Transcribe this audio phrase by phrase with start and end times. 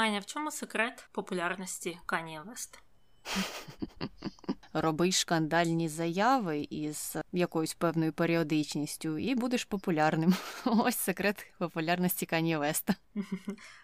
[0.00, 2.82] Аня, в чому секрет популярності Канія Вест?
[4.72, 10.34] Роби шкандальні заяви із якоюсь певною періодичністю, і будеш популярним.
[10.64, 12.94] Ось секрет популярності Кані Веста.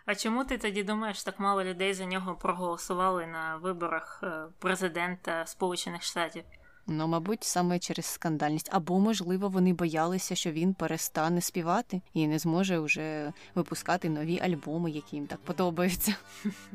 [0.06, 5.46] А чому ти тоді думаєш, так мало людей за нього проголосували на виборах е, президента
[5.46, 6.44] Сполучених Штатів?
[6.86, 8.68] Ну, мабуть, саме через скандальність.
[8.72, 14.90] Або, можливо, вони боялися, що він перестане співати і не зможе вже випускати нові альбоми,
[14.90, 16.14] які їм так подобаються.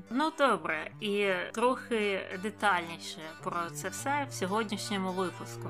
[0.09, 5.69] Ну добре, і трохи детальніше про це все в сьогоднішньому випуску.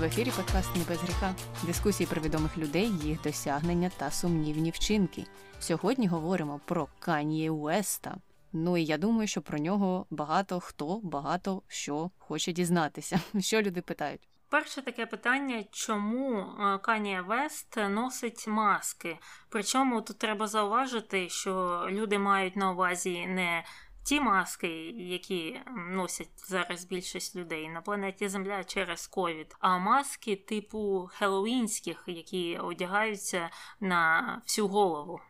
[0.00, 1.34] В ефірі подкаст «Не без гріха.
[1.62, 5.24] Дискусії про відомих людей, їх досягнення та сумнівні вчинки.
[5.58, 8.16] Сьогодні говоримо про Кан'є Уеста.
[8.52, 13.20] Ну і я думаю, що про нього багато хто багато що хоче дізнатися.
[13.40, 14.28] Що люди питають?
[14.48, 16.46] Перше таке питання, чому
[16.82, 19.18] Канія Вест носить маски?
[19.48, 23.64] Причому тут треба зауважити, що люди мають на увазі не
[24.02, 31.10] ті маски, які носять зараз більшість людей на планеті Земля через ковід, а маски типу
[31.12, 35.20] хеллоуінських, які одягаються на всю голову.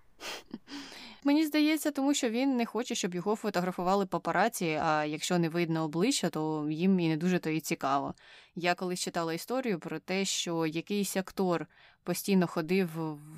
[1.24, 5.84] Мені здається, тому що він не хоче, щоб його фотографували папараці, а якщо не видно
[5.84, 8.14] обличчя, то їм і не дуже то і цікаво.
[8.54, 11.66] Я колись читала історію про те, що якийсь актор
[12.04, 12.88] постійно ходив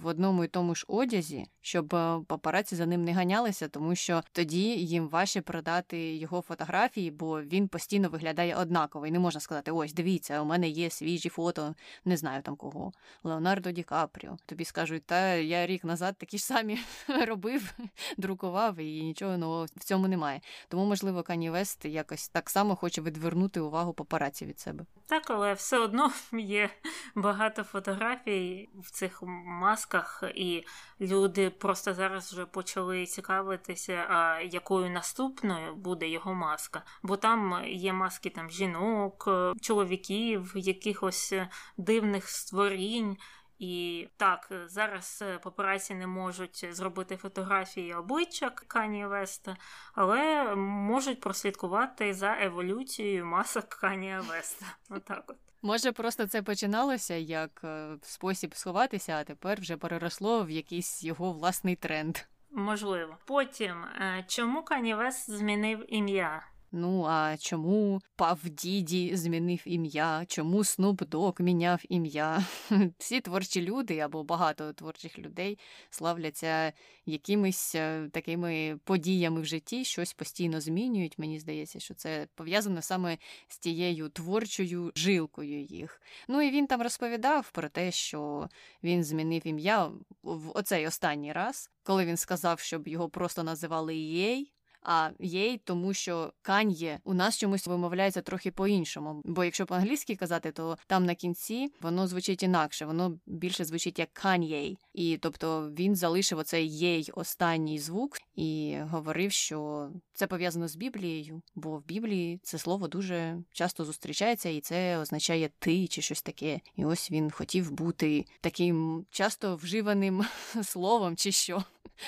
[0.02, 4.22] в одному і тому ж одязі, щоб е, папараці за ним не ганялися, тому що
[4.32, 9.06] тоді їм важче продати його фотографії, бо він постійно виглядає однаково.
[9.06, 11.74] І не можна сказати: ось, дивіться, у мене є свіжі фото,
[12.04, 12.92] не знаю там кого.
[13.24, 14.36] Леонардо Ді Капріо.
[14.46, 16.78] Тобі скажуть, та я рік назад такі ж самі
[17.26, 17.74] робив,
[18.16, 20.40] друкував, і нічого нового в цьому немає.
[20.68, 24.84] Тому, можливо, Кані Вест якось так само хоче відвернути увагу папараці від себе.
[25.06, 26.70] Так, але все одно є
[27.14, 30.64] багато фотографій в цих масках, і
[31.00, 36.82] люди просто зараз вже почали цікавитися, а якою наступною буде його маска.
[37.02, 39.28] Бо там є маски там жінок,
[39.60, 41.34] чоловіків, якихось
[41.76, 43.16] дивних створінь.
[43.62, 49.56] І так, зараз папараці не можуть зробити фотографії обличчя Кані Веста,
[49.94, 54.66] але можуть прослідкувати за еволюцією масок Кані Веста.
[54.90, 55.51] Отак от.
[55.62, 61.32] Може, просто це починалося як е, спосіб сховатися, а тепер вже переросло в якийсь його
[61.32, 62.18] власний тренд.
[62.50, 63.16] Можливо.
[63.24, 66.51] Потім, е, чому Канівес змінив ім'я?
[66.74, 70.24] Ну а чому Пав Діді змінив ім'я?
[70.28, 72.44] Чому Снуп Дог міняв ім'я?
[72.98, 75.58] Всі творчі люди або багато творчих людей
[75.90, 76.72] славляться
[77.06, 81.18] якимись е, такими подіями в житті, щось постійно змінюють.
[81.18, 83.18] Мені здається, що це пов'язано саме
[83.48, 86.02] з тією творчою жилкою їх.
[86.28, 88.48] Ну і він там розповідав про те, що
[88.82, 89.90] він змінив ім'я
[90.22, 95.94] в оцей останній раз, коли він сказав, щоб його просто називали Єй а єй, тому
[95.94, 99.22] що кан'є у нас чомусь вимовляється трохи по-іншому.
[99.24, 104.12] Бо якщо по-англійськи казати, то там на кінці воно звучить інакше, воно більше звучить як
[104.12, 104.78] кан'єй.
[104.94, 111.42] І тобто він залишив оцей єй останній звук і говорив, що це пов'язано з Біблією,
[111.54, 116.60] бо в Біблії це слово дуже часто зустрічається, і це означає ти чи щось таке.
[116.76, 120.24] І ось він хотів бути таким часто вживаним
[120.62, 121.64] словом, чи що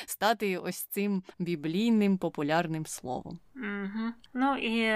[0.07, 3.39] стати ось цим біблійним популярним словом.
[3.57, 4.13] Угу.
[4.35, 4.93] Ну і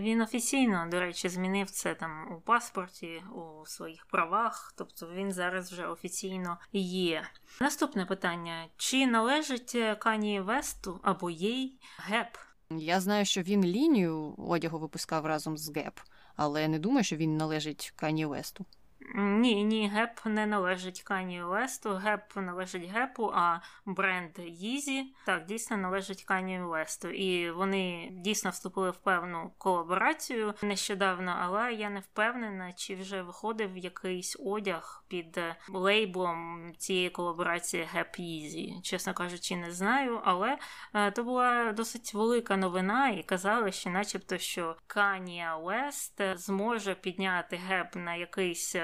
[0.00, 5.72] він офіційно, до речі, змінив це там у паспорті, у своїх правах, тобто він зараз
[5.72, 7.22] вже офіційно є.
[7.60, 12.36] Наступне питання: чи належить Кані Весту або Ye Gap?
[12.70, 16.00] Я знаю, що він лінію одягу випускав разом з Gap,
[16.36, 18.66] але не думаю, що він належить Кані Весту.
[19.14, 25.46] Ні, ні, Gap не належить Кані Весту, Gap належить Gap у, а бренд Yeezy так
[25.46, 27.08] дійсно належить Кані Весту.
[27.08, 33.76] І вони дійсно вступили в певну колаборацію нещодавно, але я не впевнена, чи вже виходив
[33.76, 38.80] якийсь одяг під лейблом цієї колаборації Gap Yeezy.
[38.82, 40.58] Чесно кажучи, не знаю, але
[40.94, 47.56] е, то була досить велика новина, і казали, що, начебто, що Каньє Вест зможе підняти
[47.56, 48.76] Gap на якийсь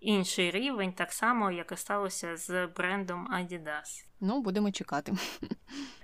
[0.00, 4.04] інший рівень, так само, як і сталося з брендом Adidas.
[4.20, 5.12] Ну, будемо чекати.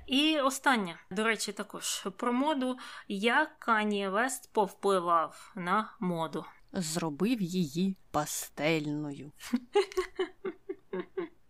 [0.07, 2.79] І останнє, до речі, також про моду,
[3.09, 6.45] як Кані Вест повпливав на моду.
[6.73, 9.33] Зробив її пастельною.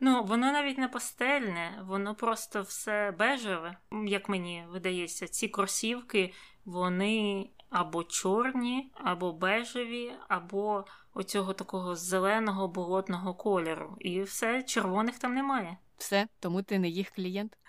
[0.00, 3.76] Ну, воно навіть не пастельне, воно просто все бежеве,
[4.06, 6.32] як мені видається, ці кросівки,
[6.64, 10.84] вони або чорні, або бежеві, або
[11.16, 13.96] оцього такого зеленого болотного кольору.
[14.00, 15.76] І все, червоних там немає.
[15.98, 17.56] Все, тому ти не їх клієнт.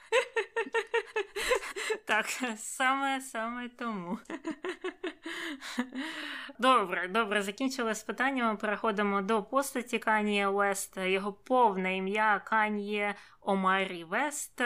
[2.05, 2.25] Так,
[2.57, 4.19] саме саме тому.
[6.59, 8.57] Добре, добре, закінчили з питаннями.
[8.57, 11.03] Переходимо до постаті Каніє Веста.
[11.03, 14.61] Його повне ім'я Каніє Омарі Вест.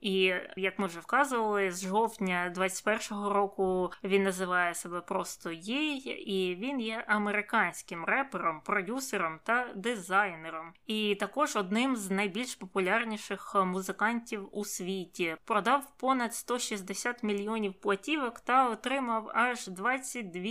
[0.00, 6.54] І як ми вже вказували, з жовтня 21-го року він називає себе просто Єй, і
[6.54, 14.64] він є американським репером, продюсером та дизайнером, і також одним з найбільш популярніших музикантів у
[14.64, 15.36] світі.
[15.44, 20.42] Продав понад 160 мільйонів платівок та отримав аж 22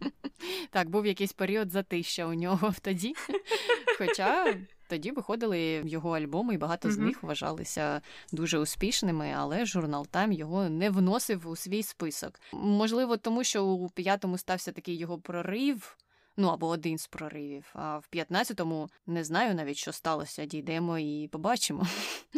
[0.70, 3.14] Так, був якийсь період затища у нього тоді.
[3.98, 4.54] Хоча
[4.88, 8.00] тоді виходили його альбоми, і багато з них вважалися
[8.32, 12.40] дуже успішними, але журнал Time його не вносив у свій список.
[12.52, 15.96] Можливо, тому що у п'ятому стався такий його прорив
[16.40, 17.70] ну або один з проривів.
[17.74, 20.44] А в 15-му не знаю навіть, що сталося.
[20.44, 21.86] Дійдемо і побачимо.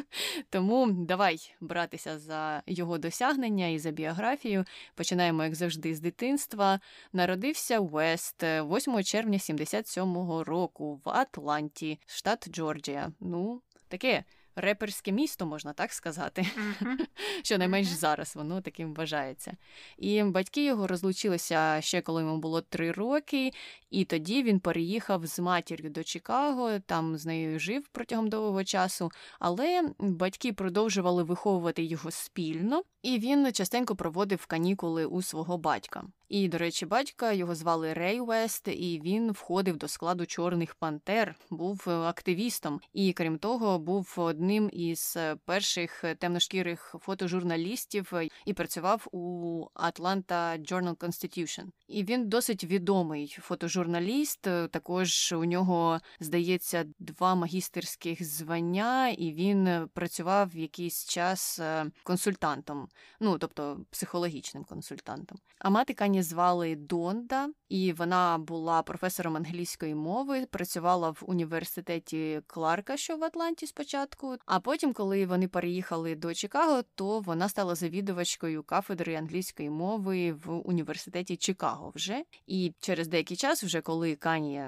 [0.50, 4.64] Тому давай братися за його досягнення і за біографію.
[4.94, 6.80] Починаємо, як завжди, з дитинства.
[7.12, 13.12] Народився Уест 8 червня 77-го року в Атланті, штат Джорджія.
[13.20, 14.24] Ну, таке
[14.56, 17.06] реперське місто, можна так сказати, uh-huh.
[17.42, 17.96] що найменш uh-huh.
[17.96, 19.56] зараз воно таким вважається.
[19.98, 23.52] І батьки його розлучилися ще коли йому було три роки,
[23.90, 29.10] і тоді він переїхав з матір'ю до Чикаго, там з нею жив протягом довгого часу,
[29.38, 36.04] але батьки продовжували виховувати його спільно, і він частенько проводив канікули у свого батька.
[36.32, 41.34] І, до речі, батька його звали Рей Вест, і він входив до складу Чорних Пантер,
[41.50, 42.80] був активістом.
[42.92, 48.12] І крім того, був одним із перших темношкірих фотожурналістів
[48.44, 51.64] і працював у Atlanta Journal Constitution.
[51.88, 54.40] І він досить відомий фотожурналіст.
[54.70, 62.88] Також у нього здається два магістерських звання, і він працював якийсь час е, консультантом,
[63.20, 65.38] ну тобто психологічним консультантом.
[65.58, 72.96] А мати Кані звали Донда, і вона була професором англійської мови, працювала в університеті Кларка,
[72.96, 74.36] що в Атланті спочатку.
[74.46, 80.52] А потім, коли вони переїхали до Чикаго, то вона стала завідувачкою кафедри англійської мови в
[80.68, 82.24] університеті Чикаго вже.
[82.46, 84.64] І через деякий час, вже коли Кані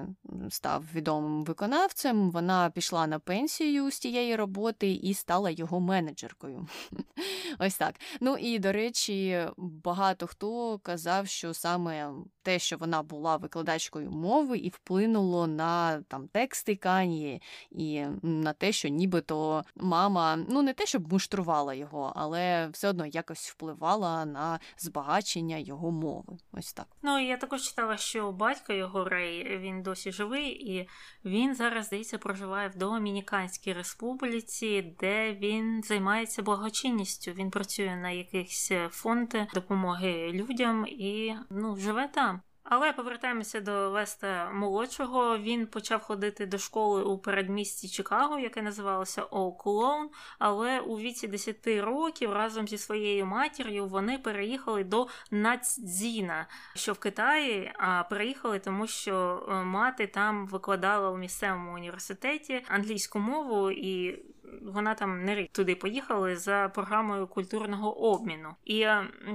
[0.51, 6.67] став відомим виконавцем, вона пішла на пенсію з тієї роботи і стала його менеджеркою.
[7.59, 7.95] Ось так.
[8.21, 12.11] Ну і до речі, багато хто казав, що саме
[12.43, 18.73] те, що вона була викладачкою мови, і вплинуло на там тексти Канії, і на те,
[18.73, 24.61] що нібито мама ну не те, щоб муштрувала його, але все одно якось впливала на
[24.79, 26.37] збагачення його мови.
[26.53, 26.87] Ось так.
[27.03, 30.89] Ну я також читала, що батько його Рей він досі живий, і
[31.25, 37.33] він зараз здається проживає в Домініканській республіці, де він займається благочинністю.
[37.33, 42.41] Він працює на якихось фонди допомоги людям і ну живе там.
[42.65, 45.39] Але повертаємося до Веста молодшого.
[45.39, 50.11] Він почав ходити до школи у передмісті Чикаго, яке називалося Оуклоун.
[50.39, 56.99] Але у віці 10 років разом зі своєю матір'ю вони переїхали до Нацдзіна, що в
[56.99, 57.73] Китаї.
[57.79, 64.23] А переїхали, тому що е, мати там викладала у місцевому університеті англійську мову і
[64.63, 68.55] вона там не рік туди поїхала за програмою культурного обміну.
[68.65, 68.87] І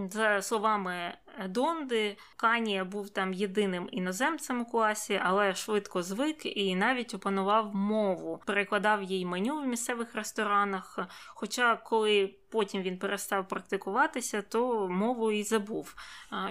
[0.09, 1.13] за словами
[1.47, 8.41] Донди, Канія був там єдиним іноземцем у класі, але швидко звик і навіть опанував мову,
[8.45, 10.99] перекладав їй меню в місцевих ресторанах.
[11.35, 15.95] Хоча, коли потім він перестав практикуватися, то мову і забув.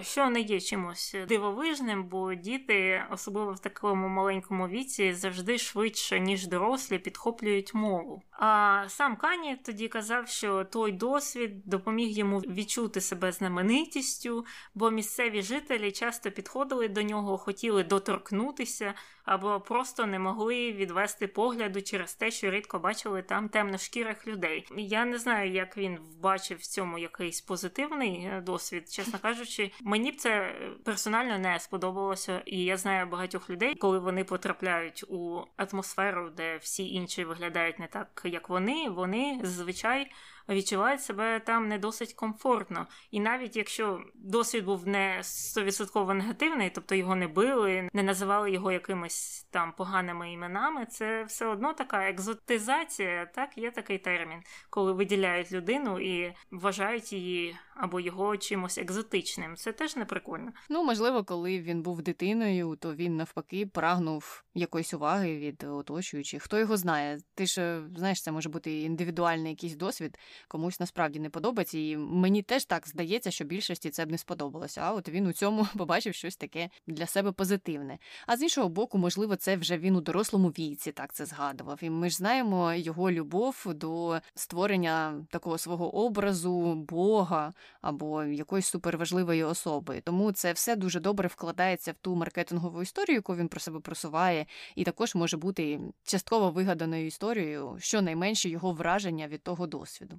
[0.01, 6.47] Що не є чимось дивовижним, бо діти, особливо в такому маленькому віці, завжди швидше, ніж
[6.47, 8.21] дорослі, підхоплюють мову.
[8.31, 15.41] А сам Кані тоді казав, що той досвід допоміг йому відчути себе знаменитістю, бо місцеві
[15.41, 18.93] жителі часто підходили до нього, хотіли доторкнутися
[19.29, 24.67] або просто не могли відвести погляду через те, що рідко бачили там темношкірих людей.
[24.77, 30.11] Я не знаю, як він вбачив в цьому якийсь позитивний е, досвід, чесно кажучи, мені
[30.11, 30.55] б це
[30.85, 36.93] персонально не сподобалося, і я знаю багатьох людей, коли вони потрапляють у атмосферу, де всі
[36.93, 38.89] інші виглядають не так, як вони.
[38.89, 40.11] Вони зазвичай
[40.55, 42.87] відчувають себе там не досить комфортно.
[43.11, 48.71] І навіть якщо досвід був не 100% негативний, тобто його не били, не називали його
[48.71, 54.39] якимись там поганими іменами, це все одно така екзотизація, так є такий термін,
[54.69, 59.55] коли виділяють людину і вважають її або його чимось екзотичним.
[59.55, 60.51] Це теж не прикольно.
[60.69, 66.43] Ну можливо, коли він був дитиною, то він навпаки прагнув якоїсь уваги від оточуючих.
[66.43, 67.19] Хто його знає?
[67.35, 71.77] Ти ж знаєш, це може бути індивідуальний якийсь досвід, комусь насправді не подобається.
[71.77, 74.81] І мені теж так здається, що більшості це б не сподобалося.
[74.83, 77.97] А от він у цьому побачив щось таке для себе позитивне.
[78.27, 81.79] А з іншого боку, можливо, це вже він у дорослому віці так це згадував.
[81.81, 89.43] І ми ж знаємо його любов до створення такого свого образу, Бога або якоїсь суперважливої
[89.43, 90.01] особи.
[90.01, 94.45] Тому це все дуже добре вкладається в ту маркетингову історію, яку він про себе просуває,
[94.75, 100.18] і також може бути частково вигаданою історією, щонайменше його враження від того досвіду.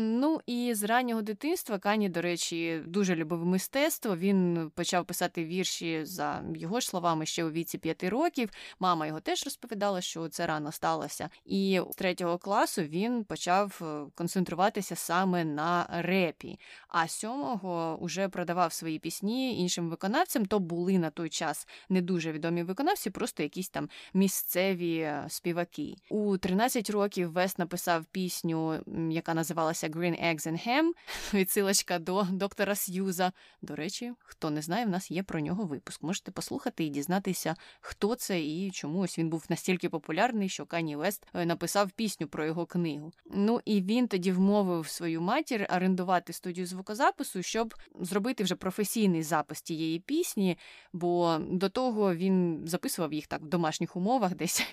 [0.00, 4.16] Ну і з раннього дитинства Кані, до речі, дуже любив мистецтво.
[4.16, 8.50] Він почав писати вірші за його ж словами ще у віці п'яти років.
[8.80, 11.30] Мама його теж розповідала, що це рано сталося.
[11.44, 16.58] І з третього класу він почав е, концентруватися саме на репі.
[16.88, 20.46] А сьомого вже продавав свої пісні іншим виконавцям.
[20.46, 25.94] То були на той час не дуже відомі виконавці, просто якісь там місцеві е, співаки.
[26.10, 30.90] У 13 років Вес написав пісню, яка називалася Green Eggs and Ham,
[31.34, 33.32] відсилочка до доктора Сьюза.
[33.62, 36.02] До речі, хто не знає, в нас є про нього випуск.
[36.02, 40.96] Можете послухати і дізнатися, хто це і чому ось він був настільки популярний, що Кані
[40.96, 43.12] Вест е, написав пісню про його книгу.
[43.30, 49.62] Ну і він тоді вмовив свою матір орендувати студію звукозапису, щоб зробити вже професійний запис
[49.62, 50.58] тієї пісні,
[50.92, 54.66] бо до того він записував їх так в домашніх умовах, десь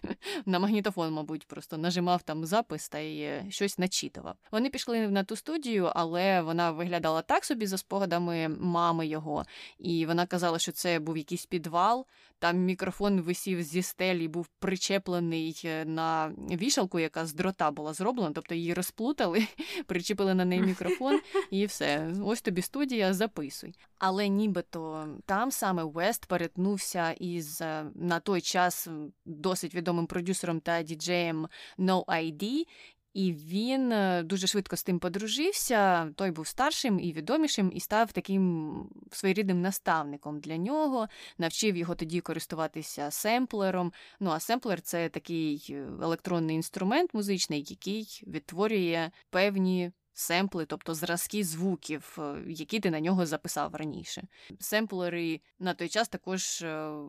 [0.45, 4.35] на магнітофон, мабуть, просто нажимав там запис та й е, щось начитував.
[4.51, 9.45] Вони пішли потрапили на ту студію, але вона виглядала так собі за спогадами мами його.
[9.79, 12.05] І вона казала, що це був якийсь підвал.
[12.39, 18.31] Там мікрофон висів зі стелі, був причеплений е, на вішалку, яка з дрота була зроблена,
[18.35, 19.47] тобто її розплутали,
[19.85, 21.19] причепили на неї мікрофон,
[21.51, 22.13] і все.
[22.23, 23.73] Ось тобі студія, записуй.
[23.99, 28.87] Але нібито там саме Вест перетнувся із е, на той час
[29.25, 31.47] досить відомим продюсером та діджеєм
[31.79, 32.65] No ID,
[33.15, 36.11] і він е, дуже швидко з тим подружився.
[36.15, 38.75] Той був старшим і відомішим, і став таким
[39.11, 41.07] своєрідним наставником для нього,
[41.37, 43.93] навчив його тоді користуватися семплером.
[44.19, 49.91] Ну а семплер це такий е, електронний інструмент музичний, який відтворює певні.
[50.17, 54.23] Семпли, тобто зразки звуків, е, які ти на нього записав раніше.
[54.59, 56.65] Семплери на той час також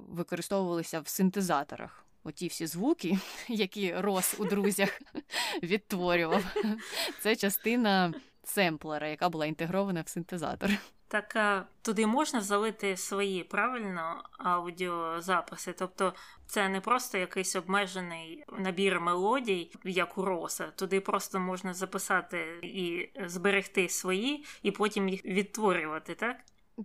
[0.08, 3.18] використовувалися в синтезаторах оті всі звуки,
[3.48, 5.00] які Рос у друзях
[5.62, 6.44] відтворював.
[7.20, 8.14] Це частина
[8.44, 10.70] семплера, яка була інтегрована в синтезатор.
[11.08, 16.14] Так а туди можна залити свої правильно аудіозаписи, тобто
[16.46, 20.66] це не просто якийсь обмежений набір мелодій, як у роса.
[20.76, 26.36] Туди просто можна записати і зберегти свої, і потім їх відтворювати, так?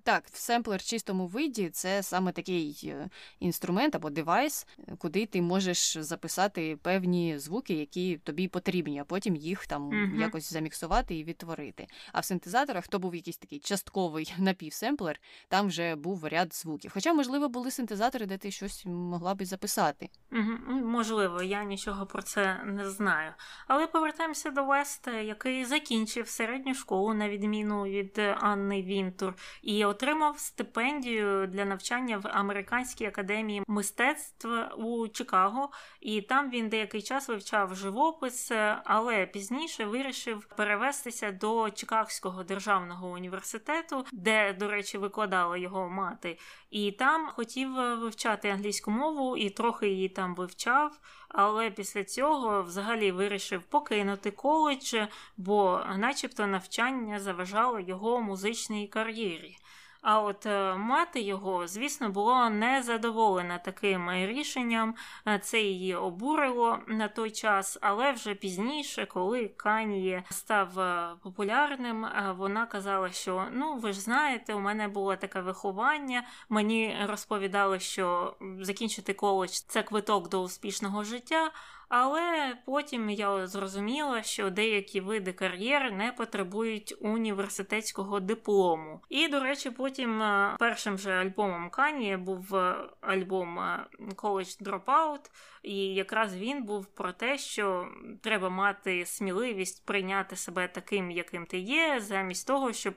[0.04, 4.68] Так, семплер в чистому виді це саме такий е, інструмент або девайс,
[4.98, 10.20] куди ти можеш записати певні звуки, які тобі потрібні, а потім їх там uh-huh.
[10.20, 11.88] якось заміксувати і відтворити.
[12.12, 16.92] А в синтезаторах то був якийсь такий частковий напівсемплер, там вже був ряд звуків.
[16.94, 20.10] Хоча, можливо, були синтезатори, де ти щось могла би записати.
[20.32, 20.84] Uh-huh.
[20.84, 23.34] Можливо, я нічого про це не знаю.
[23.68, 29.34] Але повертаємося до Веста, який закінчив середню школу, на відміну від Анни Вінтур.
[29.62, 34.48] І і отримав стипендію для навчання в американській академії мистецтв
[34.78, 35.70] у Чикаго.
[36.02, 38.52] І там він деякий час вивчав живопис,
[38.86, 46.38] але пізніше вирішив перевестися до Чикагського державного університету, де, до речі, викладала його мати.
[46.72, 51.00] І там хотів вивчати англійську мову і трохи її там вивчав.
[51.30, 54.96] Але після цього взагалі вирішив покинути коледж,
[55.38, 59.58] бо, начебто, навчання заважало його музичній кар'єрі.
[60.02, 64.96] А от е, мати його, звісно, була незадоволена таким рішенням.
[65.28, 72.08] Е, це її обурило на той час, але вже пізніше, коли Каніє став е, популярним,
[72.38, 76.24] вона казала, що ну ви ж знаєте, у мене було таке виховання.
[76.50, 81.52] Мені розповідали, що закінчити коледж це квиток до успішного життя.
[81.94, 89.02] Але потім я зрозуміла, що деякі види кар'єр не потребують університетського диплому.
[89.10, 95.20] І, до речі, потім е, першим же альбомом Кані був е, альбом е, College Dropout,
[95.64, 97.88] і якраз він був про те, що
[98.22, 102.94] треба мати сміливість прийняти себе таким, яким ти є, замість того, щоб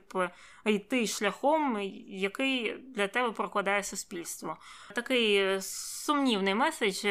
[0.65, 4.57] йти шляхом, який для тебе прокладає суспільство.
[4.95, 7.05] Такий сумнівний меседж,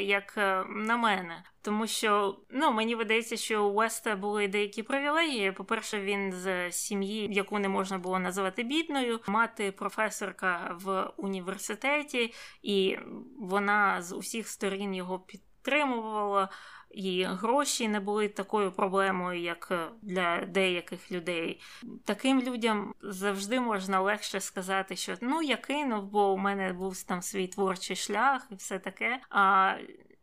[0.00, 0.36] як
[0.68, 1.42] на мене.
[1.66, 5.52] Тому що ну мені видається, що у Уеста були деякі привілегії.
[5.52, 12.98] По-перше, він з сім'ї, яку не можна було називати бідною, мати професорка в університеті, і
[13.38, 16.48] вона з усіх сторін його підтримувала.
[16.90, 21.60] І гроші не були такою проблемою, як для деяких людей.
[22.04, 27.22] Таким людям завжди можна легше сказати, що ну я кинув, бо у мене був там
[27.22, 29.20] свій творчий шлях і все таке.
[29.30, 29.74] А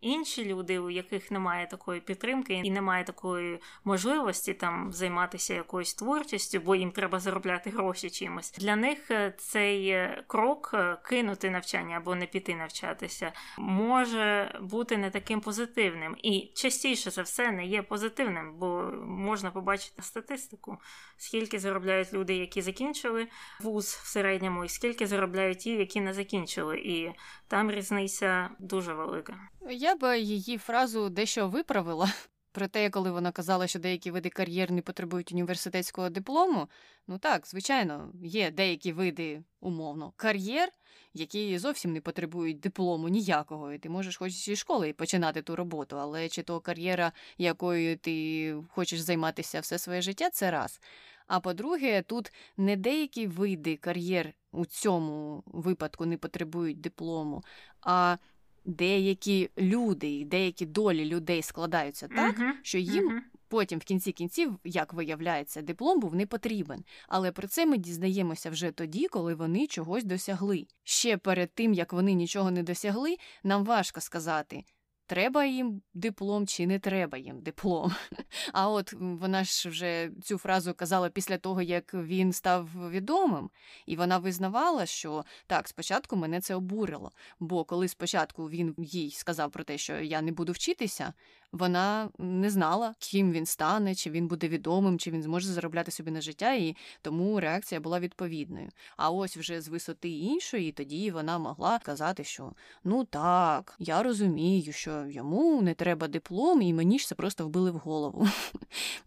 [0.04, 6.60] інші люди, у яких немає такої підтримки і немає такої можливості там займатися якоюсь творчістю,
[6.60, 8.52] бо їм треба заробляти гроші чимось.
[8.52, 14.98] Для них е, цей е, крок е, кинути навчання або не піти навчатися може бути
[14.98, 20.78] не таким позитивним, і частіше за все не є позитивним, бо можна побачити статистику,
[21.18, 23.28] скільки заробляють люди, які закінчили
[23.60, 27.12] вуз в середньому, і скільки заробляють ті, які не закінчили, і
[27.48, 29.40] там різниця дуже велика.
[29.70, 32.14] Я би її фразу дещо виправила.
[32.52, 36.70] Проте, коли вона казала, що деякі види кар'єр не потребують університетського диплому,
[37.08, 40.70] ну так, звичайно, є деякі види умовно кар'єр,
[41.14, 43.74] які зовсім не потребують диплому ніякого.
[43.74, 48.56] І ти можеш хоч зі школи починати ту роботу, але чи то кар'єра, якою ти
[48.70, 50.80] хочеш займатися все своє життя, це раз.
[51.28, 57.44] А по-друге, тут не деякі види кар'єр у цьому випадку не потребують диплому,
[57.82, 58.18] а
[58.66, 62.52] деякі люди і деякі долі людей складаються так, uh-huh.
[62.62, 63.10] що їм.
[63.10, 63.20] Uh-huh.
[63.48, 66.84] Потім, в кінці кінців, як виявляється, диплом був не потрібен.
[67.08, 70.66] Але про це ми дізнаємося вже тоді, коли вони чогось досягли.
[70.84, 74.64] Ще перед тим як вони нічого не досягли, нам важко сказати,
[75.06, 77.92] треба їм диплом чи не треба їм диплом.
[78.54, 83.50] А от вона ж вже цю фразу казала після того, як він став відомим,
[83.86, 87.12] і вона визнавала, що так, спочатку мене це обурило.
[87.40, 91.14] Бо коли спочатку він їй сказав про те, що я не буду вчитися,
[91.54, 96.12] вона не знала, ким він стане, чи він буде відомим, чи він зможе заробляти собі
[96.12, 98.70] на життя, і тому реакція була відповідною.
[98.98, 102.52] А ось вже з висоти іншої, тоді вона могла казати, що
[102.84, 107.72] ну так, я розумію, що йому не треба диплом, і мені ж це просто вбили
[107.72, 108.28] в голову.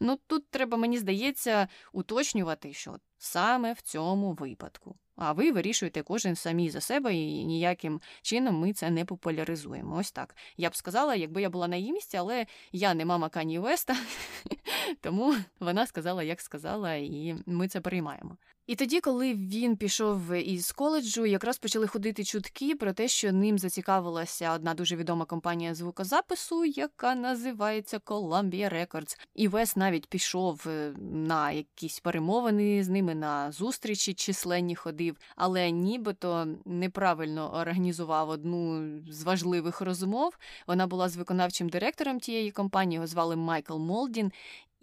[0.00, 4.96] Ну тут треба, мені здається, уточнювати, що саме в цьому випадку.
[5.16, 9.96] А ви вирішуєте кожен самі за себе, і ніяким чином ми це не популяризуємо.
[9.96, 10.36] Ось так.
[10.56, 13.96] Я б сказала, якби я була на її місці, але я не мама Кані Веста,
[15.00, 18.36] тому вона сказала, як сказала, і ми це приймаємо.
[18.66, 23.58] І тоді, коли він пішов із коледжу, якраз почали ходити чутки про те, що ним
[23.58, 29.18] зацікавилася одна дуже відома компанія звукозапису, яка називається Columbia Records.
[29.34, 35.70] І Вес навіть пішов е, на якісь перемовини з ними на зустрічі численні ходив, але
[35.70, 40.38] нібито неправильно організував одну з важливих розмов.
[40.66, 44.32] Вона була з виконавчим директором тієї компанії, його звали Майкл Молдін.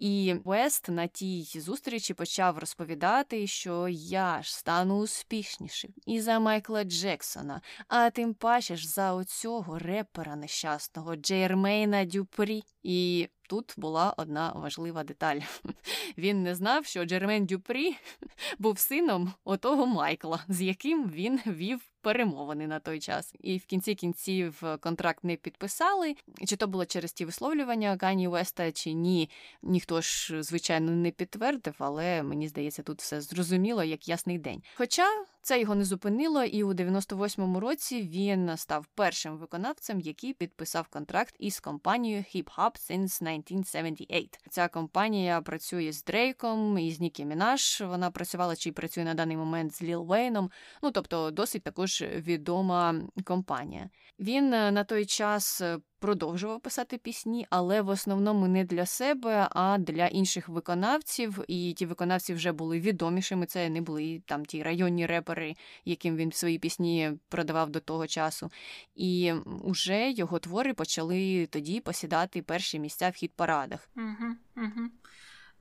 [0.04, 6.84] І Вест на тій зустрічі почав розповідати, що я ж стану успішнішим і за Майкла
[6.84, 12.63] Джексона, а тим паче ж за оцього репера нещасного Джейрмейна Дюпрі.
[12.84, 15.39] І тут була одна важлива деталь.
[16.18, 17.96] Він не знав, що Джермен Дюпрі
[18.60, 23.34] був сином отого Майкла, з яким він вів перемовини на той час.
[23.39, 26.16] І в кінці кінців контракт не підписали.
[26.48, 29.30] Чи то було через ті висловлювання Кані Уеста, чи ні,
[29.62, 34.63] ніхто ж, звичайно, не підтвердив, але мені здається, тут все зрозуміло, як ясний день.
[34.76, 35.06] Хоча
[35.46, 41.36] це його не зупинило, і у 98-му році він став першим виконавцем, який підписав контракт
[41.39, 44.30] із компанією Hip Hop Since 1978.
[44.50, 47.82] Ця компанія працює з Дрейком і з Нікі Мінаш.
[47.82, 50.52] Вона працювала чи працює на даний момент з Ліл Вейном.
[50.82, 53.89] Ну тобто, досить також відома компанія.
[54.19, 59.47] Він е, на той час е, продовжував писати пісні, але в основному не для себе,
[59.51, 61.43] а для інших виконавців.
[61.47, 63.45] І ті виконавці вже були відомішими.
[63.45, 68.49] Це не були там ті районні репери, яким він свої пісні продавав до того часу.
[68.95, 73.89] І вже його твори почали тоді посідати перші місця в хіт парадах.
[73.95, 74.89] Угу, угу.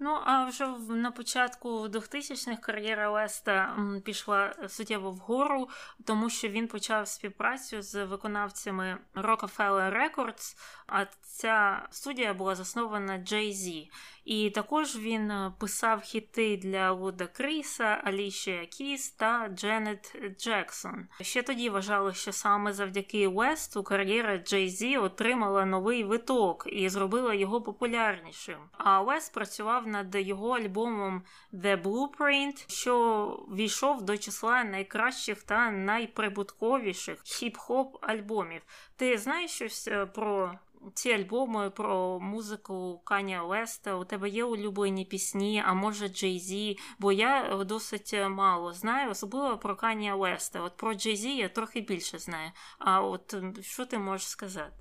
[0.05, 5.69] Ну, а вже на початку 2000-х кар'єра Леста пішла суттєво вгору,
[6.05, 13.89] тому що він почав співпрацю з виконавцями Rockefeller Records, а ця студія була заснована Jay-Z.
[14.25, 21.09] І також він е, писав хіти для Вуда Кріса, Алішія Кіс та Дженет Джексон.
[21.21, 27.35] Ще тоді вважали, що саме завдяки Весту кар'єра Джей Зі отримала новий виток і зробила
[27.35, 28.59] його популярнішим.
[28.73, 37.19] А Вест працював над його альбомом The Blueprint, що війшов до числа найкращих та найприбутковіших
[37.19, 38.63] хіп-хоп альбомів.
[38.97, 40.59] Ти знаєш щось е, про
[40.95, 46.79] ці альбоми про музику Каня Веста, у тебе є улюблені пісні, а може Джей Зі,
[46.99, 50.61] бо я досить мало знаю, особливо про Каня Веста.
[50.61, 52.51] От про Джей Зі я трохи більше знаю.
[52.79, 54.73] А от що ти можеш сказати?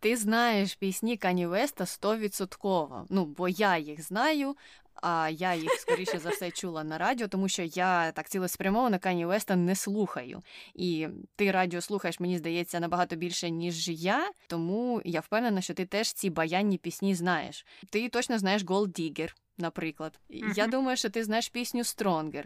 [0.00, 3.06] Ти знаєш пісні Кані Веста стовідсотково.
[3.10, 4.56] Ну, бо я їх знаю,
[5.02, 9.24] а я їх скоріше за все чула на радіо, тому що я так цілеспрямовано Кані
[9.24, 10.42] Веста не слухаю.
[10.74, 14.30] І ти радіо слухаєш, мені здається, набагато більше, ніж я.
[14.46, 17.66] Тому я впевнена, що ти теж ці баянні пісні знаєш.
[17.90, 20.20] Ти точно знаєш Gold Digger, наприклад.
[20.30, 20.52] Uh-huh.
[20.56, 22.44] Я думаю, що ти знаєш пісню Stronger.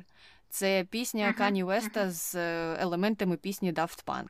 [0.48, 1.38] Це пісня uh-huh.
[1.38, 4.28] Кані Веста з е, елементами пісні Daft Punk.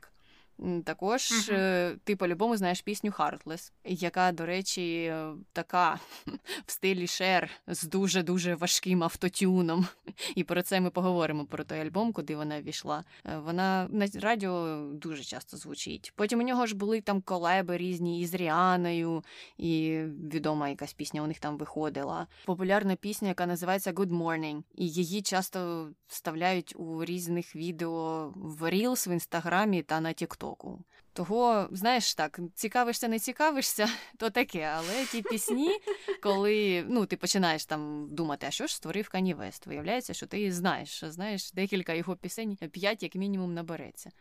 [0.85, 1.97] Також uh-huh.
[2.03, 5.13] ти по-любому знаєш пісню Heartless, яка, до речі,
[5.53, 5.99] така
[6.65, 9.87] в стилі Шер з дуже-дуже важким автотюном.
[10.35, 13.03] І про це ми поговоримо про той альбом, куди вона війшла.
[13.25, 16.13] Е, вона на радіо дуже часто звучить.
[16.15, 19.23] Потім у нього ж були там колеби різні із Ріаною,
[19.57, 19.99] і
[20.33, 22.27] відома якась пісня у них там виходила.
[22.45, 24.63] Популярна пісня, яка називається Good Morning.
[24.75, 30.44] І її часто вставляють у різних відео в Reels в інстаграмі та на TikTok.
[30.45, 30.79] 多功。
[31.15, 34.71] Того, знаєш, так, цікавишся, не цікавишся, то таке.
[34.77, 35.79] Але ті пісні,
[36.23, 40.51] коли ну, ти починаєш там думати, а що ж створив Кані Вест, виявляється, що ти
[40.51, 44.11] знаєш, знаєш, декілька його пісень, п'ять, як мінімум, набереться.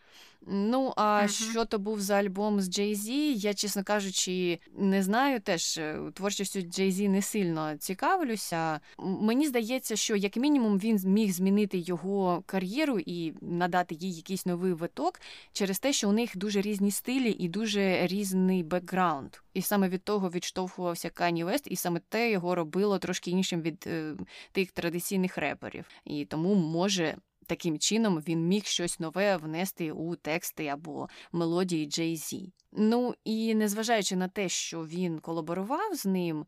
[0.46, 1.50] Ну, а uh-huh.
[1.50, 5.98] що то був за альбом з Джей Зі, я, чесно кажучи, не знаю теж е,
[6.14, 8.80] творчістю Джей Зі не сильно цікавлюся.
[8.98, 14.72] Мені здається, що як мінімум він міг змінити його кар'єру і надати їй якийсь новий
[14.72, 15.20] виток
[15.52, 19.36] через те, що у них дуже різні стилі і дуже різний бекграунд.
[19.54, 23.84] І саме від того відштовхувався Кані Вест, і саме те його робило трошки іншим від
[23.86, 24.16] е,
[24.52, 25.84] тих традиційних реперів.
[26.04, 27.16] І тому може
[27.46, 32.52] Таким чином він міг щось нове внести у тексти або мелодії Джей Зі.
[32.72, 36.46] Ну і незважаючи на те, що він колаборував з ним,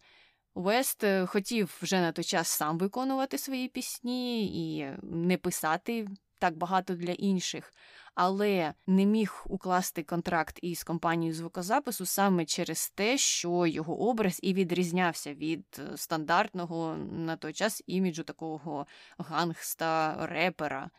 [0.55, 6.09] Вест е, хотів вже на той час сам виконувати свої пісні і не писати
[6.47, 7.73] так багато для інших
[8.17, 14.55] але не міг укласти контракт із компанією звукозапису саме через те, що його образ і
[14.55, 18.87] відрізнявся від е, стандартного на той час іміджу такого
[19.19, 20.91] гангста репера.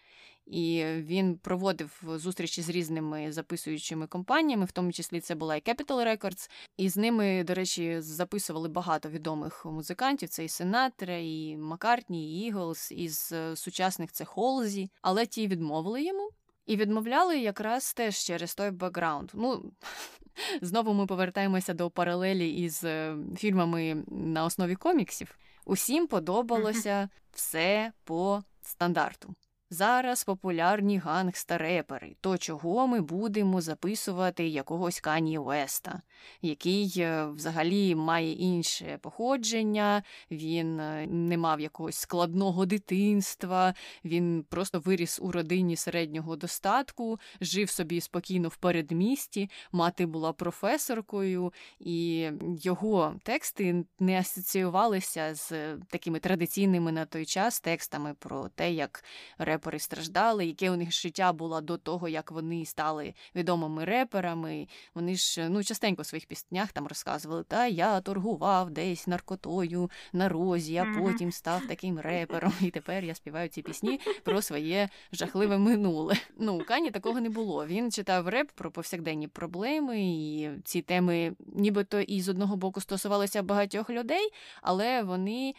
[0.48, 6.08] І він проводив зустрічі з різними записуючими компаніями, в тому числі це була і Capital
[6.08, 6.50] Records.
[6.78, 12.48] І з ними, до речі, записували багато відомих музикантів: це і Сенатра, і Маккартні, і
[12.48, 14.92] Іглс, із сучасних це Холзі.
[15.02, 16.30] Але ті відмовили йому.
[16.66, 19.32] І відмовляли якраз теж через той бекграунд.
[19.34, 19.72] Ну,
[20.62, 25.38] знову ми повертаємося до паралелі із е, фільмами на основі коміксів.
[25.66, 29.36] Усім подобалося все по стандарту.
[29.70, 36.02] Зараз популярні гангста-репери, то чого ми будемо записувати якогось Кані Уеста,
[36.42, 43.74] який е, взагалі має інше походження, він е, не мав якогось складного дитинства,
[44.06, 51.54] він просто виріс у родині середнього достатку, жив собі спокійно в передмісті, мати була професоркою,
[51.80, 52.30] і
[52.62, 59.04] його тексти не асоціювалися з такими традиційними на той час текстами про те, як
[59.38, 64.68] реп репери страждали, яке у них життя було до того, як вони стали відомими реперами.
[64.96, 70.30] Вони ж ну частенько в своїх піснях там розказували, та я торгував десь наркотою на
[70.30, 72.54] розі, а потім став таким репером.
[72.62, 76.16] І тепер я співаю ці пісні про своє жахливе минуле.
[76.40, 77.66] Ну, у Кані такого не було.
[77.66, 83.44] Він читав реп про повсякденні проблеми, і ці теми, нібито і з одного боку стосувалися
[83.44, 84.30] багатьох людей,
[84.62, 85.54] але вони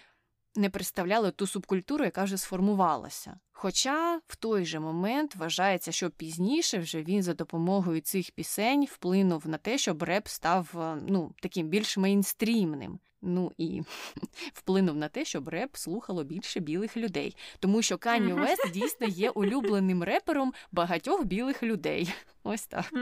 [0.58, 3.38] не представляли ту субкультуру, яка вже сформувалася.
[3.52, 9.48] Хоча в той же момент вважається, що пізніше вже він за допомогою цих пісень вплинув
[9.48, 12.98] на те, щоб реп став е, ну, таким більш мейнстрімним.
[13.22, 13.82] Ну і
[14.52, 19.30] вплинув на те, щоб реп слухало більше білих людей, тому що Кані Уест дійсно є
[19.30, 22.14] улюбленим репером багатьох білих людей.
[22.42, 22.92] Ось так.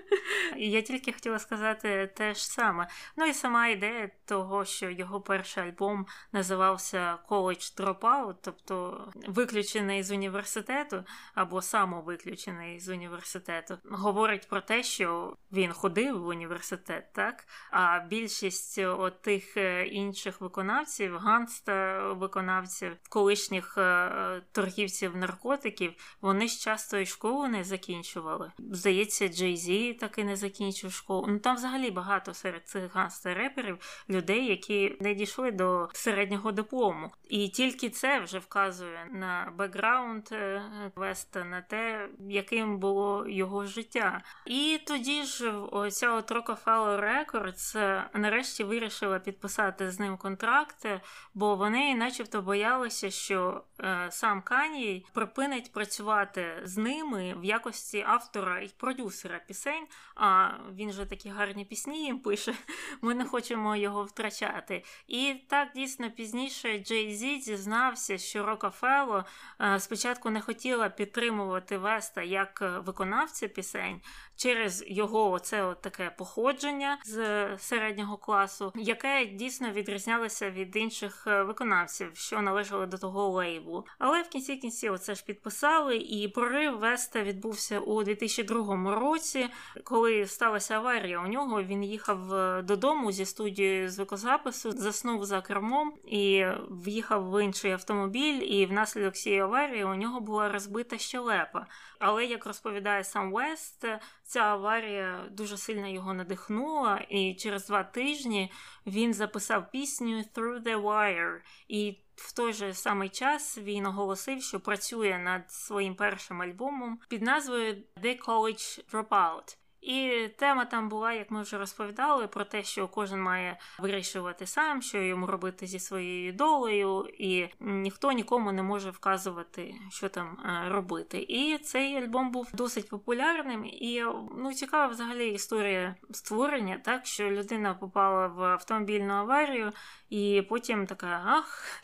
[0.56, 2.88] Я тільки хотіла сказати те ж саме.
[3.16, 10.10] Ну і сама ідея того, що його перший альбом називався College Dropout, тобто виключений з
[10.10, 17.46] університету або самовиключений з університету, говорить про те, що він ходив в університет, так?
[17.70, 26.60] А більшість от тих е, інших виконавців, ганста виконавців, колишніх е, торгівців наркотиків, вони ж
[26.60, 28.52] часто і школу не закінчували.
[28.58, 31.26] Здається, Джей Зі таки не закінчив школу.
[31.28, 37.10] Ну там взагалі багато серед цих ганста-реперів людей, які не дійшли до середнього диплому.
[37.28, 40.62] І тільки це вже вказує на бекграунд е,
[40.96, 44.22] Веста, на те, яким було його життя.
[44.46, 50.86] І тоді ж оця от Rockefeller Records е, нарешті вирішила підписати з ним контракт,
[51.34, 58.60] бо вони, начебто, боялися, що е, сам Каній припинить працювати з ними в якості автора
[58.60, 59.71] і продюсера пісень.
[60.14, 62.54] А він же такі гарні пісні їм пише.
[63.02, 64.84] Ми не хочемо його втрачати.
[65.08, 69.24] І так дійсно пізніше Джей Зі дізнався, що Рокафело
[69.60, 74.00] е, спочатку не хотіла підтримувати Веста як виконавця пісень
[74.42, 82.10] через його от таке походження з середнього класу, яке дійсно відрізнялося від інших е, виконавців,
[82.14, 83.86] що належали до того лейблу.
[83.98, 89.48] Але в кінці кінці оце ж підписали, і прорив Веста відбувся у 2002 році,
[89.84, 91.20] коли сталася аварія.
[91.20, 97.44] У нього він їхав е, додому зі студією звукозапису, заснув за кермом і в'їхав в
[97.44, 98.42] інший автомобіль.
[98.42, 101.66] І внаслідок цієї аварії у нього була розбита щелепа.
[102.04, 103.84] Але як розповідає сам Вест,
[104.22, 108.52] ця аварія дуже сильно його надихнула, і через два тижні
[108.86, 111.40] він записав пісню Through the Wire.
[111.68, 117.22] І в той же самий час він оголосив, що працює над своїм першим альбомом під
[117.22, 119.56] назвою The College Dropout.
[119.82, 124.82] І тема там була, як ми вже розповідали, про те, що кожен має вирішувати сам,
[124.82, 130.68] що йому робити зі своєю долею, і ніхто нікому не може вказувати, що там е,
[130.68, 131.26] робити.
[131.28, 133.64] І цей альбом був досить популярним.
[133.64, 134.04] І
[134.36, 139.72] ну цікава взагалі історія створення, так що людина попала в автомобільну аварію,
[140.10, 141.82] і потім така: ах,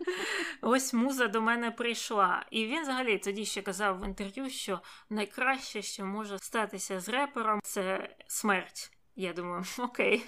[0.62, 2.46] ось муза до мене прийшла.
[2.50, 4.80] І він взагалі тоді ще казав в інтерв'ю, що
[5.10, 7.08] найкраще, що може статися з
[7.38, 8.90] репером, це смерть.
[9.16, 10.24] Я думаю, окей.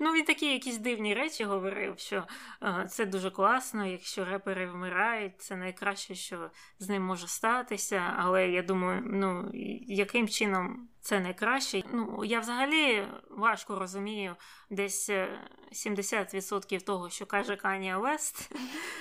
[0.00, 2.26] Ну, він такі якісь дивні речі говорив, що
[2.62, 8.14] е, це дуже класно, якщо репери вмирають, це найкраще, що з ним може статися.
[8.18, 9.50] Але я думаю, ну
[9.86, 11.82] яким чином це найкраще?
[11.92, 14.36] Ну, я взагалі важко розумію
[14.70, 15.10] десь
[15.72, 18.52] 70% е, того, що каже Канія Вест,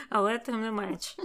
[0.09, 1.15] але тим не менш.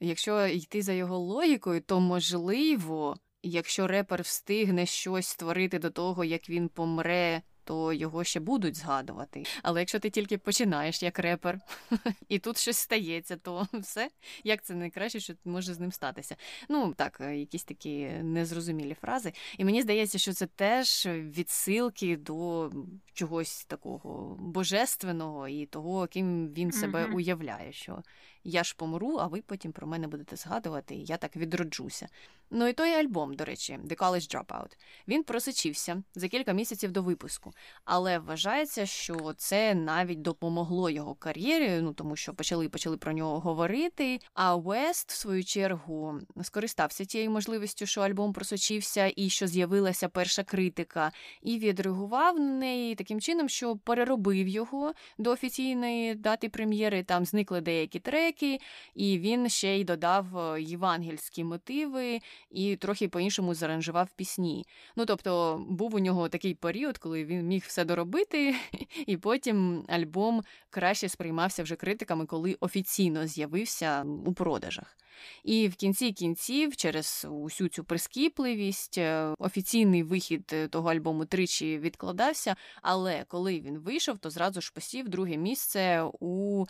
[0.00, 6.50] Якщо йти за його логікою, то можливо якщо репер встигне щось створити до того, як
[6.50, 7.42] він помре.
[7.64, 9.42] То його ще будуть згадувати.
[9.62, 11.60] Але якщо ти тільки починаєш як репер,
[12.28, 14.10] і тут щось стається, то все
[14.44, 16.36] як це найкраще, що може з ним статися.
[16.68, 19.32] Ну так, е, якісь такі незрозумілі фрази.
[19.58, 22.70] І мені здається, що це теж відсилки до
[23.12, 27.72] чогось такого божественного і того, ким він себе уявляє.
[27.72, 28.02] що
[28.44, 32.08] я ж помру, а ви потім про мене будете згадувати, і я так відроджуся.
[32.50, 34.76] Ну і той альбом, до речі, The College Dropout,
[35.08, 37.52] він просочився за кілька місяців до випуску,
[37.84, 43.40] але вважається, що це навіть допомогло його кар'єрі, ну тому що почали почали про нього
[43.40, 44.20] говорити.
[44.34, 50.44] А Вест, в свою чергу, скористався тією можливістю, що альбом просочився і що з'явилася перша
[50.44, 57.02] критика, і відреагував на неї таким чином, що переробив його до офіційної дати прем'єри.
[57.02, 58.60] Там зникли деякі треки дискотеки,
[58.94, 64.66] і він ще й додав е, євангельські мотиви і трохи по-іншому заранжував пісні.
[64.96, 68.54] Ну тобто був у нього такий період, коли він міг все доробити,
[69.06, 74.96] і потім альбом краще сприймався вже критиками, коли офіційно з'явився у продажах.
[75.44, 81.78] І в кінці кінців, через усю цю прискіпливість, е, офіційний вихід е, того альбому тричі
[81.78, 82.56] відкладався.
[82.82, 86.64] Але коли він вийшов, то зразу ж посів друге місце у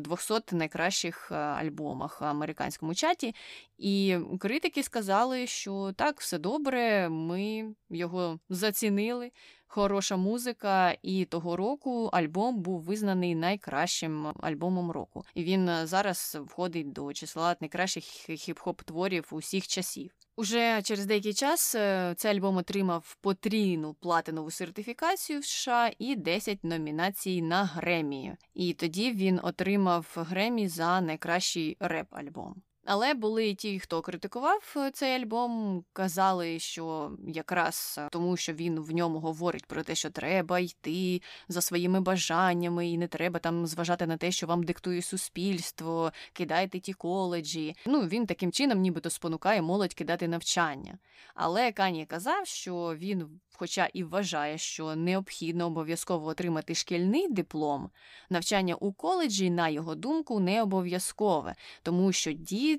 [0.00, 3.34] 200 е, найкращих альбомах в американському чаті.
[3.78, 9.30] І критики сказали, що так, все добре, ми його зацінили
[9.74, 15.24] хороша музика, і того року альбом був визнаний найкращим альбомом року.
[15.34, 20.10] І він е, зараз входить до числа найкращих хіп-хоп творів усіх часів.
[20.36, 26.64] Уже через деякий час е, цей альбом отримав потрійну платинову сертифікацію в США і 10
[26.64, 28.36] номінацій на Гремі.
[28.54, 32.54] І тоді він отримав Гремі за найкращий реп-альбом.
[32.86, 38.80] Але були ті, хто критикував е, цей альбом, казали, що якраз е, тому, що він
[38.80, 43.66] в ньому говорить про те, що треба йти за своїми бажаннями, і не треба там
[43.66, 47.74] зважати на те, що вам диктує суспільство, кидайте ті коледжі.
[47.86, 50.98] Ну він таким чином, нібито спонукає молодь кидати навчання.
[51.34, 57.90] Але Кані казав, що він хоча і вважає, що необхідно обов'язково отримати шкільний диплом,
[58.30, 62.73] навчання у коледжі, на його думку, не обов'язкове, тому що діти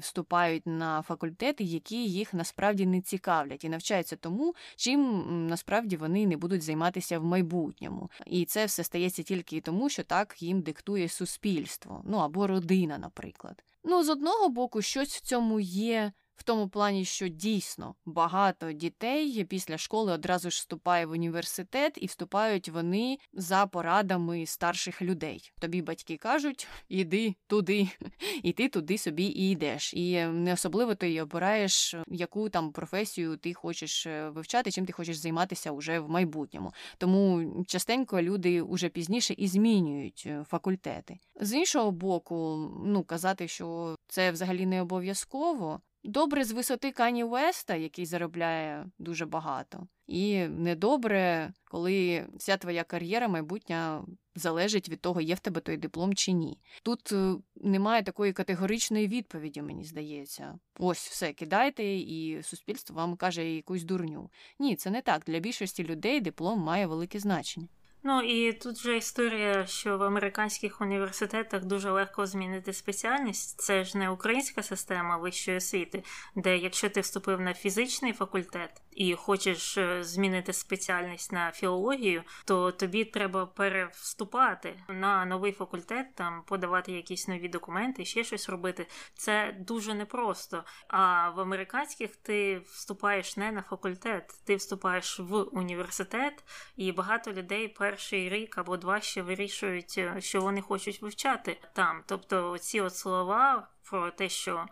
[0.00, 6.36] вступають на факультети, які їх насправді не цікавлять, і навчаються тому, чим насправді вони не
[6.36, 8.10] будуть займатися в майбутньому.
[8.26, 13.64] І це все стається тільки тому, що так їм диктує суспільство, ну або родина, наприклад.
[13.84, 19.44] Ну, з одного боку, щось в цьому є в тому плані, що дійсно багато дітей
[19.44, 25.52] після школи одразу ж вступає в університет і вступають вони за порадами старших людей.
[25.60, 27.88] Тобі батьки кажуть, іди туди,
[28.42, 29.94] і ти туди собі і йдеш.
[29.94, 35.16] І не особливо ти обираєш, яку там професію ти хочеш е, вивчати, чим ти хочеш
[35.16, 36.72] займатися уже в майбутньому.
[36.98, 41.18] Тому частенько люди уже пізніше і змінюють е, факультети.
[41.40, 45.80] З іншого боку, ну казати, що це взагалі не обов'язково.
[46.06, 53.28] Добре з висоти Кані Веста, який заробляє дуже багато, і недобре, коли вся твоя кар'єра
[53.28, 56.58] майбутня залежить від того, є в тебе той диплом чи ні.
[56.82, 60.58] Тут е, немає такої категоричної відповіді, мені здається.
[60.78, 64.30] Ось все кидайте, і суспільство вам каже якусь дурню.
[64.58, 65.22] Ні, це не так.
[65.26, 67.68] Для більшості людей диплом має велике значення.
[68.08, 73.60] Ну і тут же історія, що в американських університетах дуже легко змінити спеціальність.
[73.60, 76.04] Це ж не українська система вищої освіти,
[76.36, 82.72] де якщо ти вступив на фізичний факультет і хочеш е, змінити спеціальність на філологію, то
[82.72, 88.86] тобі треба перевступати на новий факультет, там подавати якісь нові документи, ще щось робити.
[89.14, 90.64] Це дуже непросто.
[90.88, 96.44] А в американських ти вступаєш не на факультет, ти вступаєш в університет,
[96.76, 102.02] і багато людей перший рік або два ще вирішують, е, що вони хочуть вивчати там.
[102.06, 104.66] Тобто ці от слова про те, що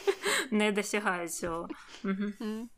[0.50, 1.68] не досягають цього.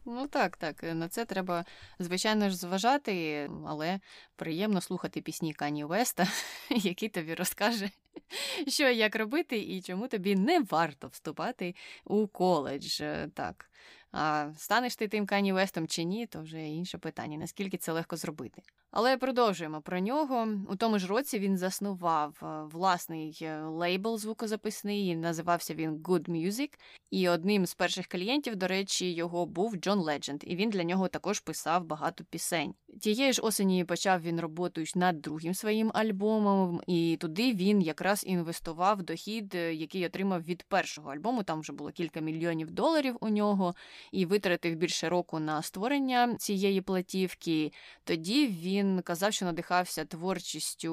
[0.05, 0.83] Ну так, так.
[0.83, 1.65] На це треба
[1.99, 4.01] звичайно ж зважати, але
[4.37, 6.27] приємно слухати пісні Кані Веста,
[6.71, 7.91] який тобі розкаже,
[8.69, 13.03] що як робити, і чому тобі не варто вступати у коледж.
[13.35, 13.69] Так.
[14.13, 18.17] А станеш ти тим Кані Вестом чи ні, то вже інше питання, наскільки це легко
[18.17, 18.63] зробити.
[18.91, 20.49] Але продовжуємо про нього.
[20.69, 26.71] У тому ж році він заснував е, власний е, лейбл звукозаписний, називався він Good Music.
[27.11, 31.09] І одним з перших клієнтів, до речі, його був Джон Ледженд, і він для нього
[31.09, 32.75] також писав багато пісень.
[33.01, 39.03] Тієї ж осені почав він роботу над другим своїм альбомом, і туди він якраз інвестував
[39.03, 41.43] дохід, е, який отримав від першого альбому.
[41.43, 43.75] Там вже було кілька мільйонів доларів у нього,
[44.13, 47.73] і витратив більше року на створення цієї платівки.
[48.05, 50.93] Тоді він казав, що надихався творчістю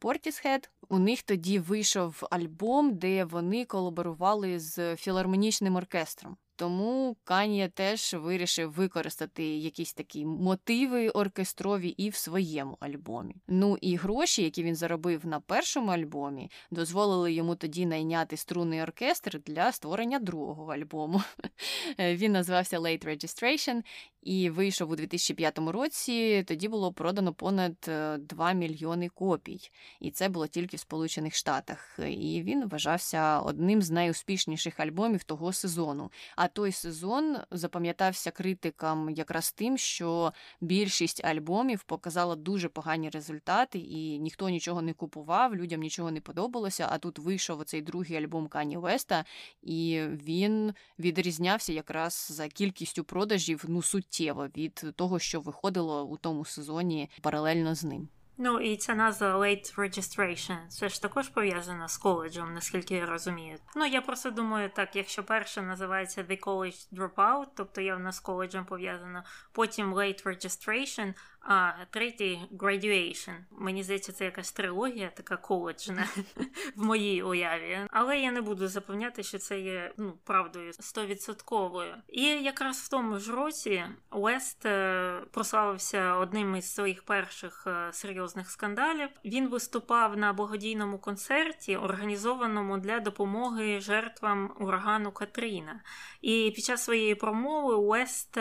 [0.00, 0.68] Portishead.
[0.88, 6.36] У них тоді вийшов альбом, де вони колаборували з філармонічним оркестром.
[6.56, 13.34] Тому Кан'є теж вирішив використати якісь такі мотиви оркестрові і в своєму альбомі.
[13.48, 19.40] Ну і гроші, які він заробив на першому альбомі, дозволили йому тоді найняти струнний оркестр
[19.46, 21.22] для створення другого альбому.
[21.98, 23.82] Він назвався Late Registration
[24.24, 26.44] і вийшов у 2005 році.
[26.48, 27.74] Тоді було продано понад
[28.18, 29.70] 2 е, мільйони копій,
[30.00, 31.98] і це було тільки в Сполучених Штатах.
[32.08, 36.10] І він вважався одним з найуспішніших альбомів того сезону.
[36.44, 44.18] А той сезон запам'ятався критикам якраз тим, що більшість альбомів показала дуже погані результати, і
[44.18, 46.88] ніхто нічого не купував, людям нічого не подобалося.
[46.90, 49.24] А тут вийшов оцей другий альбом Кані Веста,
[49.62, 56.44] і він відрізнявся якраз за кількістю продажів ну суттєво від того, що виходило у тому
[56.44, 58.08] сезоні паралельно з ним.
[58.38, 63.58] Ну і ця назва Late Registration, це ж також пов'язана з коледжем, наскільки я розумію.
[63.76, 68.64] Ну я просто думаю, так, якщо перше називається The College Dropout, тобто явно з коледжем
[68.64, 71.14] пов'язано, потім Late Registration,
[71.44, 73.34] а третій graduation.
[73.50, 76.08] Мені здається, це якась трилогія, така коледжна
[76.76, 77.78] в моїй уяві.
[77.90, 81.94] Але я не буду запевняти, що це є ну, правдою стовідсотковою.
[82.08, 88.50] І якраз в тому ж році Уест е, прославився одним із своїх перших е, серйозних
[88.50, 89.08] скандалів.
[89.24, 95.80] Він виступав на благодійному концерті, організованому для допомоги жертвам урагану Катріна.
[96.22, 98.38] І під час своєї промови Уест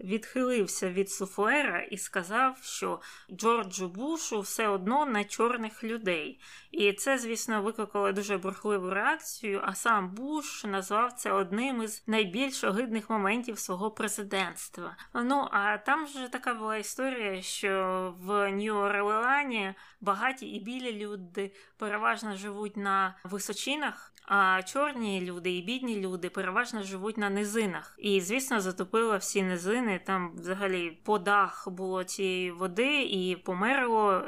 [0.00, 6.40] відхилився від суфлера і сказав, що Джорджу Бушу все одно на чорних людей.
[6.70, 9.60] І це, звісно, викликало дуже бурхливу реакцію.
[9.64, 14.96] А сам Буш назвав це одним із найбільш огидних моментів свого президентства.
[15.14, 22.36] Ну а там ж така була історія, що в Нью-Орлеані багаті і білі люди переважно
[22.36, 24.13] живуть на височинах.
[24.26, 27.94] А чорні люди і бідні люди переважно живуть на низинах.
[27.98, 30.00] І, звісно, затопило всі низини.
[30.04, 34.22] Там взагалі по дах було цієї води і померло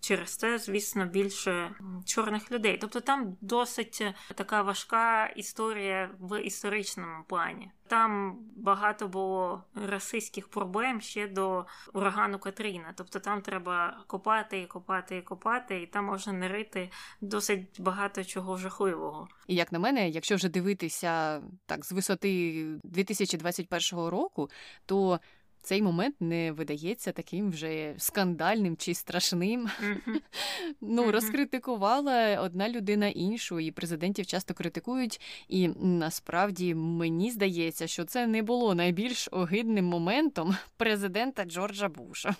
[0.00, 1.74] Через це, звісно, більше
[2.04, 2.78] чорних людей.
[2.80, 4.02] Тобто там досить
[4.34, 7.70] така важка історія в історичному плані.
[7.86, 12.94] Там багато було расистських проблем ще до урагану Катріна.
[12.96, 16.90] Тобто там треба копати і копати і копати, і там можна нарити
[17.20, 19.28] досить багато чого жахливого.
[19.46, 24.50] І як на мене, якщо вже дивитися так з висоти 2021 року,
[24.86, 25.20] то
[25.62, 29.66] цей момент не видається таким вже скандальним чи страшним.
[29.66, 30.20] Mm-hmm.
[30.80, 35.20] Ну, розкритикувала одна людина іншу, і президентів часто критикують.
[35.48, 42.36] І насправді мені здається, що це не було найбільш огидним моментом президента Джорджа Буша.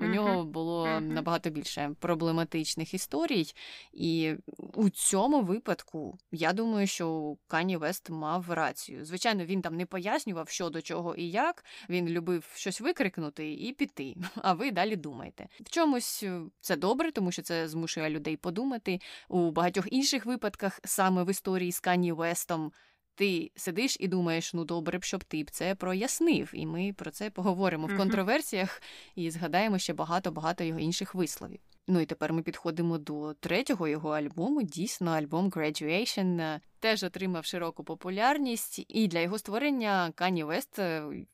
[0.00, 3.52] У нього було набагато більше проблематичних історій,
[3.92, 4.34] і
[4.74, 9.04] у цьому випадку я думаю, що Кані Вест мав рацію.
[9.04, 11.64] Звичайно, він там не пояснював, що до чого і як.
[11.88, 14.14] Він любив щось викрикнути і піти.
[14.42, 15.48] А ви далі думаєте.
[15.60, 19.00] В чомусь е, це добре, тому що це змушує людей подумати.
[19.28, 22.72] У багатьох інших випадках, саме в історії з Кані Вестом
[23.18, 26.50] ти сидиш і думаєш, ну добре б, щоб ти б це прояснив.
[26.52, 28.82] І ми про це поговоримо в контроверсіях
[29.14, 31.60] і згадаємо ще багато-багато його інших висловів.
[31.90, 34.62] Ну і тепер ми підходимо до третього його альбому.
[34.62, 40.78] Дійсно, альбом Graduation теж отримав широку популярність, і для його створення Кані Вест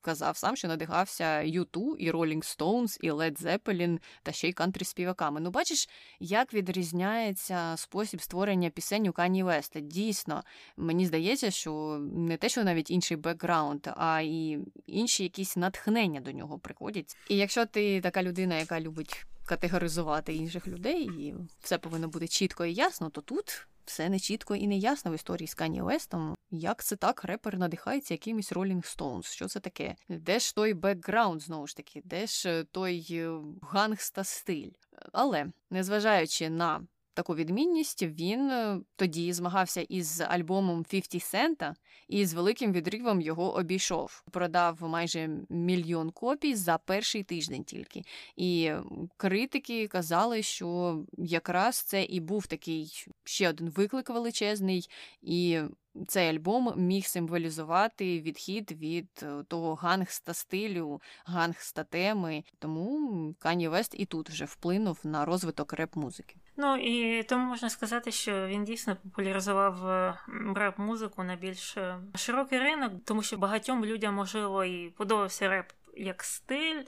[0.01, 4.85] казав сам, що надихався U2, і Rolling Stones, і Led Zeppelin, та ще й кантрі
[4.85, 5.41] співаками.
[5.41, 5.89] Ну, бачиш,
[6.21, 9.81] як відрізняється спосіб створення пісень у Кані Веста.
[9.81, 10.43] Дійсно,
[10.77, 16.33] мені здається, що не те, що навіть інший бекграунд, а і інші якісь натхнення до
[16.33, 17.17] нього приходять.
[17.29, 22.65] І якщо ти така людина, яка любить категоризувати інших людей, і все повинно бути чітко
[22.65, 26.35] і ясно, то тут все не чітко і не ясно в історії з Кані Уестом.
[26.51, 29.33] Як це так репер надихається якимось Rolling Stones?
[29.33, 29.97] Що це таке?
[30.09, 33.31] Де ж той бекграунд, знову ж таки, де ж е, той е,
[33.63, 34.71] гангста стиль?
[35.13, 38.03] Але незважаючи на таку відмінність.
[38.03, 41.75] Він е, тоді змагався із альбомом 50 Cent
[42.09, 44.23] і з великим відривом його обійшов.
[44.31, 48.03] Продав майже мільйон копій за перший тиждень тільки.
[48.37, 48.73] І
[49.17, 54.89] критики казали, що якраз це і був такий ще один виклик величезний,
[55.23, 55.61] і
[56.09, 62.45] цей альбом міг символізувати відхід від е, того гангста стилю, гангста теми.
[62.59, 66.37] Тому Кані Вест і тут вже вплинув на розвиток реп-музики.
[66.57, 70.19] Ну і тому можна сказати, що він дійсно популяризував е,
[70.55, 75.67] реп-музику на більш е, широкий ринок, тому що багатьом людям можливо і подобався реп
[75.97, 76.83] як стиль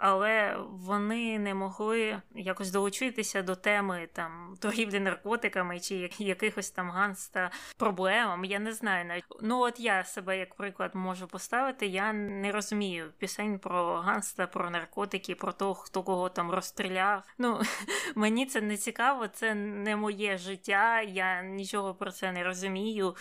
[0.00, 7.50] але вони не могли якось долучитися до теми там торгівлі наркотиками чи якихось там ганста
[7.76, 8.44] проблемам.
[8.44, 9.24] Я не знаю навіть.
[9.40, 11.86] Ну от я себе як приклад можу поставити.
[11.86, 17.22] Я не розумію пісень про ганста, про наркотики, про того, хто кого там розстріляв.
[17.38, 17.60] Ну
[18.14, 21.00] мені це не цікаво, це не моє життя.
[21.00, 23.16] Я нічого про це не розумію.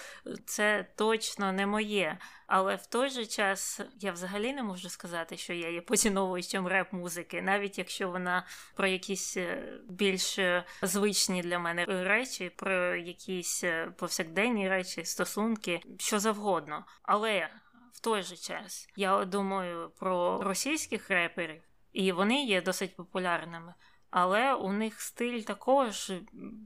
[0.46, 2.18] Це точно не моє.
[2.52, 7.42] Але в той же час я взагалі не можу сказати, що я є поціновуючим реп-музики,
[7.42, 8.46] навіть якщо вона
[8.76, 15.82] про якісь е, більш е, звичні для мене речі, про якісь е, повсякденні речі, стосунки,
[15.98, 16.86] що завгодно.
[17.04, 17.50] Але
[17.94, 21.62] в той же час я думаю про російських реперів,
[21.94, 23.74] і вони є досить популярними.
[24.12, 26.12] Але у них стиль також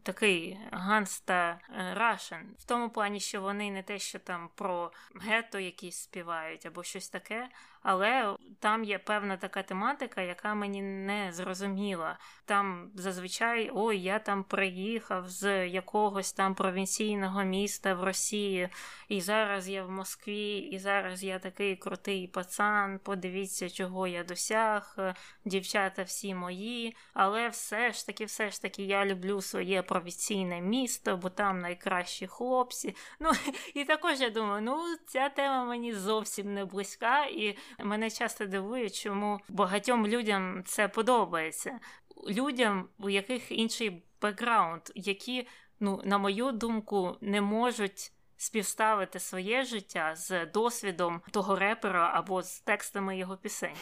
[0.03, 1.59] такий ганста
[1.93, 6.83] рашен, в тому плані, що вони не те, що там про гетто якісь співають або
[6.83, 7.49] щось таке,
[7.84, 12.17] але там є певна така тематика, яка мені не зрозуміла.
[12.45, 18.69] Там зазвичай ой, я там приїхав з якогось там провінційного міста в Росії,
[19.09, 22.99] і зараз я в Москві, і зараз я такий крутий пацан.
[23.03, 24.97] Подивіться, чого я досяг,
[25.45, 26.95] дівчата всі мої.
[27.13, 32.27] Але все ж таки, все ж таки, я люблю своє провінційне місто, бо там найкращі
[32.27, 32.95] хлопці.
[33.19, 33.31] Ну
[33.73, 37.25] і також я думаю, ну ця тема мені зовсім не близька.
[37.25, 41.80] і Мене часто дивує, чому багатьом людям це подобається.
[42.30, 45.47] Людям, у яких інший бекграунд, які,
[45.80, 52.59] ну, на мою думку, не можуть співставити своє життя з досвідом того репера або з
[52.59, 53.76] текстами його пісень.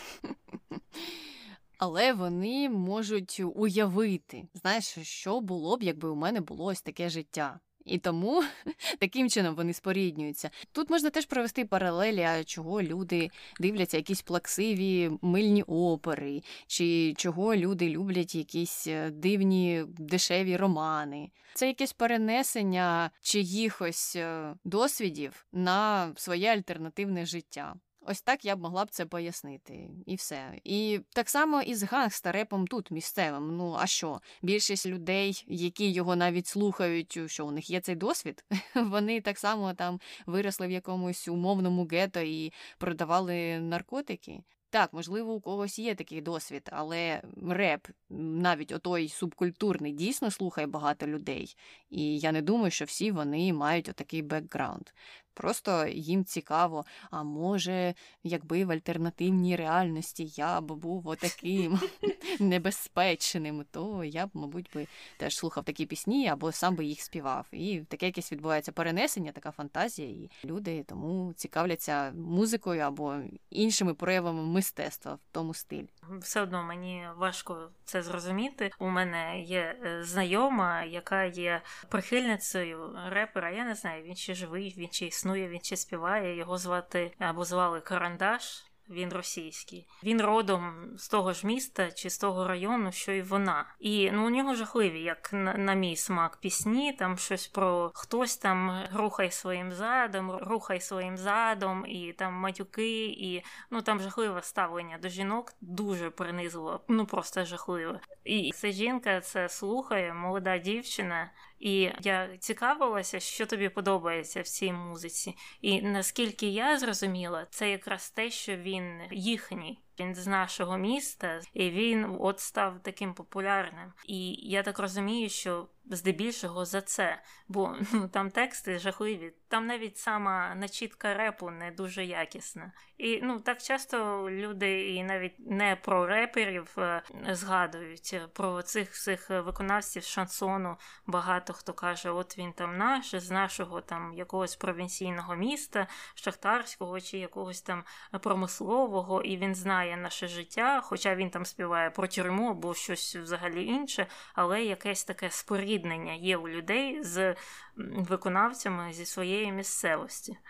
[1.78, 7.60] Але вони можуть уявити, знаєш, що було б, якби у мене було ось таке життя.
[7.86, 8.44] І тому
[9.00, 10.50] таким чином вони споріднюються.
[10.72, 13.30] Тут можна теж провести паралелі, а чого люди
[13.60, 21.32] дивляться якісь плаксиві мильні опери, чи чого люди люблять якісь е, дивні дешеві романи.
[21.54, 27.76] Це якесь перенесення чиїхось е, досвідів на своє альтернативне життя.
[28.06, 30.60] Ось так я б могла б це пояснити, і все.
[30.64, 33.58] І так само і з гангстарепом тут місцевим.
[33.58, 34.22] Ну а що?
[34.41, 38.45] Більшість людей, які його навіть слухають, що у них є цей досвід,
[38.76, 44.41] вони так само там виросли в якомусь умовному гето і продавали наркотики.
[44.72, 51.08] Так, можливо, у когось є такий досвід, але реп, навіть отой субкультурний, дійсно слухає багато
[51.08, 51.56] людей.
[51.89, 54.89] І я не думаю, що всі вони мають отакий бекграунд.
[55.34, 61.80] Просто їм цікаво, а може, якби в альтернативній реальності я б був отаким
[62.40, 67.48] небезпечним, то я б, мабуть, би теж слухав такі пісні або сам би їх співав.
[67.52, 73.16] І таке якесь відбувається перенесення, така фантазія, і люди тому цікавляться музикою або
[73.50, 75.90] іншими проявами мистецтва в тому стилі.
[76.20, 78.72] Все одно мені важко це зрозуміти.
[78.80, 83.52] У мене є е, знайома, яка є прихильницею репера.
[83.52, 86.36] Я не знаю, він ще живий, він чи існує, він чи співає.
[86.36, 89.88] Його звати або звали Карандаш він російський.
[90.03, 93.65] Він родом з того ж міста чи з того району, що й вона.
[93.80, 96.93] І ну у нього жахливі, як на, на мій смак, пісні.
[96.93, 103.43] Там щось про хтось там рухай своїм задом, рухай своїм задом, і там матюки, і
[103.69, 107.99] ну там жахливе ставлення до жінок дуже принизливо, ну просто жахливе.
[108.24, 111.32] І ця жінка це слухає, молода дівчина.
[111.62, 115.36] І я цікавилася, що тобі подобається в цій музиці.
[115.62, 119.80] І наскільки я зрозуміла, це якраз те, що він їхній.
[120.00, 123.94] Він з нашого міста, і він от став таким популярним.
[124.06, 129.98] І я так розумію, що здебільшого за це, бо ну там тексти жахливі, там навіть
[129.98, 132.72] сама начітка репу не дуже якісна.
[132.98, 139.30] І ну так часто люди і навіть не про реперів е, згадують про цих всіх
[139.30, 140.78] виконавців шансону.
[141.08, 147.18] Багато хто каже: от він там наш, з нашого там якогось провінційного міста, шахтарського чи
[147.18, 147.84] якогось там
[148.22, 153.66] промислового, і він знає наше життя, хоча він там співає про тюрму або щось взагалі
[153.66, 157.36] інше, але якесь таке споріднення є у людей з
[157.76, 160.38] виконавцями зі своєї місцевості.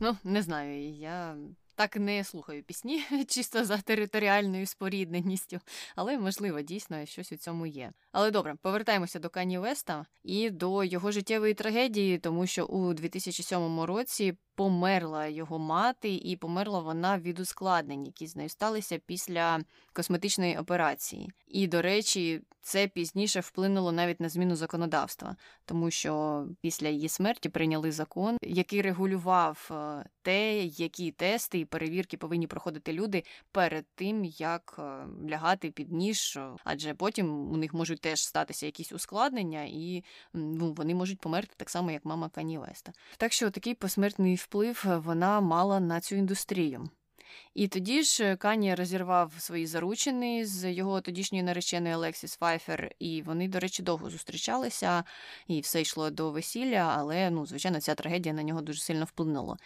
[0.00, 1.36] Ну, не знаю, я
[1.74, 5.60] так не слухаю пісні чисто за територіальною спорідненістю,
[5.96, 7.92] але можливо дійсно щось у цьому є.
[8.12, 13.80] Але добре, повертаємося до Кані Веста і до його життєвої трагедії, тому що у 2007
[13.80, 19.60] році померла його мати, і померла вона від ускладнень, які з нею сталися після
[19.92, 21.30] косметичної операції.
[21.48, 27.48] І, до речі, це пізніше вплинуло навіть на зміну законодавства, тому що після її смерті
[27.48, 34.24] прийняли закон, який регулював е, те, які тести і перевірки повинні проходити люди перед тим,
[34.24, 40.04] як е, лягати під ніж, адже потім у них можуть теж статися якісь ускладнення, і
[40.34, 42.92] ну, вони можуть померти так само, як мама Кані Веста.
[43.16, 44.51] Так що такий посмертний вплив
[44.84, 46.88] вона мала на цю індустрію.
[47.54, 53.48] І тоді ж Кані розірвав свої заручини з його тодішньої нареченої Алексіс Файфер, і вони,
[53.48, 55.04] до речі, довго зустрічалися,
[55.46, 59.56] і все йшло до весілля, але ну, звичайно, ця трагедія на нього дуже сильно вплинула.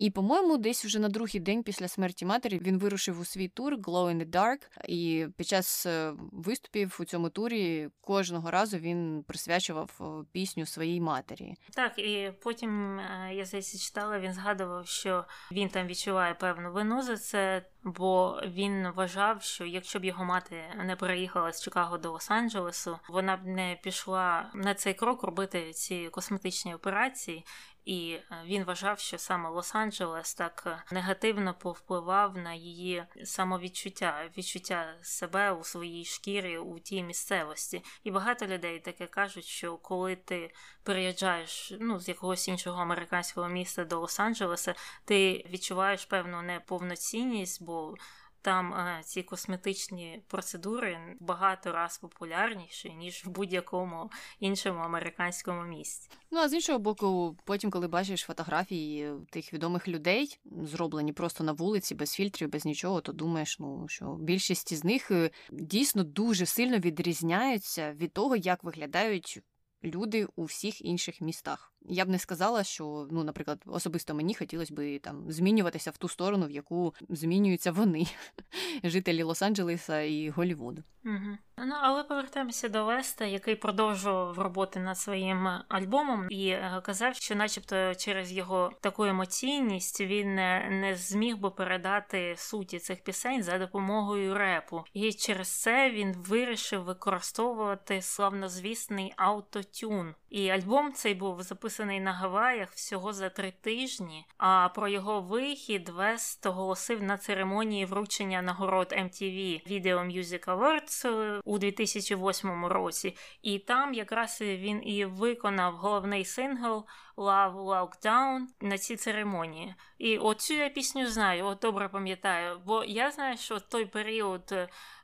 [0.00, 3.74] І, по-моєму, десь вже на другий день після смерті матері він вирушив у свій тур
[3.74, 9.24] Glow in the Dark, і під час е, виступів у цьому турі кожного разу він
[9.28, 11.54] присвячував е, пісню своїй матері.
[11.74, 17.02] Так, і потім е, я здається, читала, він згадував, що він там відчуває певну вину
[17.02, 22.12] за це, бо він вважав, що якщо б його мати не переїхала з Чикаго до
[22.12, 27.44] Лос-Анджелесу, вона б не пішла на цей крок робити ці косметичні операції.
[27.84, 34.94] І е, він вважав, що саме Лос-Анджелес так е, негативно повпливав на її самовідчуття, відчуття
[35.02, 37.82] себе у своїй шкірі у тій місцевості.
[38.04, 40.52] І багато людей таке кажуть, що коли ти
[40.82, 44.74] переїжджаєш ну, з якогось іншого американського міста до Лос-Анджелеса,
[45.04, 47.94] ти відчуваєш певну неповноцінність, бо
[48.42, 54.10] там е, ці косметичні процедури багато раз популярніші, ніж в будь-якому
[54.40, 56.10] іншому американському місті.
[56.30, 61.52] Ну а з іншого боку, потім, коли бачиш фотографії тих відомих людей, зроблені просто на
[61.52, 66.46] вулиці, без фільтрів, без нічого, то думаєш, ну що більшість з них е, дійсно дуже
[66.46, 69.42] сильно відрізняються від того, як виглядають
[69.84, 71.72] люди у всіх інших містах.
[71.82, 76.08] Я б не сказала, що, ну, наприклад, особисто мені хотілося б там змінюватися в ту
[76.08, 78.06] сторону, в яку змінюються вони,
[78.84, 80.82] жителі Лос-Анджелеса і Голлівуду.
[81.04, 81.38] Угу.
[81.58, 87.34] Ну, але повертаємося до Веста, який продовжував роботи над своїм альбомом, і е, казав, що,
[87.34, 93.58] начебто, через його таку емоційність він не, не зміг би передати суті цих пісень за
[93.58, 100.14] допомогою репу, і через це він вирішив використовувати славнозвісний автотюн.
[100.30, 104.26] І альбом цей був записаний на Гаваях всього за три тижні.
[104.38, 111.58] А про його вихід Вест оголосив на церемонії вручення нагород MTV Video Music Awards у
[111.58, 113.16] 2008 році.
[113.42, 116.84] І там якраз він і виконав головний сингл
[117.20, 119.74] Love Lockdown на цій церемонії.
[119.98, 124.54] І оцю я пісню знаю, от добре пам'ятаю, бо я знаю, що той період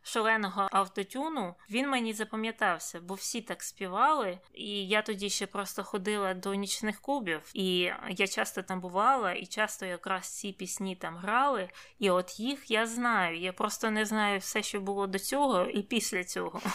[0.03, 6.35] шаленого автотюну він мені запам'ятався, бо всі так співали, і я тоді ще просто ходила
[6.35, 7.79] до нічних клубів, і
[8.11, 11.69] я часто там бувала, і часто якраз ці пісні там грали.
[11.99, 13.39] І от їх я знаю.
[13.39, 16.61] Я просто не знаю все, що було до цього, і після цього.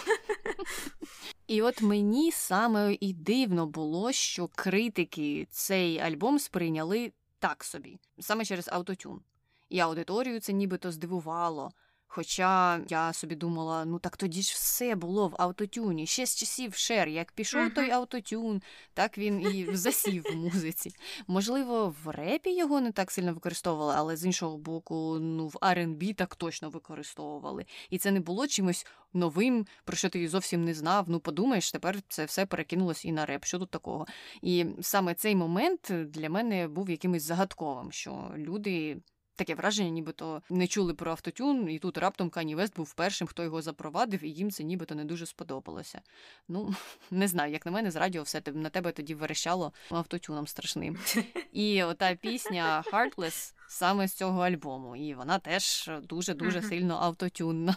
[1.48, 8.46] І от мені саме і дивно було, що критики цей альбом сприйняли так собі, саме
[8.46, 9.22] через автотюн.
[9.70, 11.72] І аудиторію це нібито здивувало.
[12.14, 16.08] Хоча я собі думала, ну так тоді ж все було в автотюні.
[16.08, 18.62] Ще з часів шер, як пішов той автотюн,
[18.94, 20.92] так він і засів в музиці.
[21.28, 26.16] Можливо, в репі його не так сильно використовували, але з іншого боку, ну в R&B
[26.16, 27.66] так точно використовували.
[27.90, 31.06] І це не було чимось новим, про що ти зовсім не знав.
[31.08, 33.46] Ну, подумаєш, тепер це все перекинулось і на реп.
[33.46, 34.06] Що тут такого?
[34.42, 38.98] І саме цей момент для мене був якимось загадковим, що люди
[39.36, 43.44] таке враження, нібито не чули про автотюн, і тут раптом Кані Вест був першим, хто
[43.44, 46.02] його запровадив, і їм це нібито не дуже сподобалося.
[46.48, 46.76] Ну,
[47.12, 50.98] не знаю, як на мене, з радіо все на тебе тоді верещало автотюном страшним.
[51.52, 57.76] І ота пісня Heartless саме з цього альбому, і вона теж дуже-дуже сильно автотюнна.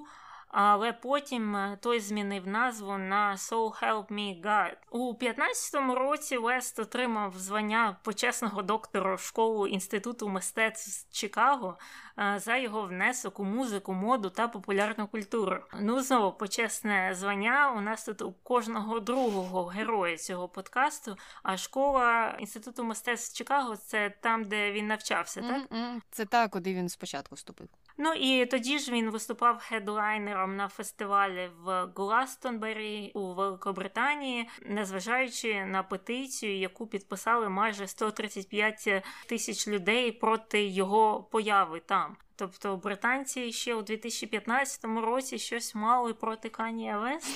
[0.59, 4.73] але потім е, той змінив назву на «So Help Me God».
[4.91, 11.77] У 15-му році Вест отримав звання почесного доктора школу Інституту мистецтв Чикаго
[12.35, 15.57] за його внесок у музику, моду та популярну культуру.
[15.79, 17.73] Ну знову почесне звання.
[17.77, 21.17] У нас тут у кожного другого героя цього подкасту.
[21.43, 25.71] А школа інституту мистецтв Чикаго це там, де він навчався, так?
[25.71, 26.01] Mm-mm.
[26.11, 27.67] Це так, куди він спочатку вступив.
[27.97, 35.83] Ну і тоді ж він виступав хедлайнером на фестивалі в Гластонбері у Великобританії, незважаючи на
[35.83, 42.06] петицію, яку підписали майже 135 тисяч людей проти його появи там.
[42.39, 47.27] Тобто британці ще у 2015 році щось мали проти Кані Вест?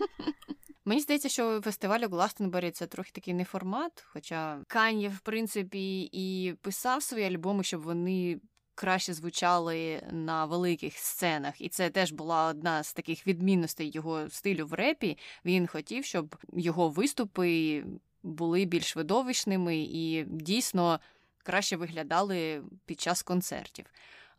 [0.84, 6.10] Мені здається, що фестиваль у Гластенбері це трохи такий не формат, хоча Кані, в принципі,
[6.12, 8.40] і писав свої альбоми, щоб вони
[8.74, 11.60] краще звучали на великих сценах.
[11.60, 15.18] І це теж була одна з таких відмінностей його стилю в репі.
[15.44, 17.84] Він хотів, щоб його виступи
[18.22, 21.00] були більш видовищними і дійсно
[21.42, 23.86] краще виглядали під час концертів.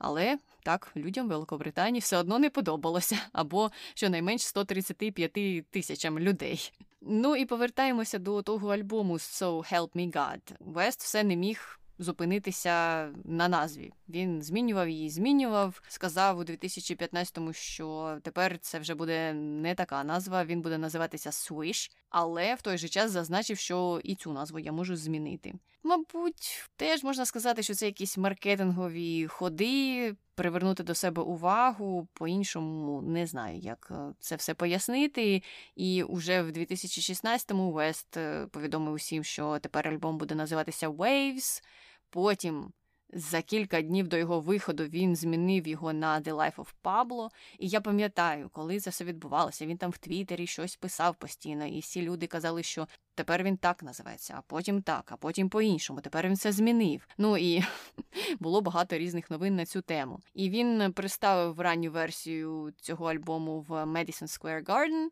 [0.01, 5.31] Але так людям Великобританії все одно не подобалося, або щонайменш 135
[5.69, 6.71] тисячам людей.
[7.01, 10.39] Ну і повертаємося до того альбому So Help Me God.
[10.59, 13.93] Вест все не міг зупинитися на назві.
[14.09, 15.81] Він змінював її, змінював.
[15.87, 20.45] Сказав у 2015-му, що тепер це вже буде не така назва.
[20.45, 24.71] Він буде називатися Swish, але в той же час зазначив, що і цю назву я
[24.71, 25.53] можу змінити.
[25.83, 32.07] Мабуть, теж можна сказати, що це якісь маркетингові ходи привернути до себе увагу.
[32.13, 35.43] По-іншому не знаю, як е, це все пояснити.
[35.75, 38.17] І уже в 2016-му Вест
[38.51, 41.63] повідомив усім, що тепер альбом буде називатися Waves.
[42.09, 42.73] Потім
[43.13, 47.29] за кілька днів до його виходу він змінив його на The Life of Pablo.
[47.59, 49.65] І я пам'ятаю, коли це все відбувалося.
[49.65, 53.83] Він там в Твіттері щось писав постійно, і всі люди казали, що тепер він так
[53.83, 56.01] називається, а потім так, а потім по-іншому.
[56.01, 57.07] Тепер він все змінив.
[57.17, 57.63] Ну і
[58.39, 60.19] було багато різних новин на цю тему.
[60.33, 65.07] І він представив ранню версію цього альбому в Madison Square Garden,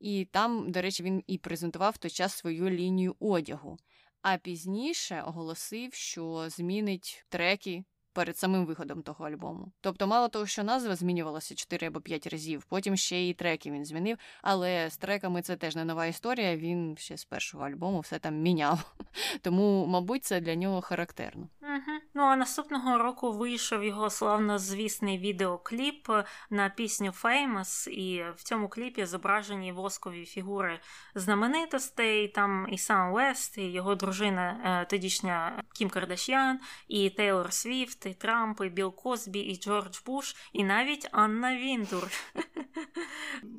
[0.00, 3.78] і там, до речі, він і презентував в той час свою лінію одягу
[4.24, 7.84] а пізніше оголосив, що змінить треки
[8.14, 9.72] перед самим виходом того альбому.
[9.80, 13.84] Тобто, мало того, що назва змінювалася 4 або 5 разів, потім ще і треки він
[13.84, 14.18] змінив.
[14.42, 16.56] Але з треками це теж не нова історія.
[16.56, 18.94] Він ще з першого альбому все там міняв.
[19.42, 21.48] Тому, мабуть, це для нього характерно.
[21.62, 21.98] Угу.
[22.14, 26.08] Ну а наступного року вийшов його славнозвісний відеокліп
[26.50, 30.80] на пісню Famous, і в цьому кліпі зображені воскові фігури
[31.14, 32.28] знаменитостей.
[32.28, 38.14] Там і сам Вест, і його дружина, е, тодішня Кім Кардашян, і Тейлор Свіфт, і
[38.14, 42.08] Трамп, і Біл Косбі, і Джордж Буш, і навіть Анна Вінтур.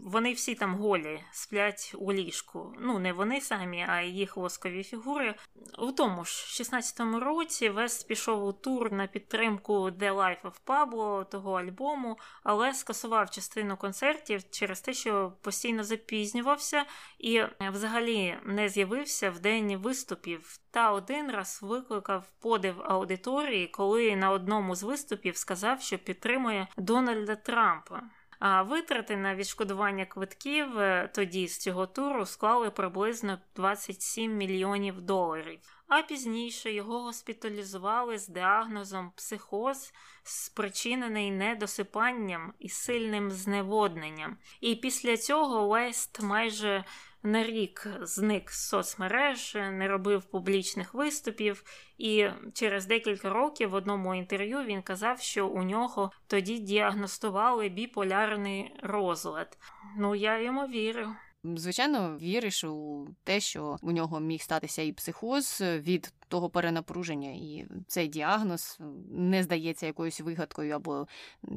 [0.04, 2.74] Вони всі там голі сплять у ліжку.
[2.80, 5.36] Ну, не вони самі, а їх воскові фігури.
[5.78, 11.30] У тому ж 16-му році Вест пішов у тур на підтримку The Life of Pablo,
[11.30, 16.86] того альбому, але скасував частину концертів через те, що постійно запізнювався
[17.20, 20.60] і взагалі не з'явився в день виступів.
[20.72, 27.36] Та один раз викликав подив аудиторії, коли на одному з виступів сказав, що підтримує Дональда
[27.36, 28.02] Трампа.
[28.40, 35.60] А витрати на відшкодування квитків е, тоді з цього туру склали приблизно 27 мільйонів доларів.
[35.88, 44.38] А пізніше його госпіталізували з діагнозом психоз, спричинений недосипанням і сильним зневодненням.
[44.62, 46.84] І після цього Лест майже
[47.26, 51.64] на рік зник з соцмереж, не робив публічних виступів,
[51.98, 58.76] і через декілька років в одному інтерв'ю він казав, що у нього тоді діагностували біполярний
[58.84, 59.58] розлад.
[59.98, 61.16] Ну я йому вірю.
[61.44, 67.66] Звичайно, віриш у те, що у нього міг статися і психоз від того перенапруження, і
[67.88, 68.80] цей діагноз
[69.12, 71.08] не здається якоюсь вигадкою або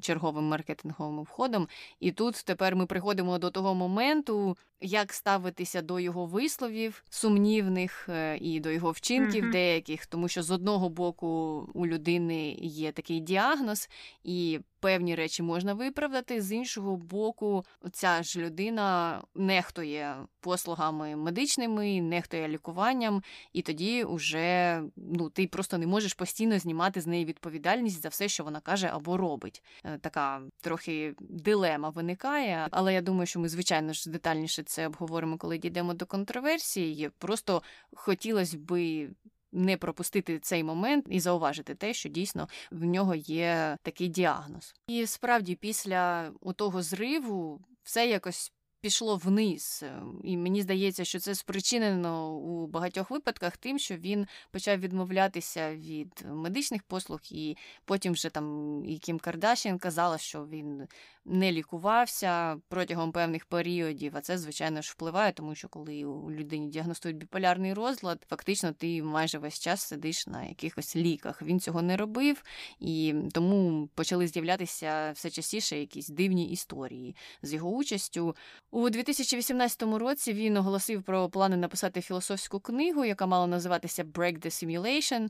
[0.01, 1.69] черговим маркетинговим входом.
[2.01, 8.39] І тут тепер ми приходимо до того моменту, як ставитися до його висловів сумнівних е,
[8.41, 9.53] і до його вчинків mm-hmm.
[9.53, 11.29] деяких, тому що з одного боку
[11.75, 13.89] у людини є такий діагноз,
[14.25, 22.49] і певні речі можна виправдати, з іншого боку, ця ж людина нехтує послугами медичними, нехтує
[22.49, 23.23] лікуванням,
[23.53, 28.29] і тоді вже ну, ти просто не можеш постійно знімати з неї відповідальність за все,
[28.29, 29.63] що вона каже або робить.
[29.85, 35.39] Е, така трохи дилема виникає, але я думаю, що ми, звичайно ж, детальніше це обговоримо,
[35.39, 37.11] коли дійдемо до контроверсії.
[37.19, 37.63] Просто
[37.95, 39.11] хотілося би.
[39.53, 44.75] Не пропустити цей момент і зауважити те, що дійсно в нього є такий діагноз.
[44.87, 49.85] І справді, після того зриву все якось пішло вниз.
[50.25, 56.25] І мені здається, що це спричинено у багатьох випадках тим, що він почав відмовлятися від
[56.27, 60.87] медичних послуг, і потім вже там і Кім Кардашін казала, що він
[61.25, 64.17] не лікувався протягом певних періодів.
[64.17, 69.03] А це, звичайно ж, впливає, тому що коли у людині діагностують біполярний розлад, фактично ти
[69.03, 71.43] майже весь час сидиш на якихось ліках.
[71.43, 72.43] Він цього не робив,
[72.81, 78.37] і тому почали з'являтися все частіше якісь дивні історії з його участю.
[78.71, 84.47] У 2018 році він оголосив про плани написати філософську книгу, яка мала називатися Break the
[84.47, 85.29] Simulation.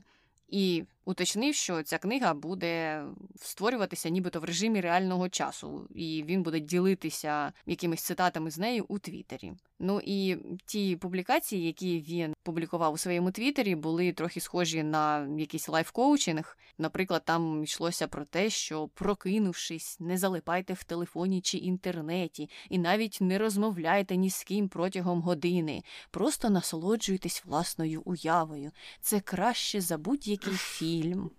[0.51, 3.03] І уточнив, що ця книга буде
[3.35, 8.99] створюватися нібито в режимі реального часу, і він буде ділитися якимись цитатами з нею у
[8.99, 9.53] Твіттері.
[9.79, 15.69] Ну і ті публікації, які він публікував у своєму Твіттері, були трохи схожі на якийсь
[15.69, 16.55] лайф-коучинг.
[16.77, 23.17] Наприклад, там йшлося про те, що прокинувшись, не залипайте в телефоні чи інтернеті, і навіть
[23.21, 25.83] не розмовляйте ні з ким протягом години.
[26.11, 28.71] Просто насолоджуйтесь власною уявою.
[29.01, 29.97] Це краще за
[30.39, 31.31] будь-який фільм.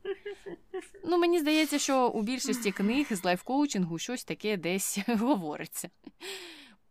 [1.05, 5.91] Ну, мені здається, що у більшості книг з лайфкоучингу щось таке десь говориться.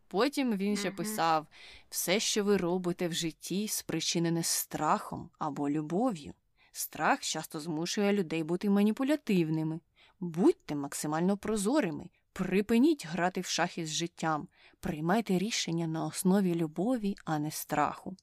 [0.08, 1.48] Потім він ще писав
[1.90, 6.34] все, що ви робите в житті, спричинене страхом або любов'ю.
[6.72, 9.80] Страх часто змушує людей бути маніпулятивними.
[10.20, 14.48] Будьте максимально прозорими, припиніть грати в шахи з життям,
[14.80, 18.16] приймайте рішення на основі любові, а не страху.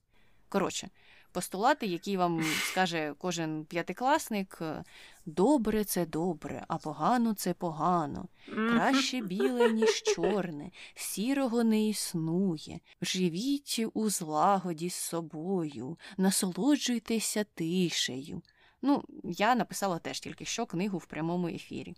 [0.48, 0.90] Коротше,
[1.36, 4.62] постулати, які вам скаже кожен п'ятикласник.
[5.26, 8.28] Добре це добре, а погано це погано.
[8.46, 12.80] Краще біле, ніж чорне, сірого не існує.
[13.02, 18.42] Живіть у злагоді з собою, насолоджуйтеся тишею.
[18.82, 21.94] Ну, я написала теж тільки що книгу в прямому ефірі.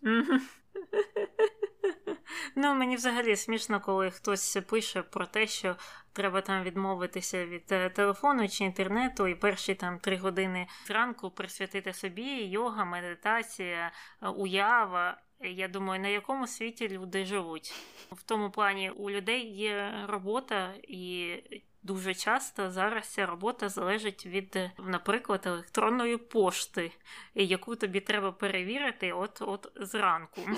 [2.57, 5.77] Ну, мені взагалі смішно, коли хтось пише про те, що
[6.13, 11.93] треба там відмовитися від е, телефону чи інтернету, і перші там три години зранку присвятити
[11.93, 15.21] собі йога, медитація, е, уява.
[15.41, 17.75] Я думаю, на якому світі люди живуть.
[18.13, 21.35] В тому плані у людей є робота, і
[21.83, 26.91] дуже часто зараз ця робота залежить від, наприклад, електронної пошти,
[27.35, 30.41] яку тобі треба перевірити от от зранку.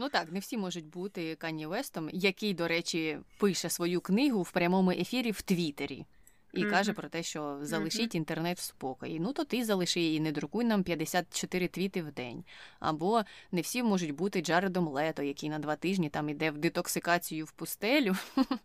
[0.00, 4.50] Ну так, не всі можуть бути Кані Вестом, який, до речі, пише свою книгу в
[4.50, 6.06] прямому ефірі в Твіттері
[6.52, 6.70] і mm-hmm.
[6.70, 9.20] каже про те, що залишіть інтернет в спокої.
[9.20, 12.44] Ну то ти залиши і не друкуй нам 54 твіти в день.
[12.80, 13.22] Або
[13.52, 17.52] не всі можуть бути Джаредом Лето, який на два тижні там іде в детоксикацію в
[17.52, 18.16] пустелю.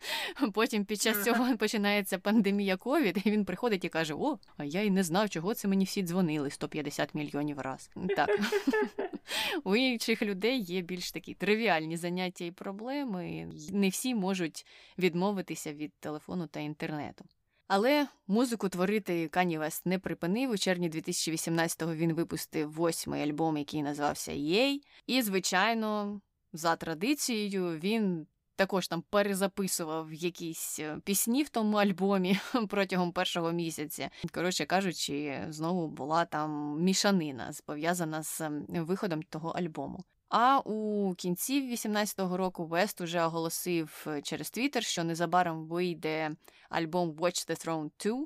[0.53, 4.81] Потім під час цього починається пандемія ковід, і він приходить і каже: О, а я
[4.81, 7.89] й не знав, чого це мені всі дзвонили 150 мільйонів раз.
[8.15, 8.29] Так.
[9.63, 13.49] У інших людей є більш такі тривіальні заняття і проблеми.
[13.71, 14.65] Не всі можуть
[14.97, 17.25] відмовитися від телефону та інтернету.
[17.67, 20.51] Але музику творити Кані Вест не припинив.
[20.51, 24.83] У червні 2018-го він випустив восьмий альбом, який називався Єй.
[25.07, 26.21] І, звичайно,
[26.53, 28.27] за традицією він.
[28.55, 32.39] Також там перезаписував якісь е, пісні в тому альбомі
[32.69, 34.09] протягом першого місяця.
[34.31, 40.03] Коротше кажучи, знову була там мішанина пов'язана з виходом того альбому.
[40.35, 46.31] А у кінці 18-го року Вест уже оголосив е, через Твіттер, що незабаром вийде
[46.69, 48.25] альбом Watch the Throne 2.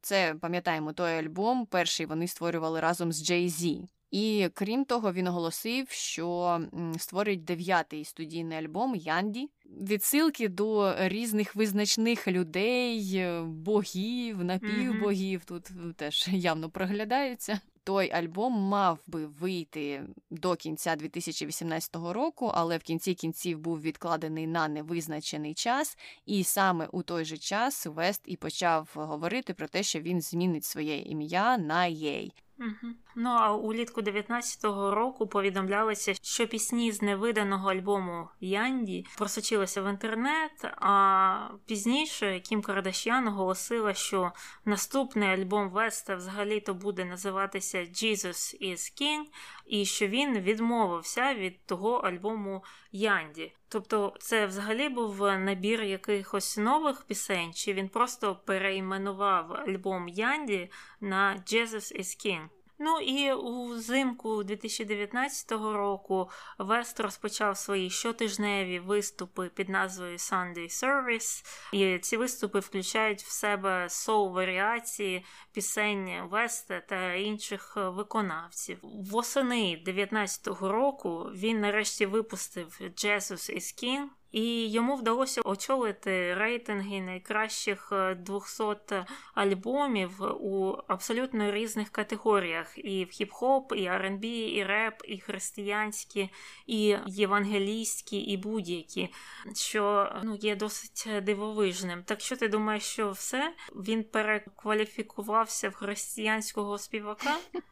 [0.00, 1.66] Це пам'ятаємо той альбом.
[1.66, 3.82] Перший вони створювали разом з Jay-Z.
[4.10, 6.60] І крім того, він оголосив, що
[6.98, 9.50] створить дев'ятий студійний альбом Янді.
[9.66, 18.98] Відсилки до різних визначних людей, е, богів, напівбогів тут теж явно проглядаються той альбом мав
[19.06, 25.98] би вийти до кінця 2018 року, але в кінці кінців був відкладений на невизначений час,
[26.24, 30.64] і саме у той же час Вест і почав говорити про те, що він змінить
[30.64, 32.32] своє ім'я на Єй.
[32.58, 32.92] Угу.
[33.16, 40.64] Ну а улітку 19-го року повідомлялося, що пісні з невиданого альбому Янді просочилися в інтернет.
[40.76, 44.32] А пізніше Кім Кардашян оголосила, що
[44.64, 49.24] наступний альбом Веста взагалі-то буде називатися Jesus is King,
[49.66, 52.64] і що він відмовився від того альбому
[52.96, 53.52] Янді.
[53.68, 60.70] Тобто, це взагалі був набір якихось нових пісень, чи він просто перейменував альбом Янді
[61.00, 62.48] на Jesus is King.
[62.78, 71.44] Ну і узимку 2019 року Вест розпочав свої щотижневі виступи під назвою Sunday Service.
[71.72, 78.78] І ці виступи включають в себе соу-варіації пісень Веста та інших виконавців.
[78.82, 84.06] Восени 2019 року він нарешті випустив Jesus is King,
[84.36, 88.62] і йому вдалося очолити рейтинги найкращих 200
[88.92, 96.30] е, альбомів у абсолютно різних категоріях: і в хіп-хоп, і R&B, і реп, і християнські,
[96.66, 99.08] і євангелійські, і будь-які,
[99.54, 102.02] що ну, є досить дивовижним.
[102.02, 107.36] Так що ти думаєш, що все він перекваліфікувався в християнського співака?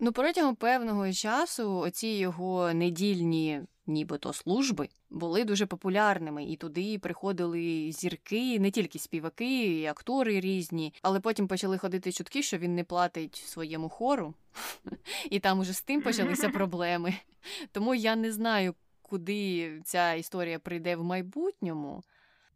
[0.00, 7.92] Ну, протягом певного часу оці його недільні нібито служби, були дуже популярними, і туди приходили
[7.92, 12.84] зірки, не тільки співаки, і актори різні, але потім почали ходити чутки, що він не
[12.84, 14.34] платить своєму хору,
[15.30, 17.14] і там уже з тим почалися проблеми.
[17.72, 22.02] Тому я не знаю, куди ця історія прийде в майбутньому.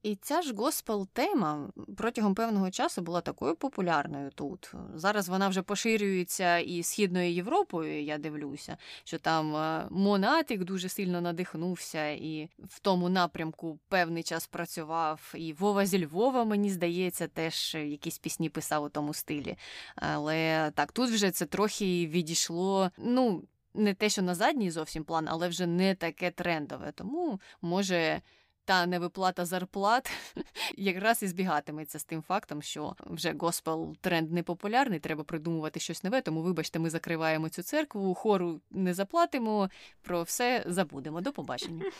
[0.02, 4.72] І ця ж госпел тема протягом певного часу була такою популярною тут.
[4.94, 8.02] Зараз вона вже поширюється і східною Європою.
[8.02, 14.46] Я дивлюся, що там е, Монатик дуже сильно надихнувся, і в тому напрямку певний час
[14.46, 15.32] працював.
[15.34, 19.56] І Вова зі Львова, мені здається, теж якісь пісні писав у тому стилі.
[19.96, 22.90] Але так, тут вже це трохи відійшло.
[22.98, 23.42] Ну,
[23.74, 26.92] не те, що на задній зовсім план, але вже не таке трендове.
[26.92, 28.22] Тому може
[28.64, 30.10] та невиплата зарплат
[30.76, 36.04] якраз і збігатиметься з тим фактом, що вже госпел тренд не популярний, треба придумувати щось
[36.04, 36.20] нове.
[36.20, 39.70] Тому, вибачте, ми закриваємо цю церкву, хору не заплатимо,
[40.02, 41.20] про все забудемо.
[41.20, 41.84] До побачення.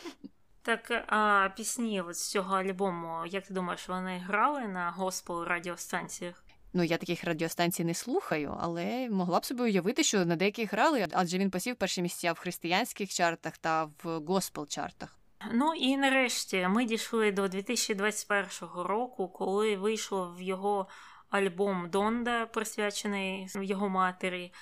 [0.65, 6.43] Так, а пісні от з цього альбому, як ти думаєш, вони грали на госпел радіостанціях?
[6.73, 11.07] Ну, я таких радіостанцій не слухаю, але могла б собі уявити, що на деяких грали,
[11.11, 15.19] адже він посів перші місця в християнських чартах та в госпел чартах.
[15.51, 20.87] Ну і нарешті ми дійшли до 2021 року, коли вийшло в його
[21.29, 24.53] альбом Донда, присвячений його матері.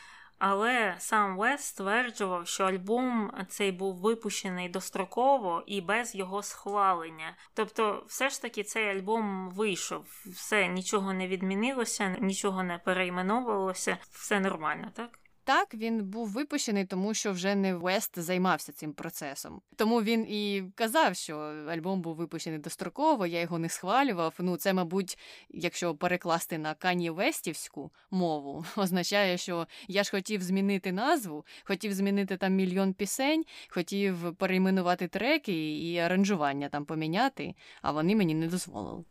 [0.43, 7.35] Але сам Вест стверджував, що альбом цей був випущений достроково і без його схвалення.
[7.53, 14.39] Тобто, все ж таки, цей альбом вийшов, все нічого не відмінилося, нічого не перейменовувалося, все
[14.39, 15.20] нормально, так?
[15.43, 19.61] Так, він був випущений, тому що вже не Вест займався цим процесом.
[19.75, 21.37] Тому він і казав, що
[21.69, 24.33] альбом був випущений достроково, я його не схвалював.
[24.39, 25.17] Ну, це, мабуть,
[25.49, 32.37] якщо перекласти на кані Вестівську мову, означає, що я ж хотів змінити назву, хотів змінити
[32.37, 39.03] там мільйон пісень, хотів перейменувати треки і аранжування там поміняти, а вони мені не дозволили.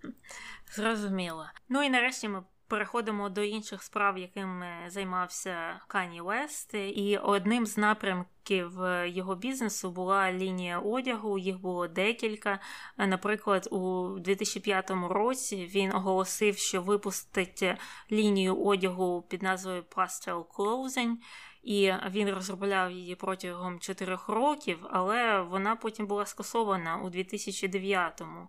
[0.74, 1.46] Зрозуміло.
[1.68, 6.74] Ну і нарешті ми переходимо до інших справ, якими займався Кані Вест.
[6.74, 8.72] І одним з напрямків
[9.04, 11.38] його бізнесу була лінія одягу.
[11.38, 12.60] Їх було декілька.
[12.96, 17.64] Наприклад, у 2005 році він оголосив, що випустить
[18.12, 21.14] лінію одягу під назвою Pastel Clothing.
[21.62, 28.48] І він розробляв її протягом чотирьох років, але вона потім була скасована у 2009-му.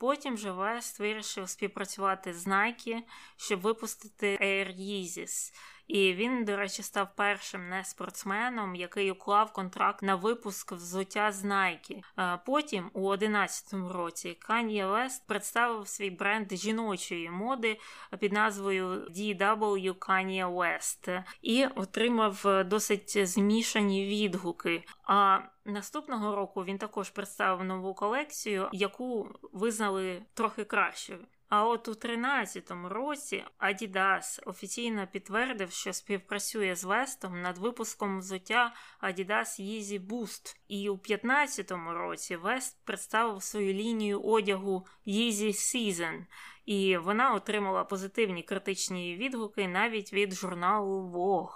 [0.00, 3.02] Потім же Вест вирішив співпрацювати з Nike,
[3.36, 5.52] щоб випустити Air Yeezys.
[5.90, 11.44] І він, до речі, став першим не спортсменом, який уклав контракт на випуск взуття з
[11.44, 12.02] Nike.
[12.46, 17.78] Потім, у 2011 році, Kanye West представив свій бренд жіночої моди
[18.18, 24.84] під назвою DW Kanye West і отримав досить змішані відгуки.
[25.04, 31.18] А наступного року він також представив нову колекцію, яку визнали трохи кращою.
[31.50, 38.74] А от у 13-му році Adidas офіційно підтвердив, що співпрацює з Вестом над випуском взуття
[39.02, 40.56] Adidas Yeezy Boost.
[40.68, 46.26] І у 15-му році Вест представив свою лінію одягу Yeezy Season,
[46.66, 51.54] і вона отримала позитивні критичні відгуки навіть від журналу Vogue.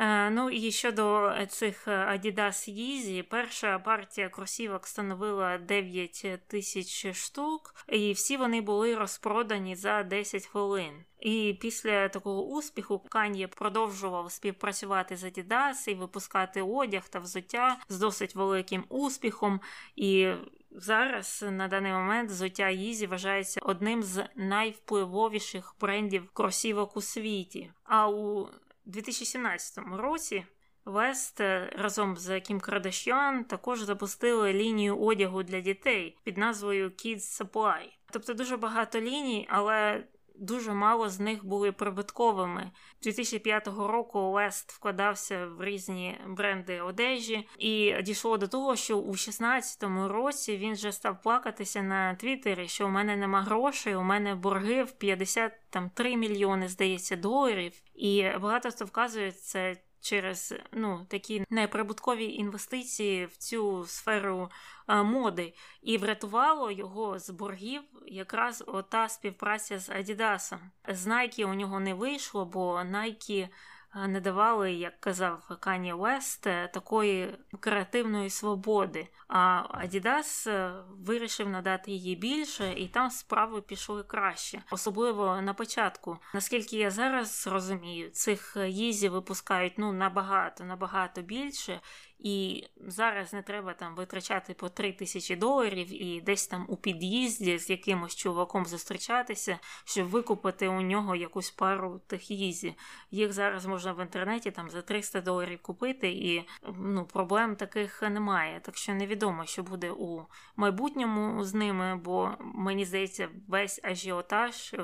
[0.00, 8.12] Е, ну і щодо цих Adidas Yeezy, перша партія кросівок становила 9 тисяч штук, і
[8.12, 11.04] всі вони були розпродані за 10 хвилин.
[11.20, 17.98] І після такого успіху Кан'є продовжував співпрацювати з Adidas і випускати одяг та взуття з
[17.98, 19.60] досить великим успіхом.
[19.96, 20.32] І
[20.70, 27.72] зараз на даний момент взуття Yeezy вважається одним з найвпливовіших брендів кросівок у світі.
[27.84, 28.48] А у
[28.84, 30.44] 2017 році
[30.84, 31.40] Вест
[31.76, 37.82] разом з Кім Кардашян також запустили лінію одягу для дітей під назвою Kids Supply.
[38.12, 40.04] Тобто дуже багато ліній, але
[40.40, 42.70] дуже мало з них були прибутковими.
[43.02, 49.82] 2005 року Лест вкладався в різні бренди одежі, і дійшло до того, що у 2016
[50.08, 54.82] році він вже став плакатися на Твіттері, що у мене нема грошей, у мене борги
[54.82, 57.72] в 53 мільйони, здається, доларів.
[57.94, 64.50] І багато хто вказує це через ну, такі неприбуткові інвестиції в цю сферу
[64.86, 70.58] а, моди, і врятувало його з боргів якраз ота співпраця з Адідасом.
[70.88, 73.48] З Nike у нього не вийшло, бо Nike
[73.94, 79.08] не давали, як казав Кані Вест, такої креативної свободи.
[79.28, 80.48] А Адідас
[80.88, 86.18] вирішив надати її більше, і там справи пішли краще, особливо на початку.
[86.34, 91.80] Наскільки я зараз розумію, цих їзі випускають ну набагато набагато більше.
[92.22, 97.58] І зараз не треба там витрачати по 3 тисячі доларів і десь там у під'їзді
[97.58, 102.74] з якимось чуваком зустрічатися, щоб викупити у нього якусь пару тих їзі.
[103.10, 106.48] Їх зараз можна в інтернеті там за 300 доларів купити, і
[106.78, 108.60] ну, проблем таких немає.
[108.60, 114.74] Так що невідомо, що буде у майбутньому з ними, бо мені здається, весь ажіотаж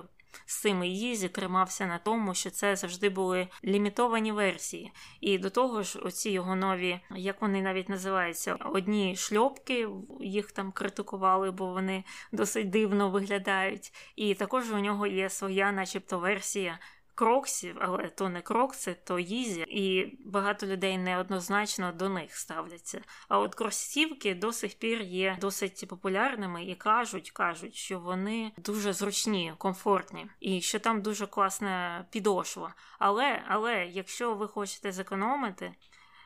[0.46, 4.92] з цими їзі тримався на тому, що це завжди були лімітовані версії.
[5.20, 9.88] І до того ж, оці його нові, як вони навіть називаються, одні шльопки,
[10.20, 13.92] їх там критикували, бо вони досить дивно виглядають.
[14.16, 16.78] І також у нього є своя, начебто, версія
[17.16, 23.00] кроксів, але то не крокси, то їзі, і багато людей неоднозначно до них ставляться.
[23.28, 28.92] А от кросівки до сих пір є досить популярними і кажуть, кажуть, що вони дуже
[28.92, 32.74] зручні, комфортні, і що там дуже класна підошва.
[32.98, 35.74] Але, але якщо ви хочете зекономити.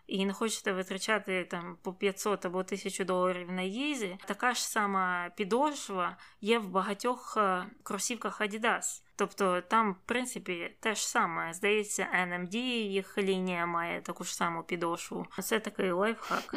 [0.07, 5.31] і не хочете витрачати там по 500 або 1000 доларів на їзі, така ж сама
[5.37, 9.03] підошва є в багатьох е, кросівках Adidas.
[9.21, 11.55] Тобто там, в принципі, те ж саме.
[11.55, 15.27] Здається, NMD, їх лінія має таку ж саму підошву.
[15.43, 16.55] Це такий лайфхак.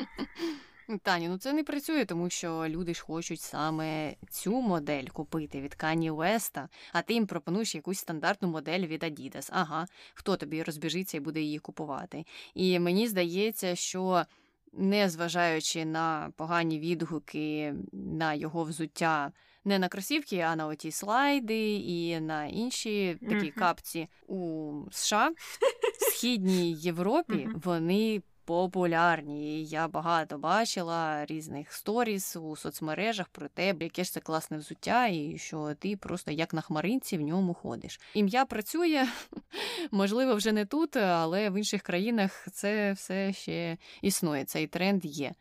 [1.03, 5.75] Тані, ну це не працює, тому що люди ж хочуть саме цю модель купити від
[5.75, 9.49] Кані Уеста, а ти їм пропонуєш якусь стандартну модель від Adidas.
[9.53, 12.25] Ага, хто тобі розбіжиться і буде її купувати?
[12.53, 14.25] І мені здається, що
[14.73, 19.31] незважаючи на погані відгуки на його взуття.
[19.65, 23.59] Не на кросівки, а на оті слайди і на інші такі mm-hmm.
[23.59, 25.31] капці у США,
[25.99, 27.61] в східній Європі mm-hmm.
[27.63, 29.65] вони популярні.
[29.65, 35.37] Я багато бачила різних сторіс у соцмережах про те, яке ж це класне взуття, і
[35.37, 37.99] що ти просто як на хмаринці в ньому ходиш.
[38.13, 39.07] Ім'я працює,
[39.91, 44.45] можливо, вже не тут, але в інших країнах це все ще існує.
[44.45, 45.33] Цей тренд є.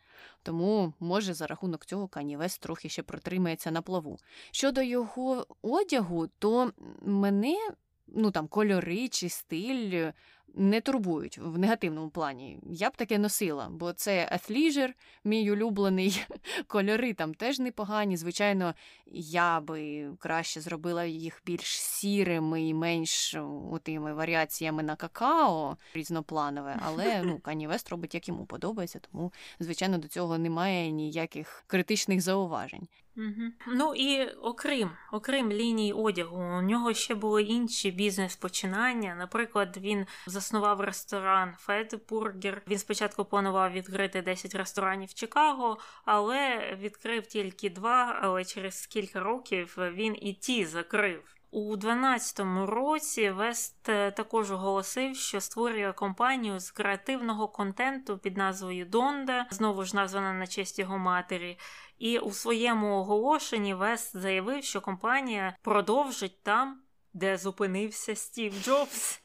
[0.43, 4.19] Тому, може, за рахунок цього Канівес трохи ще протримається на плаву.
[4.51, 6.71] Щодо його одягу, то
[7.01, 7.57] мене
[8.07, 10.11] ну там кольори чи стиль
[10.55, 12.59] не турбують в негативному плані.
[12.63, 14.93] Я б таке носила, бо це аthleisure,
[15.23, 16.25] мій улюблений.
[16.67, 18.17] Кольори там теж непогані.
[18.17, 18.73] Звичайно,
[19.15, 23.35] я би краще зробила їх більш сірими і менш
[23.83, 29.97] тими варіаціями на какао різнопланове, але ну, Кані Вест робить, як йому подобається, тому, звичайно,
[29.97, 32.87] до цього немає ніяких критичних зауважень.
[33.17, 33.51] Угу.
[33.67, 39.15] Ну і окрім окрім ліній одягу, у нього ще були інші бізнес-починання.
[39.15, 42.61] Наприклад, він заснував ресторан Федбургер.
[42.67, 48.19] Він спочатку планував відкрити 10 ресторанів в Чикаго, але відкрив тільки два.
[48.21, 51.33] Але через кілька років він і ті закрив.
[51.53, 58.85] У 2012 році Вест е, також оголосив, що створює компанію з креативного контенту під назвою
[58.85, 61.57] Донда, знову ж названа на честь його матері.
[62.03, 66.81] І у своєму оголошенні Вест заявив, що компанія продовжить там,
[67.13, 69.21] де зупинився Стів Джобс.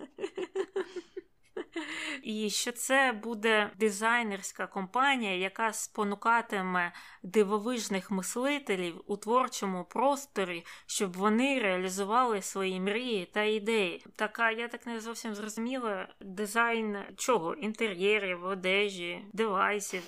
[2.22, 6.92] І що це буде дизайнерська компанія, яка спонукатиме
[7.22, 14.04] дивовижних мислителів у творчому просторі, щоб вони реалізували свої мрії та ідеї.
[14.16, 17.54] Така я так не зовсім зрозуміла дизайн чого?
[17.54, 20.02] Інтер'єрів, одежі, девайсів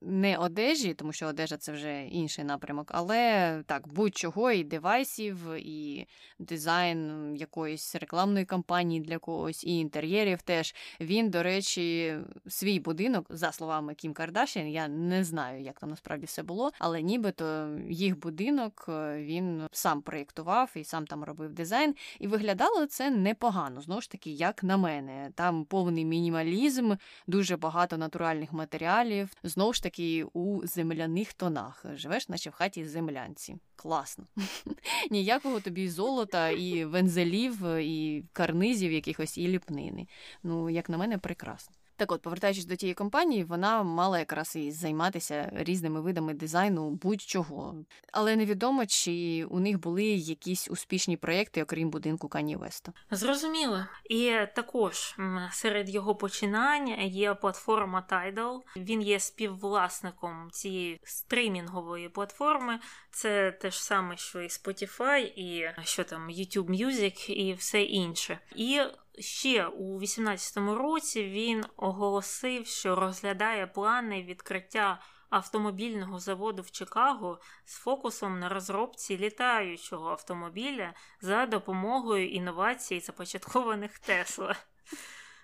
[0.00, 6.06] не одежі, тому що одежа це вже інший напрямок, але так, будь-чого, і девайсів, і
[6.38, 10.74] дизайн якоїсь рекламної кампанії для когось, і інтер'єрів теж.
[11.00, 12.16] Він, до речі,
[12.48, 17.02] свій будинок, за словами Кім Кардашін, я не знаю, як там насправді все було, але
[17.02, 21.94] нібито їх будинок е, він сам проєктував і сам там робив дизайн.
[22.18, 25.30] І виглядало це непогано, знову ж таки, як на мене.
[25.34, 26.92] Там повний мінімалізм,
[27.26, 29.30] дуже багато натуральних матеріалів.
[29.42, 29.85] Знову ж таки
[30.32, 31.84] у земляних тонах.
[31.94, 33.56] Живеш, наче в хаті землянці.
[33.76, 34.24] Класно.
[35.10, 40.06] Ніякого тобі золота, і вензелів, і карнизів якихось, і ліпнини.
[40.42, 41.74] Ну, як на мене, прекрасно.
[41.96, 47.74] Так от, повертаючись до тієї компанії, вона мала якраз і займатися різними видами дизайну будь-чого.
[48.12, 52.92] Але невідомо, чи у них були якісь успішні проєкти, окрім будинку Кані Веста.
[53.10, 53.84] Зрозуміло.
[54.10, 55.16] І також
[55.52, 58.58] серед його починань є платформа Tidal.
[58.76, 62.78] Він є співвласником цієї стримінгової платформи.
[63.10, 68.38] Це те ж саме, що і Spotify, і що там YouTube Music і все інше.
[68.56, 68.80] І
[69.18, 77.74] ще у 18-му році він оголосив, що розглядає плани відкриття автомобільного заводу в Чикаго з
[77.74, 84.56] фокусом на розробці літаючого автомобіля за допомогою інновацій, започаткованих Тесла.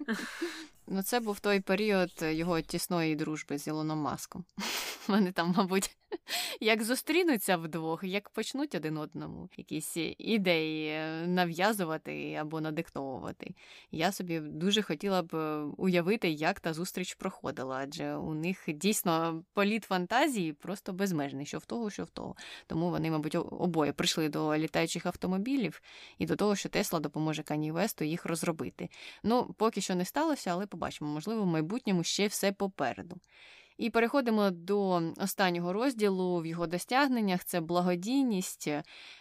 [0.87, 4.45] Ну, це був той період його тісної дружби з Ілоном Маском.
[5.09, 5.97] Вони там, мабуть,
[6.61, 13.55] як зустрінуться вдвох, як почнуть один одному якісь ідеї нав'язувати або надиктовувати.
[13.91, 15.37] Я собі дуже хотіла б
[15.77, 21.65] уявити, як та зустріч проходила, адже у них дійсно політ фантазії просто безмежний, що в
[21.65, 22.37] того, що в того.
[22.67, 25.83] Тому вони, мабуть, обоє прийшли до літаючих автомобілів
[26.19, 28.89] і до того, що Тесла допоможе Кані Весту їх розробити.
[29.23, 33.17] Ну, поки що не сталося, але побачимо, можливо, в майбутньому ще все попереду.
[33.79, 37.45] І переходимо до останнього розділу в його досягненнях.
[37.45, 38.69] Це благодійність.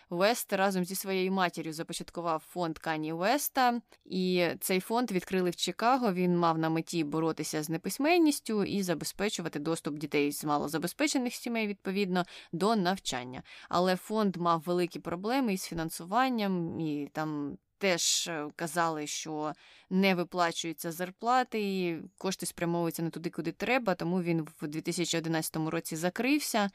[0.10, 6.14] Вест разом зі своєю матір'ю започаткував фонд Кані Веста, і цей фонд відкрили в Чикаго.
[6.14, 12.26] Він мав на меті боротися з неписьменністю і забезпечувати доступ дітей з малозабезпечених сімей відповідно
[12.52, 13.44] до навчання.
[13.70, 19.54] Але фонд мав великі проблеми із фінансуванням і там теж е, казали, що
[19.90, 23.96] не виплачуються зарплати, і кошти спрямовуються не туди, куди треба.
[23.96, 26.70] Тому він в 2011 році закрився.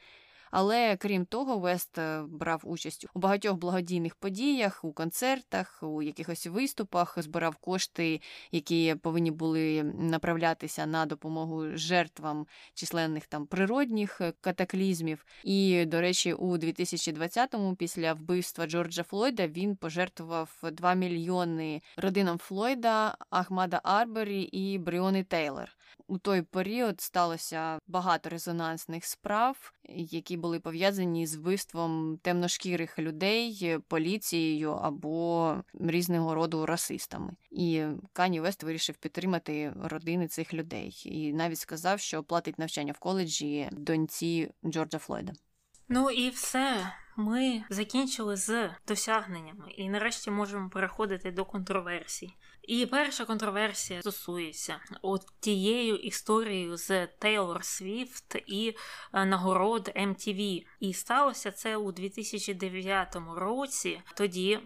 [0.51, 6.47] Але крім того, Вест е, брав участь у багатьох благодійних подіях, у концертах, у якихось
[6.47, 8.21] виступах, збирав кошти,
[8.51, 15.25] які повинні були направлятися на допомогу жертвам численних там природних е, катаклізмів.
[15.43, 23.17] І, до речі, у 2020-му, після вбивства Джорджа Флойда, він пожертвував 2 мільйони родинам Флойда,
[23.29, 25.76] Ахмада Арбері і Бріони Тейлор.
[26.07, 34.71] У той період сталося багато резонансних справ, які були пов'язані з вбивством темношкірих людей поліцією
[34.71, 37.33] або різного роду расистами.
[37.51, 42.99] І Кані Вест вирішив підтримати родини цих людей і навіть сказав, що платить навчання в
[42.99, 45.33] коледжі доньці Джорджа Флойда.
[45.89, 46.93] Ну і все.
[47.19, 52.33] Ми закінчили з досягненнями, і нарешті можемо переходити до контроверсій.
[52.67, 58.75] І перша контроверсія стосується от тією історією з Тейлор Свіфт і
[59.13, 60.65] е, нагород MTV.
[60.79, 64.01] І сталося це у 2009 році.
[64.15, 64.59] Тоді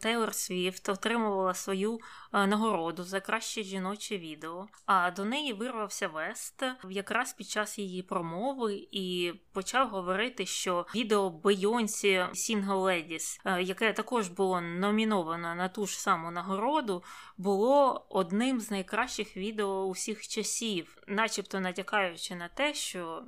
[0.00, 2.00] Тейлор Свіфт отримувала свою
[2.32, 8.02] е, нагороду за краще жіноче відео, а до неї вирвався Вест якраз під час її
[8.02, 15.86] промови і почав говорити, що відео Бейонсі Single е, яке також було номіновано на ту
[15.86, 17.02] ж саму нагороду,
[17.36, 23.24] було одним з найкращих відео усіх часів, начебто натякаючи на те, що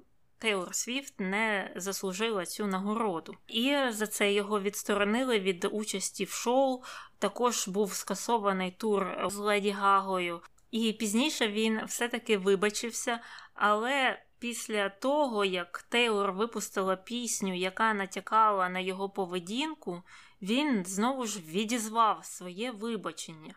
[0.47, 6.83] Тейлор Свіфт не заслужила цю нагороду, і за це його відсторонили від участі в шоу.
[7.19, 10.41] Також був скасований тур з Леді Гагою,
[10.71, 13.21] і пізніше він все-таки вибачився.
[13.55, 20.03] Але після того, як Тейлор випустила пісню, яка натякала на його поведінку,
[20.43, 23.55] він знову ж відізвав своє вибачення.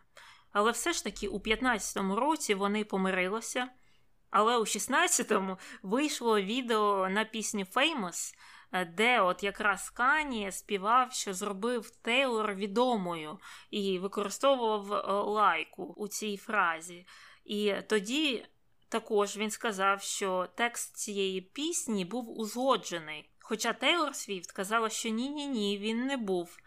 [0.51, 3.69] Але все ж таки у 15-му році вони помирилися.
[4.31, 8.33] Але у 16-му вийшло відео на пісню Famous,
[8.71, 13.39] е, де от якраз Кані співав, що зробив Тейлор відомою
[13.71, 17.07] і використовував е, лайку у цій фразі.
[17.45, 18.45] І тоді
[18.89, 23.29] також він сказав, що текст цієї пісні був узгоджений.
[23.39, 26.57] Хоча Тейлор Свіфт казала, що ні-ні ні, він не був.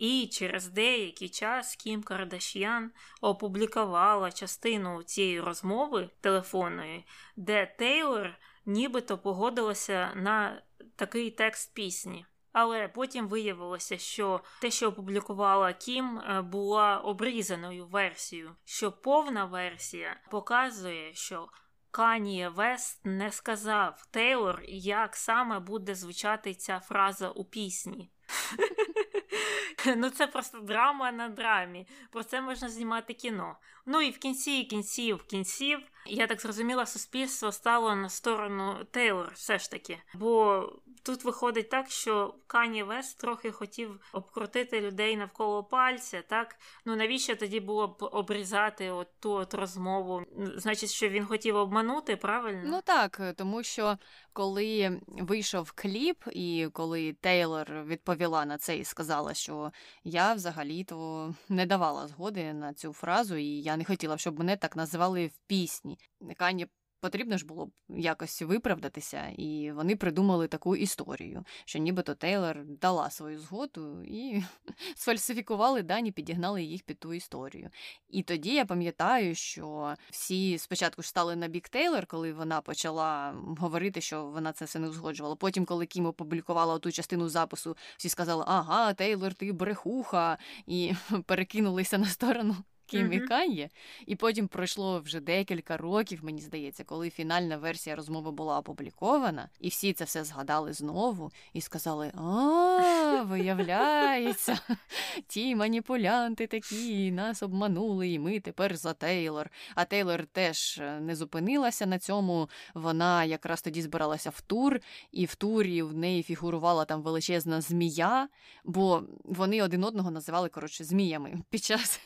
[0.00, 2.90] І через деякий час Кім Кардаш'ян
[3.20, 7.06] опублікувала частину цієї розмови телефонної,
[7.36, 10.62] де Тейлор нібито погодилася на
[10.96, 12.26] такий текст пісні.
[12.52, 20.20] Але потім виявилося, що те, що опублікувала Кім, е, була обрізаною версією, що повна версія
[20.30, 21.48] показує, що
[21.90, 28.10] Каніє Вест не сказав Тейлор, як саме буде звучати ця фраза у пісні.
[29.96, 31.86] Ну, це просто драма на драмі.
[32.10, 33.56] Про це можна знімати кіно.
[33.86, 39.58] Ну і в кінці кінців кінців, я так зрозуміла, суспільство стало на сторону Тейлор все
[39.58, 39.98] ж таки.
[40.14, 40.68] Бо
[41.02, 46.22] тут виходить так, що Кані Вест трохи хотів обкрутити людей навколо пальця.
[46.22, 50.22] Так ну навіщо тоді було б обрізати от ту от розмову?
[50.56, 52.62] Значить, що він хотів обманути, правильно?
[52.64, 53.98] Ну так, тому що
[54.32, 59.72] коли вийшов кліп, і коли Тейлор відповіла на це і сказала, що
[60.04, 64.76] я взагалі-то не давала згоди на цю фразу, і я не хотіла, щоб мене так
[64.76, 65.98] називали в пісні.
[66.36, 66.66] Кані
[67.00, 73.10] потрібно ж було б якось виправдатися, і вони придумали таку історію, що нібито Тейлор дала
[73.10, 74.42] свою згоду і
[74.94, 77.70] сфальсифікували дані, підігнали їх під ту історію.
[78.08, 83.34] І тоді я пам'ятаю, що всі спочатку ж стали на бік Тейлор, коли вона почала
[83.58, 85.36] говорити, що вона це все не узгоджувала.
[85.36, 90.92] Потім, коли Кім опублікувала ту частину запису, всі сказали, ага, Тейлор, ти брехуха, і
[91.26, 92.56] перекинулися на сторону
[92.90, 93.68] Кім і Кан'є.
[94.06, 99.68] І потім пройшло вже декілька років, мені здається, коли фінальна версія розмови була опублікована, і
[99.68, 104.58] всі це все згадали знову і сказали: А, виявляється,
[105.26, 109.50] ті маніпулянти такі нас обманули, і ми тепер за Тейлор.
[109.74, 112.48] А Тейлор теж е, не зупинилася на цьому.
[112.74, 114.80] Вона якраз тоді збиралася в тур,
[115.12, 118.28] і в турі в неї фігурувала там величезна змія,
[118.64, 122.00] бо вони один одного називали коротше зміями під час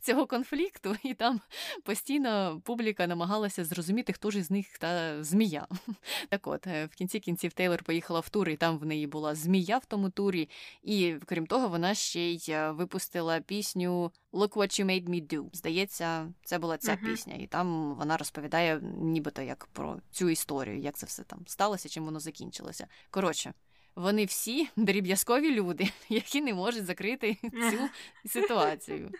[0.00, 1.40] цього конфлікту, і там
[1.84, 5.66] постійно публіка намагалася зрозуміти, хто ж із них та змія.
[6.28, 9.34] Так от, е, в кінці кінців Тейлор поїхала в тур, і там в неї була
[9.34, 10.48] змія в тому турі.
[10.82, 15.44] І крім того, вона ще й е, випустила пісню Look What You Made Me Do.
[15.52, 17.04] Здається, це була ця uh-huh.
[17.04, 21.88] пісня, і там вона розповідає нібито як про цю історію, як це все там сталося,
[21.88, 22.86] чим воно закінчилося.
[23.10, 23.52] Коротше.
[23.96, 27.78] Вони всі дріб'язкові люди, які не можуть закрити цю
[28.28, 29.10] ситуацію.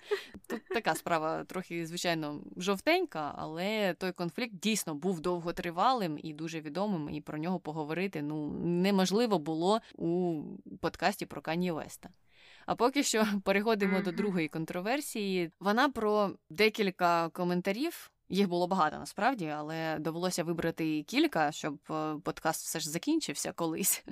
[0.46, 7.14] Тут така справа трохи, звичайно, жовтенька, але той конфлікт дійсно був довготривалим і дуже відомим,
[7.14, 10.42] і про нього поговорити ну неможливо було у
[10.80, 12.08] подкасті про Кані Веста.
[12.66, 15.50] А поки що переходимо до другої контроверсії.
[15.60, 18.10] Вона про декілька коментарів.
[18.32, 24.04] Їх було багато насправді, але довелося вибрати кілька, щоб е, подкаст все ж закінчився колись.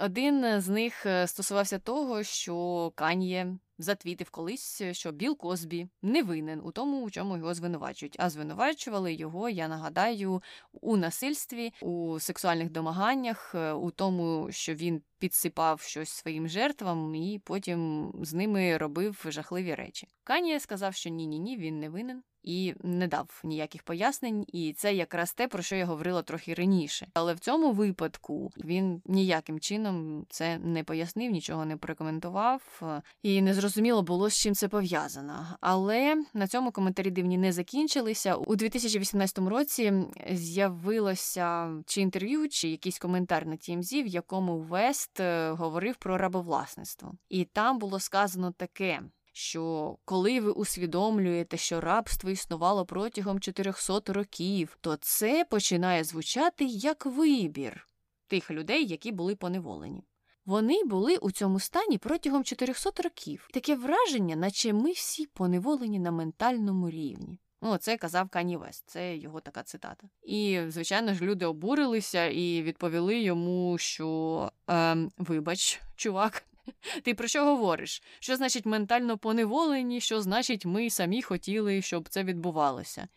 [0.00, 6.60] Один з них е, стосувався того, що Кан'є затвітив колись, що Біл Козбі не винен
[6.64, 8.16] у тому, у чому його звинувачують.
[8.18, 15.02] А звинувачували його, я нагадаю, у насильстві, у сексуальних домаганнях, е, у тому, що він
[15.18, 20.08] підсипав щось своїм жертвам і потім з ними робив жахливі речі.
[20.24, 24.72] Кан'є сказав, що ні, ні, ні, він не винен і не дав ніяких пояснень, і
[24.72, 27.08] це якраз те, про що я говорила трохи раніше.
[27.14, 32.82] Але в цьому випадку він ніяким чином це не пояснив, нічого не прокоментував,
[33.22, 35.46] і незрозуміло було з чим це пов'язано.
[35.60, 38.34] Але на цьому коментарі дивні не закінчилися.
[38.34, 39.92] У 2018 році
[40.30, 47.12] з'явилося чи інтерв'ю, чи якийсь коментар на TMZ, в якому Вест е, говорив про рабовласництво,
[47.28, 54.78] і там було сказано таке що коли ви усвідомлюєте, що рабство існувало протягом 400 років,
[54.80, 57.88] то це починає звучати як вибір
[58.26, 60.04] тих людей, які були поневолені.
[60.46, 63.48] Вони були у цьому стані протягом 400 років.
[63.52, 67.38] Таке враження, наче ми всі поневолені на ментальному рівні.
[67.62, 70.08] Ну, це казав Кані Вест, це його така цитата.
[70.22, 76.44] І, звичайно ж, люди обурилися і відповіли йому, що ем, вибач, чувак,
[77.02, 78.02] Ти про що говориш?
[78.20, 83.08] Що значить ментально поневолені, що значить ми самі хотіли, щоб це відбувалося?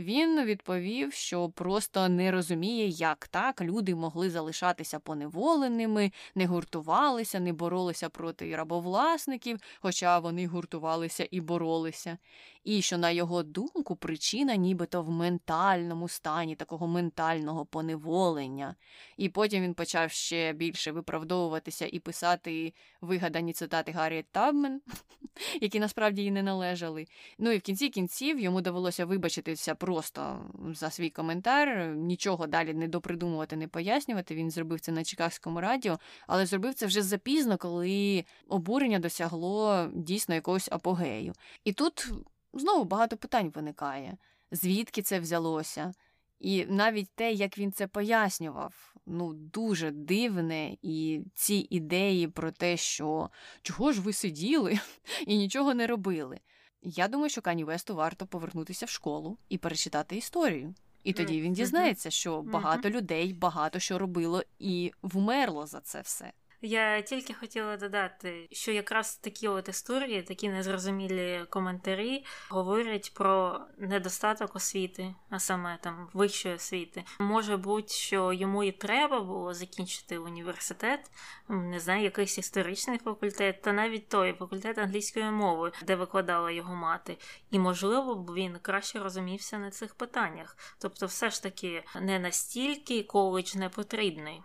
[0.00, 7.52] Він відповів, що просто не розуміє, як так люди могли залишатися поневоленими, не гуртувалися, не
[7.52, 12.18] боролися проти рабовласників, хоча вони гуртувалися і боролися.
[12.64, 18.74] І що, на його думку, причина нібито в ментальному стані, такого ментального поневолення.
[19.16, 24.80] І потім він почав ще більше виправдовуватися і писати вигадані цитати Гаррі Табмен,
[25.60, 27.06] які насправді їй не належали.
[27.38, 32.88] Ну і в кінці кінців йому довелося вибачитися просто за свій коментар, нічого далі не
[32.88, 34.34] допридумувати, не пояснювати.
[34.34, 40.34] Він зробив це на Чикагському радіо, але зробив це вже запізно, коли обурення досягло дійсно
[40.34, 41.32] якогось апогею.
[41.64, 42.08] І тут
[42.52, 44.16] знову багато питань виникає,
[44.50, 45.92] звідки це взялося.
[46.40, 52.76] І навіть те, як він це пояснював, ну дуже дивне, і ці ідеї про те,
[52.76, 53.30] що
[53.62, 54.78] чого ж ви сиділи
[55.26, 56.40] і нічого не робили.
[56.82, 60.74] Я думаю, що Кані Весту варто повернутися в школу і перечитати історію.
[61.04, 66.32] І тоді він дізнається, що багато людей багато що робило і вмерло за це все.
[66.62, 74.56] Я тільки хотіла додати, що якраз такі от історії, такі незрозумілі коментарі говорять про недостаток
[74.56, 77.04] освіти, а саме там вищої освіти.
[77.18, 81.10] Може бути, що йому і треба було закінчити університет,
[81.48, 87.16] не знаю, якийсь історичний факультет, та навіть той факультет англійської мови, де викладала його мати.
[87.50, 90.56] І можливо б він краще розумівся на цих питаннях.
[90.78, 94.42] Тобто, все ж таки не настільки коледж не потрібний.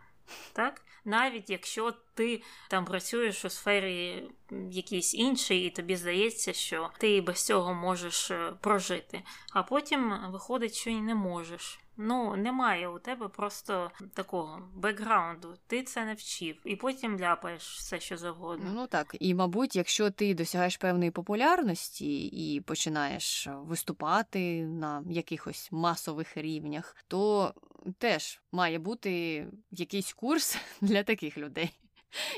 [0.53, 0.81] Так?
[1.05, 4.23] Навіть якщо ти там працюєш у сфері
[4.71, 10.73] якійсь іншій, і тобі здається, що ти без цього можеш е, прожити, а потім виходить,
[10.73, 11.79] що й не можеш.
[11.97, 17.99] Ну, немає у тебе просто такого бекграунду, ти це не вчив, і потім ляпаєш все,
[17.99, 18.71] що завгодно.
[18.73, 26.37] Ну так, і мабуть, якщо ти досягаєш певної популярності і починаєш виступати на якихось масових
[26.37, 27.53] рівнях, то
[27.97, 31.71] теж має бути якийсь курс для таких людей.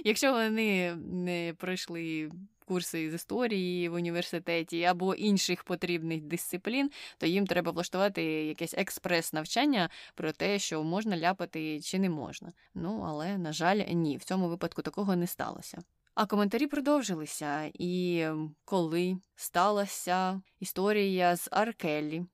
[0.06, 2.32] Якщо вони не пройшли
[2.68, 9.90] курси з історії в університеті або інших потрібних дисциплін, то їм треба влаштувати якесь експрес-навчання
[10.16, 12.52] про те, що можна ляпати чи не можна.
[12.74, 15.78] Ну але на жаль, ні, в цьому випадку такого не сталося.
[16.16, 18.26] А коментарі продовжилися, і
[18.66, 22.26] коли сталася історія з Аркеллі,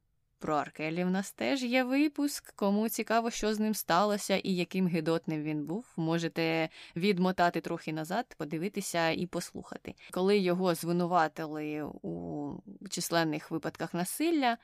[0.44, 2.54] про Аркелі в нас теж є випуск.
[2.56, 8.36] Кому цікаво, що з ним сталося і яким гидотним він був, можете відмотати трохи назад,
[8.38, 9.96] подивитися і послухати.
[10.12, 12.50] Коли його звинуватили у
[12.90, 14.58] численних випадках насилля,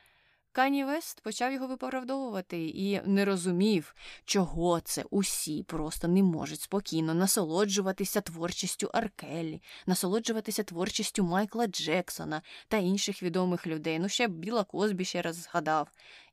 [0.52, 3.96] Кані Вест почав його виправдовувати і не розумів,
[4.26, 12.78] чого це усі просто не можуть спокійно насолоджуватися творчістю Аркелі, насолоджуватися творчістю Майкла Джексона та
[12.78, 14.00] інших відомих людей.
[14.00, 15.88] Ну, ще Біла Козбі ще раз згадав.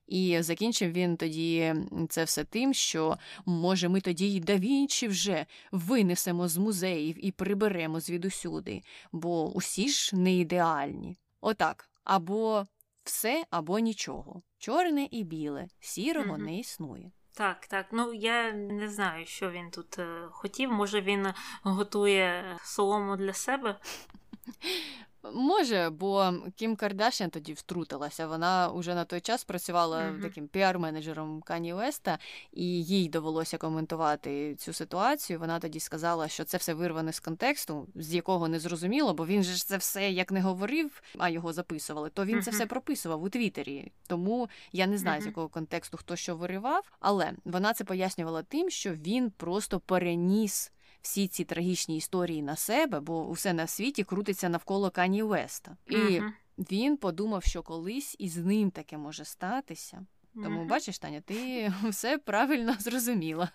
[0.07, 1.75] І закінчив він тоді
[2.09, 7.33] це все тим, що може ми тоді й да Вінчі вже винесемо з музеїв і
[7.33, 8.83] приберемо звідусюди,
[9.13, 11.17] бо усі ж не ідеальні.
[11.41, 11.91] Отак.
[12.05, 12.67] Або
[13.07, 14.43] все, або нічого.
[14.59, 17.11] Чорне і біле, сірого mm не існує.
[17.33, 17.87] Так, так.
[17.93, 20.73] Ну я не знаю, що він тут е, хотів.
[20.73, 21.27] Може, він
[21.63, 23.81] готує солому для себе.
[25.33, 28.27] Може, бо Кім Кардашян тоді втрутилася.
[28.27, 30.23] Вона вже на той час працювала mm-hmm.
[30.23, 32.19] таким піар-менеджером Кані Уеста,
[32.53, 35.39] і їй довелося коментувати цю ситуацію.
[35.39, 39.43] Вона тоді сказала, що це все вирване з контексту, з якого не зрозуміло, бо він
[39.43, 42.43] же ж це все як не говорив, а його записували, то він mm-hmm.
[42.43, 43.93] це все прописував у Твіттері.
[44.07, 45.25] Тому я не знаю, mm-hmm.
[45.25, 50.73] з якого контексту хто що виривав, але вона це пояснювала тим, що він просто переніс
[51.07, 55.77] всі ці трагічні історії на себе, бо усе на світі крутиться навколо Кані Веста.
[55.87, 56.31] І uh-huh.
[56.59, 60.07] він подумав, що колись із ним таке може статися.
[60.35, 60.69] Тому, uh-huh.
[60.69, 63.51] бачиш, Таня, ти все правильно зрозуміла.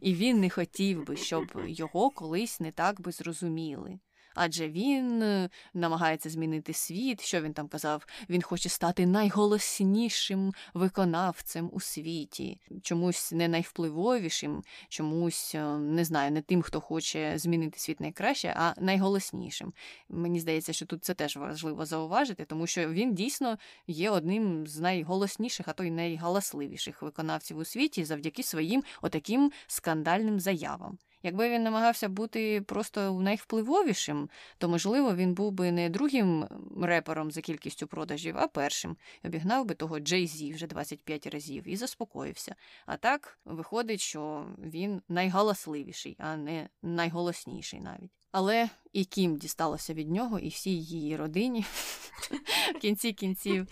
[0.00, 3.98] І він не хотів би, щоб його колись не так би зрозуміли
[4.34, 7.20] адже він е, намагається змінити світ.
[7.20, 8.06] Що він там казав?
[8.28, 16.42] Він хоче стати найголоснішим виконавцем у світі, чомусь не найвпливовішим, чомусь е, не знаю, не
[16.42, 19.72] тим, хто хоче змінити світ найкраще, а найголоснішим.
[20.08, 24.78] Мені здається, що тут це теж важливо зауважити, тому що він дійсно є одним з
[24.80, 30.98] найголосніших, а то й найгаласливіших виконавців у світі завдяки своїм отаким скандальним заявам.
[31.24, 34.28] Якби він намагався бути просто найвпливовішим,
[34.58, 36.48] то, можливо, він був би не другим
[36.82, 38.96] репером за кількістю продажів, а першим.
[39.24, 42.54] Обігнав би того Джей Зі вже 25 разів і заспокоївся.
[42.86, 48.12] А так виходить, що він найгаласливіший, а не найголосніший навіть.
[48.32, 51.60] Але і Кім дісталося від нього, і всій її родині
[52.74, 53.66] в кінці кінців,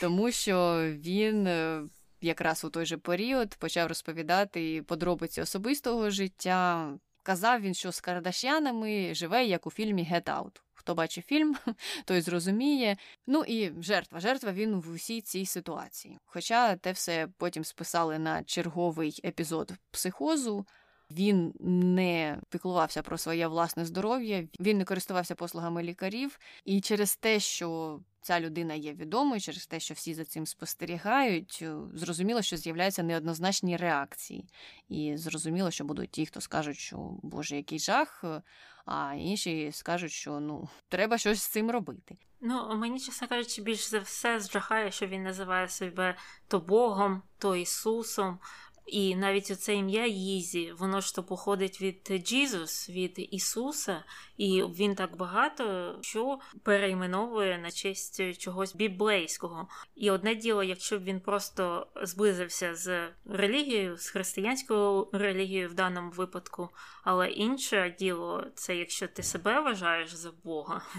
[0.00, 1.82] тому що він е,
[2.26, 6.90] якраз у той же період почав розповідати подробиці особистого життя.
[7.22, 10.60] Казав він, що з Кардашянами живе як у фільмі «Get Out».
[10.74, 11.56] Хто бачив фільм,
[12.04, 12.96] той зрозуміє.
[13.26, 14.20] Ну і жертва.
[14.20, 16.18] Жертва він в усій цій ситуації.
[16.24, 20.66] Хоча те все потім списали на черговий епізод психозу.
[21.10, 27.40] Він не піклувався про своє власне здоров'я, він не користувався послугами лікарів, і через те,
[27.40, 32.56] що ця людина є відомою, через те, що всі за цим спостерігають, е, зрозуміло, що
[32.56, 34.48] з'являються неоднозначні реакції.
[34.88, 38.42] І зрозуміло, що будуть ті, хто скажуть, що Боже, який жах, е,
[38.84, 42.16] а інші скажуть, що ну треба щось з цим робити.
[42.40, 46.16] Ну, мені, чесно кажучи, більш за все зжахає, що він називає себе
[46.48, 48.38] то Богом, то Ісусом.
[48.86, 54.04] І навіть оце ім'я Їзі, воно ж то походить від Джізус, від Ісуса,
[54.36, 59.68] і він так багато що перейменовує на честь чогось біблейського.
[59.94, 66.10] І одне діло, якщо б він просто зблизився з релігією, з християнською релігією в даному
[66.10, 66.68] випадку,
[67.04, 70.82] але інше діло це якщо ти себе вважаєш за Бога.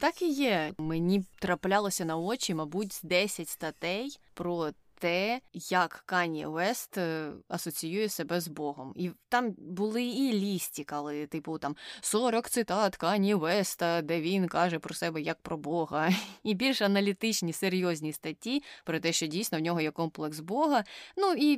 [0.00, 0.72] Так і є.
[0.78, 8.08] Мені траплялося на очі, мабуть, з 10 статей про те, як Кані Вест е, асоціює
[8.08, 8.92] себе з Богом.
[8.96, 14.94] І там були і лістікали, типу там 40 цитат Кані Веста, де він каже про
[14.94, 16.10] себе як про Бога,
[16.42, 20.84] і більш аналітичні, серйозні статті про те, що дійсно в нього є комплекс Бога.
[21.16, 21.56] Ну і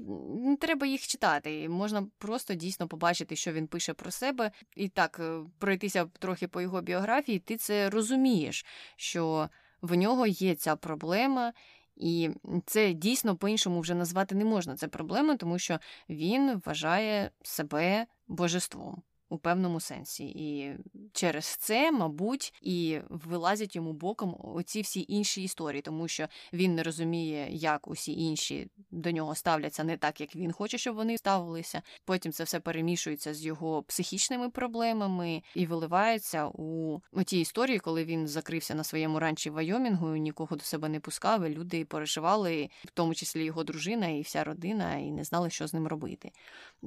[0.49, 1.69] не треба їх читати.
[1.69, 6.61] Можна просто дійсно побачити, що він пише про себе, і так е, пройтися трохи по
[6.61, 9.49] його біографії, ти це розумієш, що
[9.83, 11.53] в нього є ця проблема.
[12.01, 12.31] І
[12.67, 14.77] це дійсно по-іншому вже назвати не можна.
[14.77, 15.79] Це проблема, тому що
[16.09, 20.25] він вважає себе божеством у певному сенсі.
[20.25, 20.77] І
[21.13, 26.83] через це, мабуть, і вилазять йому боком оці всі інші історії, тому що він не
[26.83, 31.83] розуміє, як усі інші до нього ставляться не так, як він хоче, щоб вони ставилися.
[32.05, 38.29] Потім це все перемішується з його психічними проблемами і виливається у ті історії, коли він
[38.29, 41.45] закрився на своєму ранчі в Вайомінгу, нікого до себе не пускав.
[41.45, 45.67] і Люди переживали, в тому числі його дружина і вся родина, і не знали, що
[45.67, 46.33] з ним робити.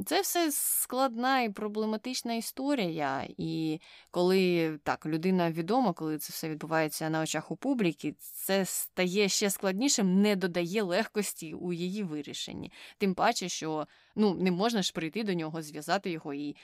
[0.06, 3.27] Це все складна і проблематична історія.
[3.38, 3.80] І
[4.11, 9.49] коли так людина відома, коли це все відбувається на очах у публіки, це стає ще
[9.49, 12.72] складнішим, не додає легкості у її вирішенні.
[12.97, 16.55] Тим паче, що ну не можна ж прийти до нього, зв'язати його і.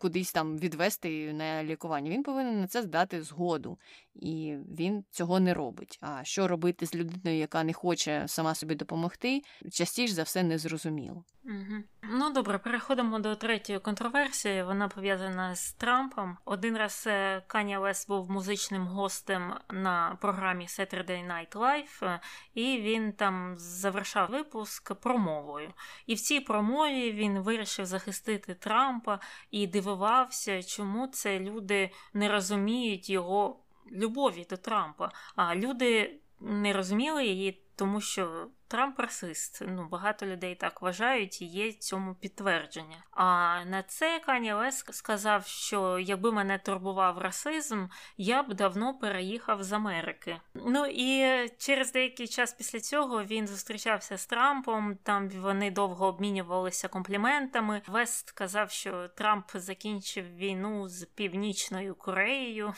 [0.00, 3.78] Кудись там відвести на лікування, він повинен на це здати згоду.
[4.14, 5.98] І він цього не робить.
[6.00, 10.58] А що робити з людиною, яка не хоче сама собі допомогти, частіше за все не
[10.58, 11.24] зрозуміло.
[11.44, 11.82] Угу.
[12.02, 14.62] Ну добре, переходимо до третьої контроверсії.
[14.62, 16.36] Вона пов'язана з Трампом.
[16.44, 22.20] Один раз е, Каня Вест був музичним гостем на програмі Saturday Night Live, е,
[22.54, 25.72] і він там завершав випуск промовою.
[26.06, 29.20] І в цій промові він вирішив захистити Трампа
[29.50, 33.62] і дивувався, чому це люди не розуміють його
[33.92, 35.10] любові до Трампа.
[35.36, 39.62] А люди не розуміли її, тому що Трамп расист.
[39.68, 43.04] Ну, багато людей так вважають і є цьому підтвердження.
[43.10, 43.24] А
[43.64, 47.86] на це Кані Вест сказав, що якби мене турбував расизм,
[48.16, 50.40] я б давно переїхав з Америки.
[50.54, 54.96] Ну і через деякий час після цього він зустрічався з Трампом.
[55.02, 57.82] Там вони довго обмінювалися компліментами.
[57.86, 62.74] Вест сказав, що Трамп закінчив війну з Північною Кореєю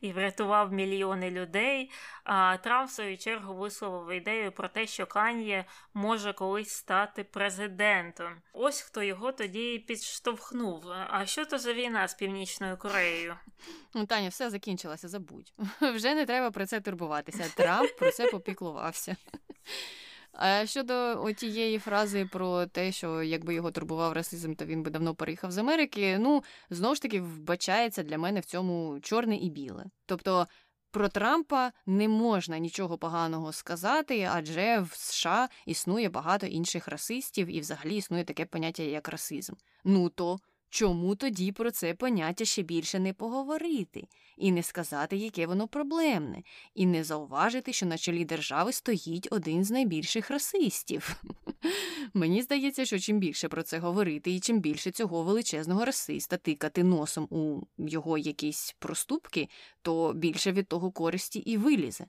[0.00, 1.90] і врятував мільйони людей.
[2.24, 5.64] А Трамп, в свою чергу, висловив ідею про те, що Кан'є
[5.94, 8.32] може колись стати президентом.
[8.52, 10.84] Ось хто його тоді підштовхнув.
[11.10, 13.36] А що то за війна з Північною Кореєю?
[13.94, 15.52] Ну, Таня, все закінчилося, забудь.
[15.80, 17.52] Вже не треба про це турбуватися.
[17.54, 19.16] Трамп про це попіклувався.
[20.32, 25.14] А щодо тієї фрази про те, що якби його турбував расизм, то він би давно
[25.14, 26.18] переїхав з Америки.
[26.18, 29.84] Ну знову ж таки вбачається для мене в цьому чорне і біле.
[30.06, 30.46] Тобто
[30.90, 37.60] про Трампа не можна нічого поганого сказати, адже в США існує багато інших расистів, і
[37.60, 39.52] взагалі існує таке поняття як расизм.
[39.84, 40.38] Ну то
[40.70, 46.42] Чому тоді про це поняття ще більше не поговорити, і не сказати, яке воно проблемне,
[46.74, 51.22] і не зауважити, що на чолі держави стоїть один з найбільших расистів?
[52.14, 56.84] Мені здається, що чим більше про це говорити, і чим більше цього величезного расиста тикати
[56.84, 59.48] носом у його якісь проступки,
[59.82, 62.06] то більше від того користі і вилізе.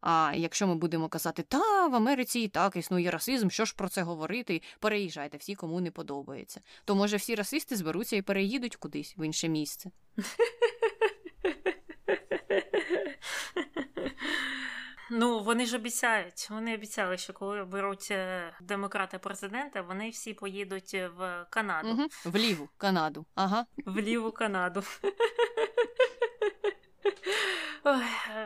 [0.00, 3.88] А якщо ми будемо казати, та в Америці і так існує расизм, що ж про
[3.88, 9.14] це говорити, переїжджайте всі, кому не подобається, то може всі расисти зберуться і переїдуть кудись
[9.18, 9.90] в інше місце.
[15.10, 16.50] Ну, вони ж обіцяють.
[16.50, 21.88] Вони обіцяли, що коли беруть е, демократи президента, вони всі поїдуть в Канаду.
[21.88, 22.06] Угу.
[22.24, 23.26] В ліву Канаду.
[23.34, 23.66] Ага.
[23.86, 24.82] В ліву Канаду.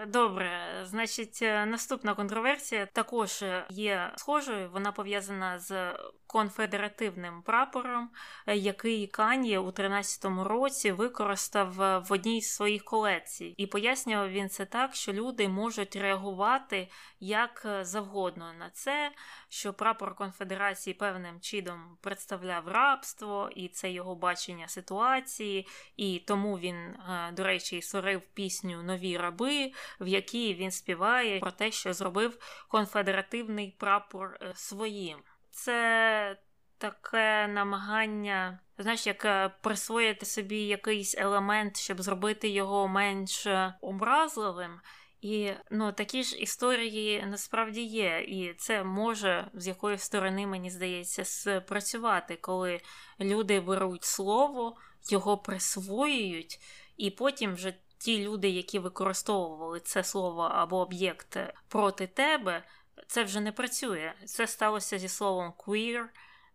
[0.07, 4.71] Добре, значить, е, наступна контроверсія також є схожою.
[4.73, 5.93] Вона пов'язана з
[6.27, 8.11] конфедеративним прапором,
[8.47, 11.73] е, який Кан'є у 13-му році використав
[12.09, 16.89] в одній з своїх колекцій, і пояснював він це так, що люди можуть реагувати
[17.21, 19.13] як завгодно на це,
[19.49, 25.67] що прапор конфедерації певним чином представляв рабство, і це його бачення ситуації,
[25.97, 28.50] і тому він, е, до речі, створив пісню
[28.83, 35.19] Нові раби, в якій він співає про те, що зробив конфедеративний прапор е, своїм.
[35.51, 36.37] Це
[36.79, 43.47] таке намагання, знаєш, як е, присвоїти собі якийсь елемент, щоб зробити його менш
[43.81, 44.81] образливим.
[45.21, 51.25] І ну, такі ж історії насправді є, і це може з якої сторони, мені здається,
[51.25, 52.81] спрацювати, коли
[53.21, 54.77] люди беруть слово,
[55.11, 56.61] його присвоюють,
[56.97, 61.37] і потім вже ті люди, які використовували це слово або об'єкт
[61.69, 62.65] проти тебе,
[63.07, 64.13] це вже не працює.
[64.25, 66.05] Це сталося зі словом queer,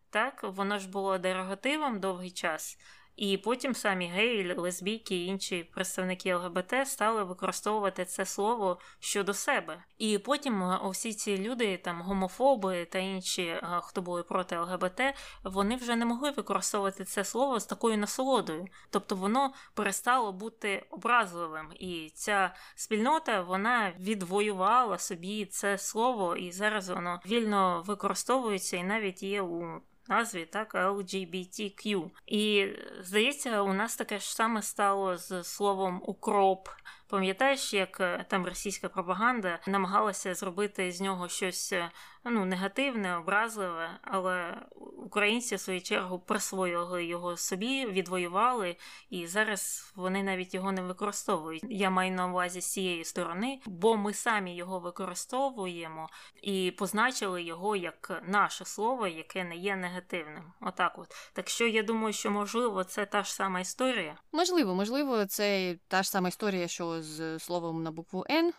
[0.09, 2.77] так, воно ж було дерогативом довгий час.
[3.15, 9.83] І потім самі геї, лесбійки і інші представники ЛГБТ стали використовувати це слово щодо себе.
[9.97, 15.01] І потім е, усі ці люди, там гомофоби та інші, е, хто були проти ЛГБТ,
[15.43, 18.67] вони вже не могли використовувати це слово з такою насолодою.
[18.89, 21.67] Тобто воно перестало бути образливим.
[21.79, 29.23] І ця спільнота вона відвоювала собі це слово, і зараз воно вільно використовується і навіть
[29.23, 32.09] є у назві, так, LGBTQ.
[32.27, 32.67] І
[33.01, 36.69] здається, у нас таке ж саме стало з словом укроп.
[37.07, 41.91] Пам'ятаєш, як е, там російська пропаганда намагалася зробити з нього щось е,
[42.25, 44.61] ну, негативне, образливе, але
[44.97, 48.75] українці в свою чергу присвоїли його собі, відвоювали,
[49.09, 51.63] і зараз вони навіть його не використовують.
[51.69, 56.09] Я маю на увазі з цієї сторони, бо ми самі його використовуємо
[56.41, 60.53] і позначили його як наше слово, яке не є негативним.
[60.61, 64.15] Отак, от так що я думаю, що можливо це та ж сама історія.
[64.31, 68.53] Можливо, можливо, це та ж сама історія, що з словом на букву Н,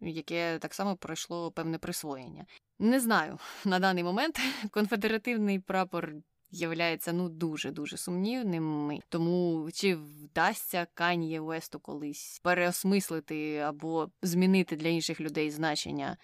[0.00, 2.46] яке так само пройшло певне присвоєння.
[2.78, 4.40] Не знаю на даний момент
[4.70, 6.12] конфедеративний прапор
[6.50, 9.00] являється ну дуже дуже сумнівними.
[9.08, 16.16] Тому чи вдасться Кан'є Весту колись переосмислити або змінити для інших людей значення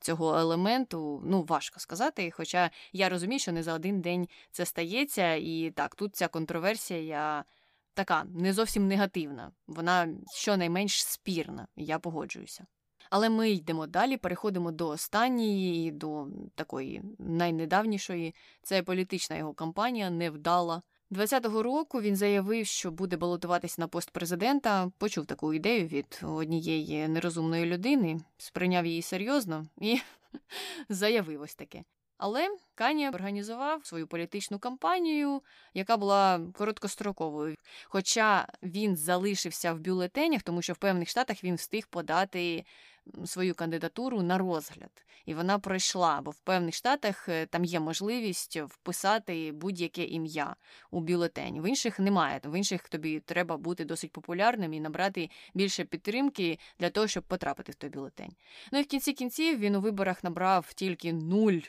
[0.00, 2.30] цього елементу, ну важко сказати.
[2.30, 7.44] Хоча я розумію, що не за один день це стається, і так, тут ця контроверсія
[7.94, 12.66] така не зовсім негативна, вона щонайменш спірна, я погоджуюся.
[13.10, 18.34] Але ми йдемо далі, переходимо до останньої, до такої найнедавнішої.
[18.62, 20.82] Це політична його кампанія невдала.
[21.10, 24.90] 20-го року він заявив, що буде балотуватись на пост президента.
[24.98, 29.98] Почув таку ідею від однієї нерозумної людини, сприйняв її серйозно і
[30.88, 31.84] заявив ось таке.
[32.18, 35.42] Але Кані організував свою політичну кампанію,
[35.74, 37.56] яка була короткостроковою.
[37.84, 42.64] Хоча він залишився в бюлетенях, тому що в певних штатах він встиг подати
[43.24, 48.56] свою кандидатуру на розгляд, і вона пройшла, бо в певних штатах е, там є можливість
[48.56, 50.56] вписати будь-яке ім'я
[50.90, 51.62] у бюлетень.
[51.62, 52.40] В інших немає.
[52.44, 57.72] В інших тобі треба бути досить популярним і набрати більше підтримки для того, щоб потрапити
[57.72, 58.32] в той бюлетень.
[58.72, 61.60] Ну і в кінці кінців він у виборах набрав тільки нуль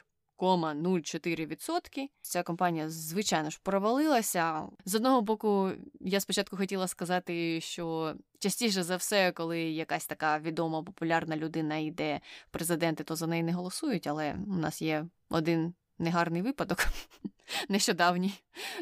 [0.47, 2.09] 0,04%.
[2.21, 4.63] Ця компанія, звичайно ж, провалилася.
[4.85, 10.83] З одного боку, я спочатку хотіла сказати, що частіше за все, коли якась така відома
[10.83, 15.73] популярна людина йде в президенти, то за неї не голосують, але у нас є один
[15.99, 16.87] негарний випадок
[17.69, 18.33] нещодавній.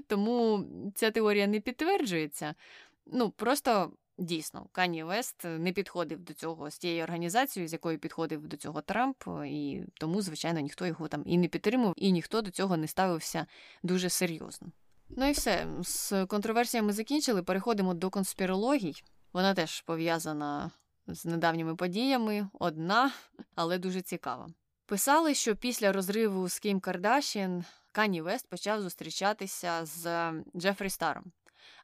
[0.07, 0.65] Тому
[0.95, 2.55] ця теорія не підтверджується.
[3.05, 8.47] Ну, просто Дійсно, Кані Вест не підходив до цього з тією організацією, з якою підходив
[8.47, 12.51] до цього Трамп, і тому, звичайно, ніхто його там і не підтримував, і ніхто до
[12.51, 13.45] цього не ставився
[13.83, 14.67] дуже серйозно.
[15.09, 17.43] Ну і все, з контроверсіями закінчили.
[17.43, 19.03] Переходимо до конспірологій.
[19.33, 20.71] Вона теж пов'язана
[21.07, 23.11] з недавніми подіями, одна,
[23.55, 24.49] але дуже цікава.
[24.85, 31.31] Писали, що після розриву з Кім Кардашін Кані Вест почав зустрічатися з Джефрі Старом.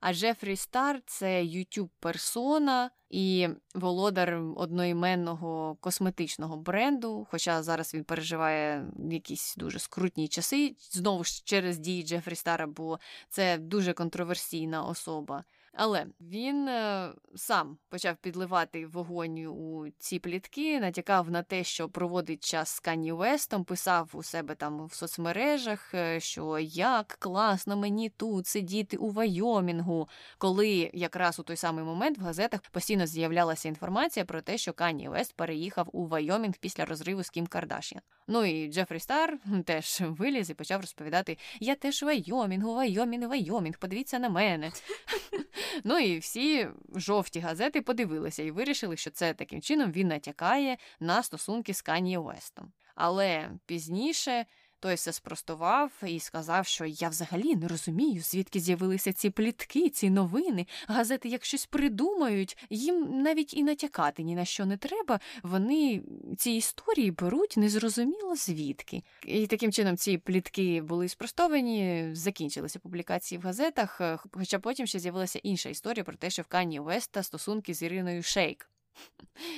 [0.02, 7.28] А Джефрі Стар це youtube персона і володар одноіменного косметичного бренду.
[7.32, 13.00] Хоча зараз він переживає якісь дуже скрутні часи, знову ж через дії Джефрі Стара, бо
[13.30, 15.44] це дуже контроверсійна особа.
[15.76, 22.44] Але він е, сам почав підливати вогонь у ці плітки, натякав на те, що проводить
[22.44, 28.10] час з Кані Вестом, писав у себе там в соцмережах, е, що як класно мені
[28.10, 34.26] тут сидіти у Вайомінгу, коли якраз у той самий момент в газетах постійно з'являлася інформація
[34.26, 38.02] про те, що Кані Вест переїхав у Вайомінг після розриву з Кім Кардашян.
[38.28, 44.20] Ну і Джефрі Стар теж виліз і почав розповідати: Я теж Вайомінгу, Вайомінг, Вайомінг, подивіться
[44.20, 44.72] на мене.
[45.84, 51.24] Ну і всі жовті газети подивилися і вирішили, що це таким чином він натякає на
[51.24, 52.72] стосунки з Кані Уестом.
[52.96, 54.46] Але пізніше
[54.84, 60.10] той все спростував і сказав, що я взагалі не розумію, звідки з'явилися ці плітки, ці
[60.10, 60.68] новини.
[60.88, 65.20] Газети, як щось придумають, їм навіть і натякати ні на що не треба.
[65.44, 66.02] Вони
[66.38, 69.04] ці історії беруть незрозуміло звідки.
[69.26, 74.02] І таким чином ці плітки були спростовані, закінчилися публікації в газетах.
[74.34, 78.24] Хоча потім ще з'явилася інша історія про те, що в Кані Веста стосунки з Іриною
[78.24, 78.73] Шейк.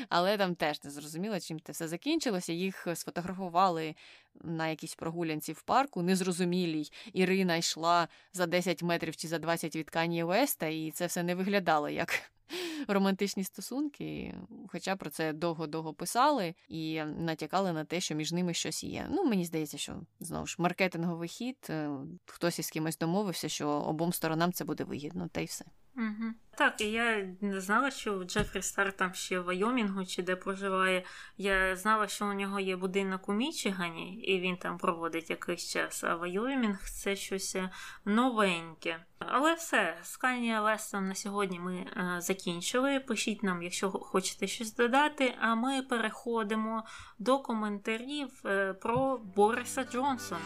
[0.09, 2.53] Але там теж не зрозуміло, чим це все закінчилося.
[2.53, 3.95] Їх сфотографували
[4.43, 6.91] на якійсь прогулянці в парку, незрозумілій.
[7.13, 11.35] Ірина йшла за 10 метрів чи за 20 від Кані Веста, і це все не
[11.35, 12.31] виглядало як
[12.87, 14.35] романтичні стосунки.
[14.67, 19.07] Хоча про це довго-довго писали і натякали на те, що між ними щось є.
[19.11, 21.89] Ну, мені здається, що знову ж маркетинговий хід, е,
[22.25, 25.65] хтось із кимось домовився, що обом сторонам це буде вигідно, та й все.
[25.97, 26.33] Угу.
[26.57, 31.03] Так, і я не знала, що Джефрі Стар там ще в Вайомінгу чи де проживає.
[31.37, 36.03] Я знала, що у нього є будинок у Мічигані, і він там проводить якийсь час.
[36.03, 37.69] А Вайомінг це щось е,
[38.05, 39.05] новеньке.
[39.19, 42.99] Але все, з Кані Лестом на сьогодні ми е, закінчили.
[42.99, 45.35] Пишіть нам, якщо хочете щось додати.
[45.39, 46.83] А ми переходимо
[47.19, 50.39] до коментарів е, про Бориса Джонсона.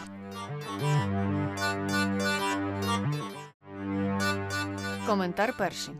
[5.10, 5.94] Коментар перший.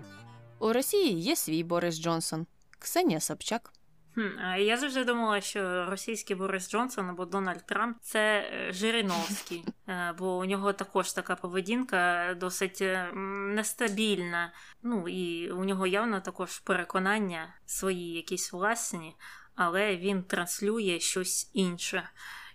[0.58, 2.46] У Росії є свій Борис Джонсон,
[2.78, 3.72] Ксенія Собчак.
[4.14, 4.28] Хм,
[4.58, 10.36] Я завжди думала, що російський Борис Джонсон або Дональд Трамп це е, Жириновський, е, бо
[10.36, 13.12] у нього також така поведінка досить е,
[13.54, 14.52] нестабільна.
[14.82, 19.16] Ну і у нього явно також переконання свої якісь власні,
[19.54, 22.10] але він транслює щось інше.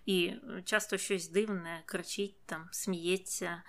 [0.05, 0.33] І
[0.65, 3.63] часто щось дивне, кричить там, сміється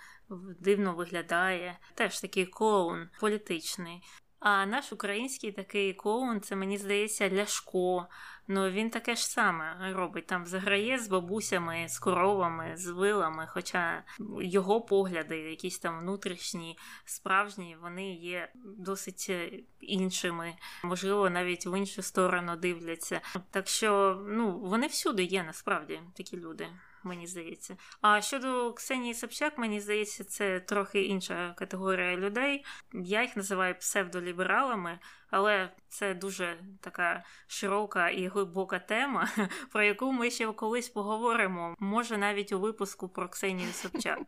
[0.59, 1.79] дивно виглядає.
[1.95, 4.01] Теж такий клоун політичний.
[4.39, 8.07] А наш український такий клоун, це мені здається, Ляшко.
[8.47, 10.27] Ну він таке ж саме робить.
[10.27, 13.47] Там заграє з бабусями, з коровами, з вилами.
[13.49, 14.03] Хоча
[14.41, 19.31] його погляди, якісь там внутрішні, справжні, вони є досить
[19.79, 20.53] іншими.
[20.83, 23.21] Можливо, навіть в іншу сторону дивляться.
[23.51, 26.67] Так що ну вони всюди є насправді такі люди
[27.03, 27.77] мені здається.
[28.01, 32.65] А щодо Ксенії Собчак, мені здається, це трохи інша категорія людей.
[32.93, 34.99] Я їх називаю псевдолібералами,
[35.29, 39.29] але це дуже така широка і глибока тема,
[39.71, 41.75] про яку ми ще колись поговоримо.
[41.79, 44.19] Може, навіть у випуску про Ксенію Собчак.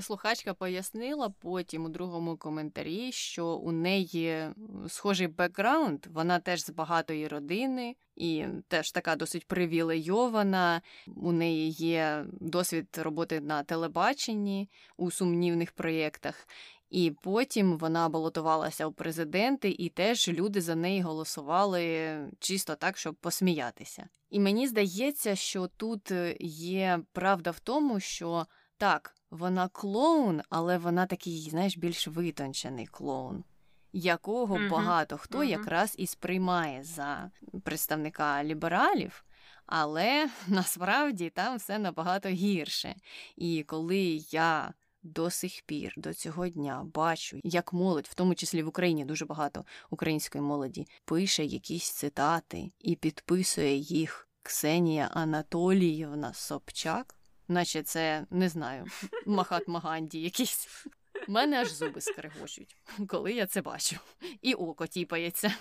[0.00, 4.48] Слухачка пояснила потім у другому коментарі, що у неї
[4.88, 10.82] схожий бекграунд, вона теж з багатої родини і теж така досить привілейована.
[11.16, 16.48] У неї є досвід роботи на телебаченні у сумнівних проєктах.
[16.90, 23.14] І потім вона балотувалася у президенти, і теж люди за неї голосували чисто так, щоб
[23.14, 24.08] посміятися.
[24.30, 28.46] І мені здається, що тут є правда в тому, що
[28.78, 33.44] так, вона клоун, але вона такий, знаєш, більш витончений клоун,
[33.92, 34.70] якого uh-huh.
[34.70, 35.44] багато хто uh-huh.
[35.44, 37.30] якраз і сприймає за
[37.64, 39.24] представника лібералів.
[39.66, 42.94] Але насправді там все набагато гірше.
[43.36, 48.62] І коли я до сих пір, до цього дня бачу, як молодь, в тому числі
[48.62, 57.14] в Україні дуже багато української молоді, пише якісь цитати і підписує їх Ксенія Анатоліївна Собчак
[57.48, 58.86] наче це не знаю,
[59.26, 60.86] Махат Маганді якийсь.
[61.28, 62.76] У мене аж зуби скрегочуть,
[63.08, 63.96] коли я це бачу.
[64.42, 65.54] І око тіпається,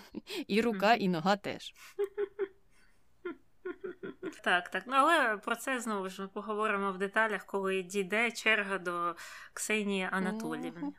[0.48, 1.74] і рука, і нога теж.
[4.44, 4.84] Так, так.
[4.88, 9.16] Ну, але про це знову ж ми поговоримо в деталях, коли дійде черга до
[9.54, 10.94] Ксенії Анатоліївни.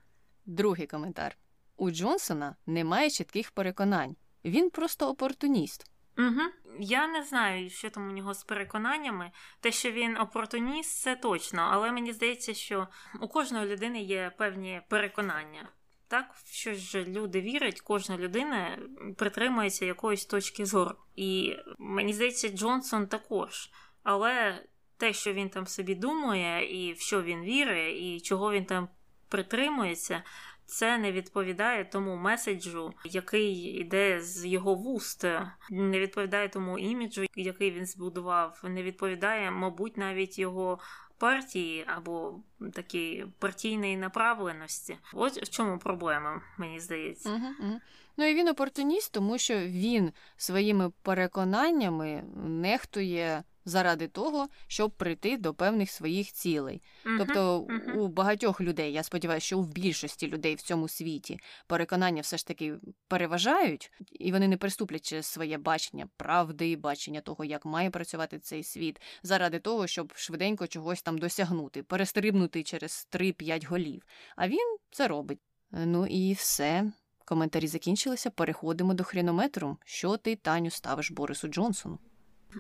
[0.47, 1.37] Другий коментар.
[1.77, 4.17] У Джонсона немає чітких переконань.
[4.45, 5.91] Він просто опортуніст.
[6.19, 6.41] Угу.
[6.79, 9.31] Я не знаю, що там у нього з переконаннями.
[9.61, 12.89] Те, що він опортуніст, це точно, але мені здається, що
[13.21, 15.69] у кожної людини є певні переконання.
[16.09, 18.79] Так, що ж люди вірять, кожна людина
[19.17, 20.95] притримується якоїсь точки зору.
[21.17, 23.71] І мені здається, Джонсон також.
[24.03, 24.65] Але
[24.97, 28.89] те, що він там собі думає, і в що він вірить, і чого він там
[29.29, 30.23] притримується,
[30.67, 35.25] це не відповідає тому меседжу, який йде з його вуст,
[35.71, 40.79] не відповідає тому іміджу, який він збудував, не відповідає, мабуть, навіть його
[41.19, 42.41] партії або
[42.73, 44.99] такій партійної направленості.
[45.13, 47.31] От в чому проблема, мені здається.
[47.31, 47.81] Угу, угу.
[48.17, 55.55] Ну і він опортуніст, тому що він своїми переконаннями нехтує заради того, щоб прийти до
[55.55, 56.83] певних своїх цілей.
[57.05, 57.93] Uh-huh, тобто uh-huh.
[57.93, 62.47] у багатьох людей, я сподіваюся, що в більшості людей в цьому світі переконання все ж
[62.47, 62.75] таки
[63.09, 68.63] переважають, і вони не приступлять через своє бачення правди, бачення того, як має працювати цей
[68.63, 74.03] світ, заради того, щоб швиденько чогось там досягнути, перестрибнути через 3-5 голів.
[74.37, 75.39] А він це робить.
[75.71, 76.93] Ну і все.
[77.25, 78.31] Коментарі закінчилися.
[78.31, 79.77] Переходимо до хронометру.
[79.85, 81.99] Що ти, Таню, ставиш Борису Джонсону?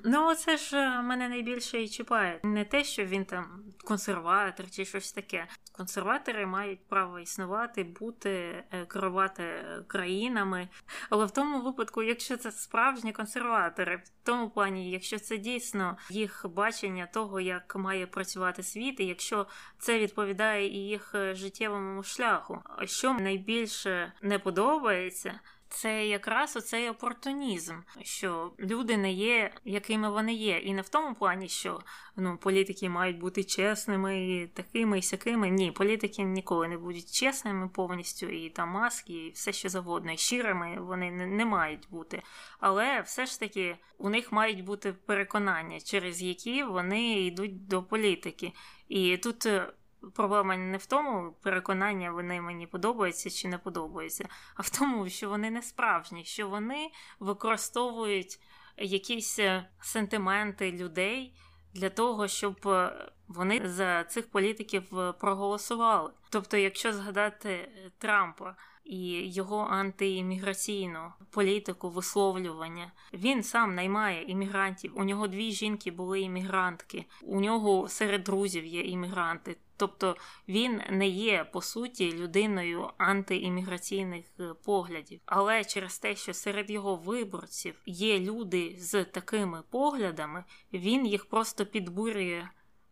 [0.04, 2.40] Ну, це ж е, мене найбільше і чіпає.
[2.42, 5.46] Не те, що він там консерватор чи щось таке.
[5.72, 9.44] Консерватори мають право існувати, бути, е, керувати
[9.86, 10.68] країнами.
[11.10, 16.46] Але в тому випадку, якщо це справжні консерватори, в тому плані, якщо це дійсно їх
[16.48, 19.46] бачення того, як має працювати світ, і якщо
[19.78, 25.40] це відповідає і їх е, життєвому шляху, що найбільше не подобається
[25.74, 31.14] це якраз оцей опортунізм, що люди не є, якими вони є, і не в тому
[31.14, 31.80] плані, що
[32.16, 35.50] ну політики мають бути чесними, і такими і сякими.
[35.50, 40.16] Ні, політики ніколи не будуть чесними повністю, і там маски, і все що завгодно, і
[40.16, 42.22] щирими вони не, не мають бути.
[42.60, 48.52] Але все ж таки у них мають бути переконання, через які вони йдуть до політики.
[48.88, 49.72] І тут е,
[50.14, 55.28] проблема не в тому, переконання вони мені подобаються чи не подобаються, а в тому, що
[55.28, 56.90] вони не справжні, що вони
[57.20, 58.40] використовують
[58.76, 61.34] якісь е, сентименти людей
[61.74, 66.10] для того, щоб е, вони за цих політиків е, проголосували.
[66.30, 67.68] Тобто, якщо згадати
[67.98, 72.92] Трампа і його антиімміграційну політику висловлювання.
[73.12, 74.92] Він сам наймає іммігрантів.
[74.98, 79.56] У нього дві жінки були іммігрантки, у нього серед друзів є іммігранти.
[79.76, 80.16] Тобто
[80.48, 86.96] він не є по суті людиною антиімміграційних е, поглядів, але через те, що серед його
[86.96, 92.48] виборців є люди з такими поглядами, він їх просто підбурює.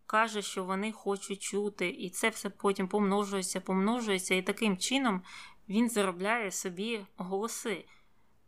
[0.06, 5.22] Каже, що вони хочуть чути, і це все потім помножується, помножується, і таким чином
[5.68, 7.84] він заробляє собі голоси.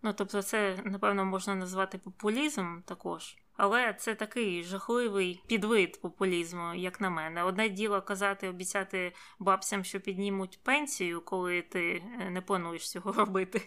[0.03, 3.37] Ну тобто, це напевно можна назвати популізмом також.
[3.57, 7.43] Але це такий жахливий підвид популізму, як на мене.
[7.43, 13.63] Одне діло казати, обіцяти бабцям, що піднімуть пенсію, коли ти е, не плануєш цього робити.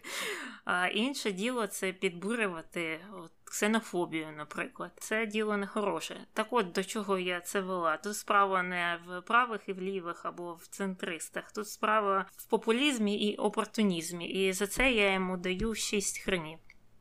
[0.65, 2.99] А інше діло це підбурювати
[3.43, 4.91] ксенофобію, наприклад.
[4.97, 6.25] Це діло не хороше.
[6.33, 7.97] Так от до чого я це вела?
[7.97, 11.51] Тут справа не в правих і в лівих або в центристах.
[11.51, 14.27] Тут справа в популізмі і опортунізмі.
[14.29, 16.59] І за це я йому даю 6 хренів.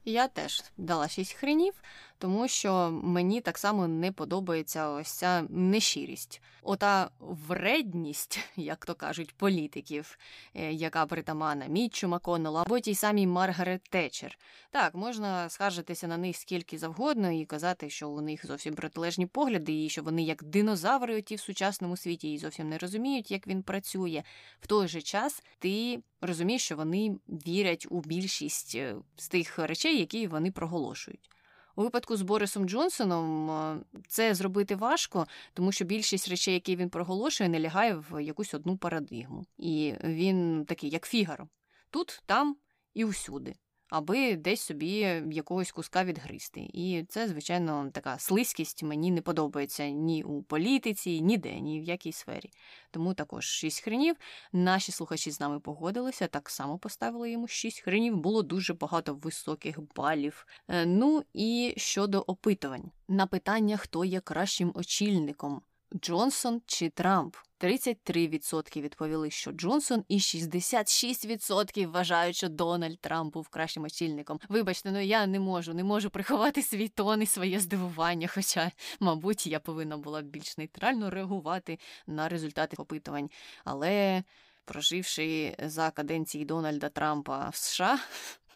[0.09, 1.75] Я теж дала 6 хренів,
[2.19, 6.43] тому що мені так само не подобається ось ця нещирість.
[6.63, 10.19] Ота вредність, як то кажуть, політиків,
[10.55, 14.39] е, яка притамана Мітчу Маконнелу або тій самій Маргарет Тетчер.
[14.71, 19.85] Так, можна скаржитися на них скільки завгодно і казати, що у них зовсім протилежні погляди,
[19.85, 23.63] і що вони як динозаври оті в сучасному світі і зовсім не розуміють, як він
[23.63, 24.23] працює.
[24.61, 29.99] В той же час ти розумієш, що вони вірять у більшість е, з тих речей,
[29.99, 31.31] які вони проголошують.
[31.77, 33.79] У випадку з Борисом Джонсоном е,
[34.09, 38.77] це зробити важко, тому що більшість речей, які він проголошує, не лягає в якусь одну
[38.77, 39.45] парадигму.
[39.59, 41.49] І він такий, як фігаро,
[41.91, 42.57] тут, там
[42.95, 43.55] і усюди
[43.89, 44.91] аби десь собі
[45.31, 46.61] якогось куска відгризти.
[46.61, 52.13] І це, звичайно, така слизькість мені не подобається ні у політиці, ніде, ні в якій
[52.13, 52.51] сфері.
[52.91, 54.17] Тому також шість хренів.
[54.53, 58.17] Наші слухачі з нами погодилися, так само поставили йому шість хренів.
[58.17, 60.47] Було дуже багато високих балів.
[60.69, 65.63] Е, ну і щодо опитувань на питання, хто є кращим очільником.
[65.95, 67.37] Джонсон чи Трамп.
[67.61, 74.41] 33% відповіли, що Джонсон, і 66% вважають, що Дональд Трамп був кращим очільником.
[74.49, 78.29] Вибачте, ну я не можу, не можу приховати свій тон і своє здивування.
[78.35, 83.31] Хоча, мабуть, я повинна була більш нейтрально реагувати на результати опитувань.
[83.65, 84.23] Але
[84.65, 87.99] проживши за каденції Дональда Трампа в США.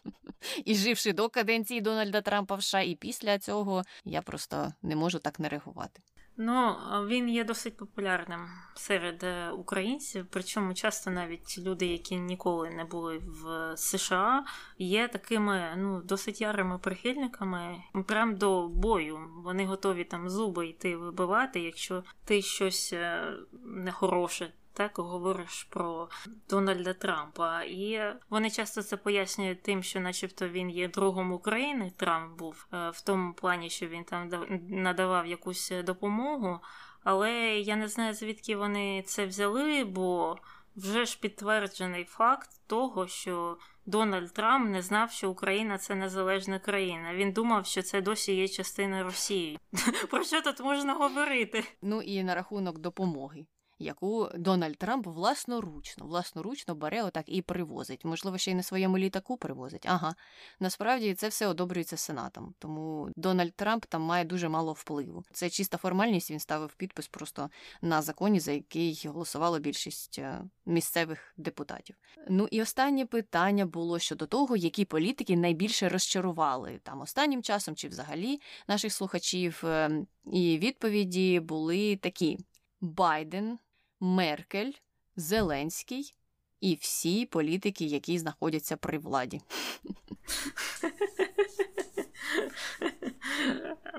[0.65, 5.19] І живши до каденції Дональда Трампа в США, і після цього я просто не можу
[5.19, 6.01] так не реагувати.
[6.43, 6.75] Ну,
[7.07, 8.39] він є досить популярним
[8.75, 14.45] серед е, українців, причому часто навіть люди, які ніколи не були в США,
[14.77, 19.19] є такими ну, досить ярими прихильниками, прям до бою.
[19.43, 23.33] Вони готові там зуби йти вибивати, якщо ти щось е,
[23.65, 26.09] нехороше так говориш про
[26.49, 31.91] Дональда Трампа, і вони часто це пояснюють тим, що, начебто, він є другом України.
[31.97, 34.29] Трамп був е, в тому плані, що він там
[34.69, 36.59] надавав якусь допомогу.
[37.03, 40.37] Але я не знаю, звідки вони це взяли, бо
[40.75, 47.13] вже ж підтверджений факт того, що Дональд Трамп не знав, що Україна це незалежна країна.
[47.13, 49.59] Він думав, що це досі є частина Росії.
[50.09, 51.63] Про що тут можна говорити?
[51.81, 53.45] Ну і на рахунок допомоги
[53.81, 58.05] яку Дональд Трамп власноручно, власноручно бере отак і привозить.
[58.05, 59.85] Можливо, ще й на своєму літаку привозить.
[59.85, 60.15] Ага,
[60.59, 62.53] насправді це все одобрюється сенатом.
[62.59, 65.23] Тому Дональд Трамп там має дуже мало впливу.
[65.33, 66.31] Це чиста формальність.
[66.31, 67.49] Він ставив підпис просто
[67.81, 71.95] на законі, за який голосувала більшість е, місцевих депутатів.
[72.29, 77.87] Ну і останнє питання було щодо того, які політики найбільше розчарували там останнім часом чи
[77.87, 79.63] взагалі наших слухачів.
[79.65, 82.37] Ем, і відповіді були такі:
[82.81, 83.59] Байден.
[84.03, 84.71] Меркель,
[85.15, 86.13] Зеленський
[86.59, 89.41] і всі політики, які знаходяться при владі.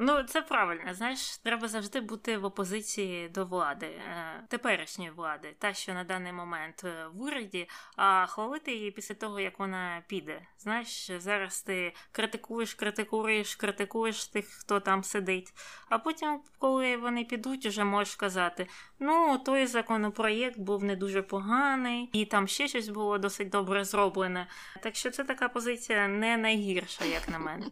[0.00, 0.94] Ну, це правильно.
[0.94, 6.32] Знаєш, треба завжди бути в опозиції до влади, е, теперішньої влади, та що на даний
[6.32, 10.42] момент е, в уряді, а хвалити її після того, як вона піде.
[10.58, 15.52] Знаєш, зараз ти критикуєш, критикуєш, критикуєш тих, хто там сидить.
[15.88, 18.66] А потім, коли вони підуть, вже можеш сказати:
[18.98, 24.46] ну, той законопроєкт був не дуже поганий, і там ще щось було досить добре зроблене.
[24.82, 27.66] Так що це така позиція не найгірша, як на мене.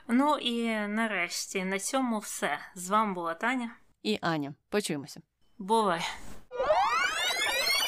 [0.09, 2.59] Ну і нарешті на цьому все.
[2.75, 3.71] З вами була Таня
[4.03, 4.55] і Аня.
[4.69, 5.21] Почуємося.
[5.63, 6.01] Бувай.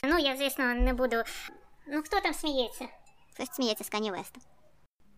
[0.05, 1.23] Ну, я, звісно, не буду.
[1.87, 2.89] Ну, хто там сміється?
[3.35, 4.41] Хтось сміється з Кані Веста.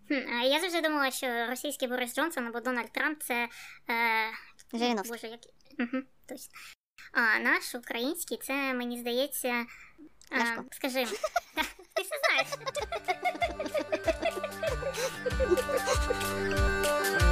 [0.08, 3.48] Хм, а я завжди думала, що російський Борис Джонсон або Дональд Трамп це.
[3.90, 4.30] Е...
[4.72, 5.10] Жириновський.
[5.10, 5.40] Боже, як...
[5.78, 6.52] Угу, точно.
[7.12, 9.66] А наш український, це мені здається.
[10.30, 11.04] А, скажи.
[11.94, 12.48] Ти все знаєш.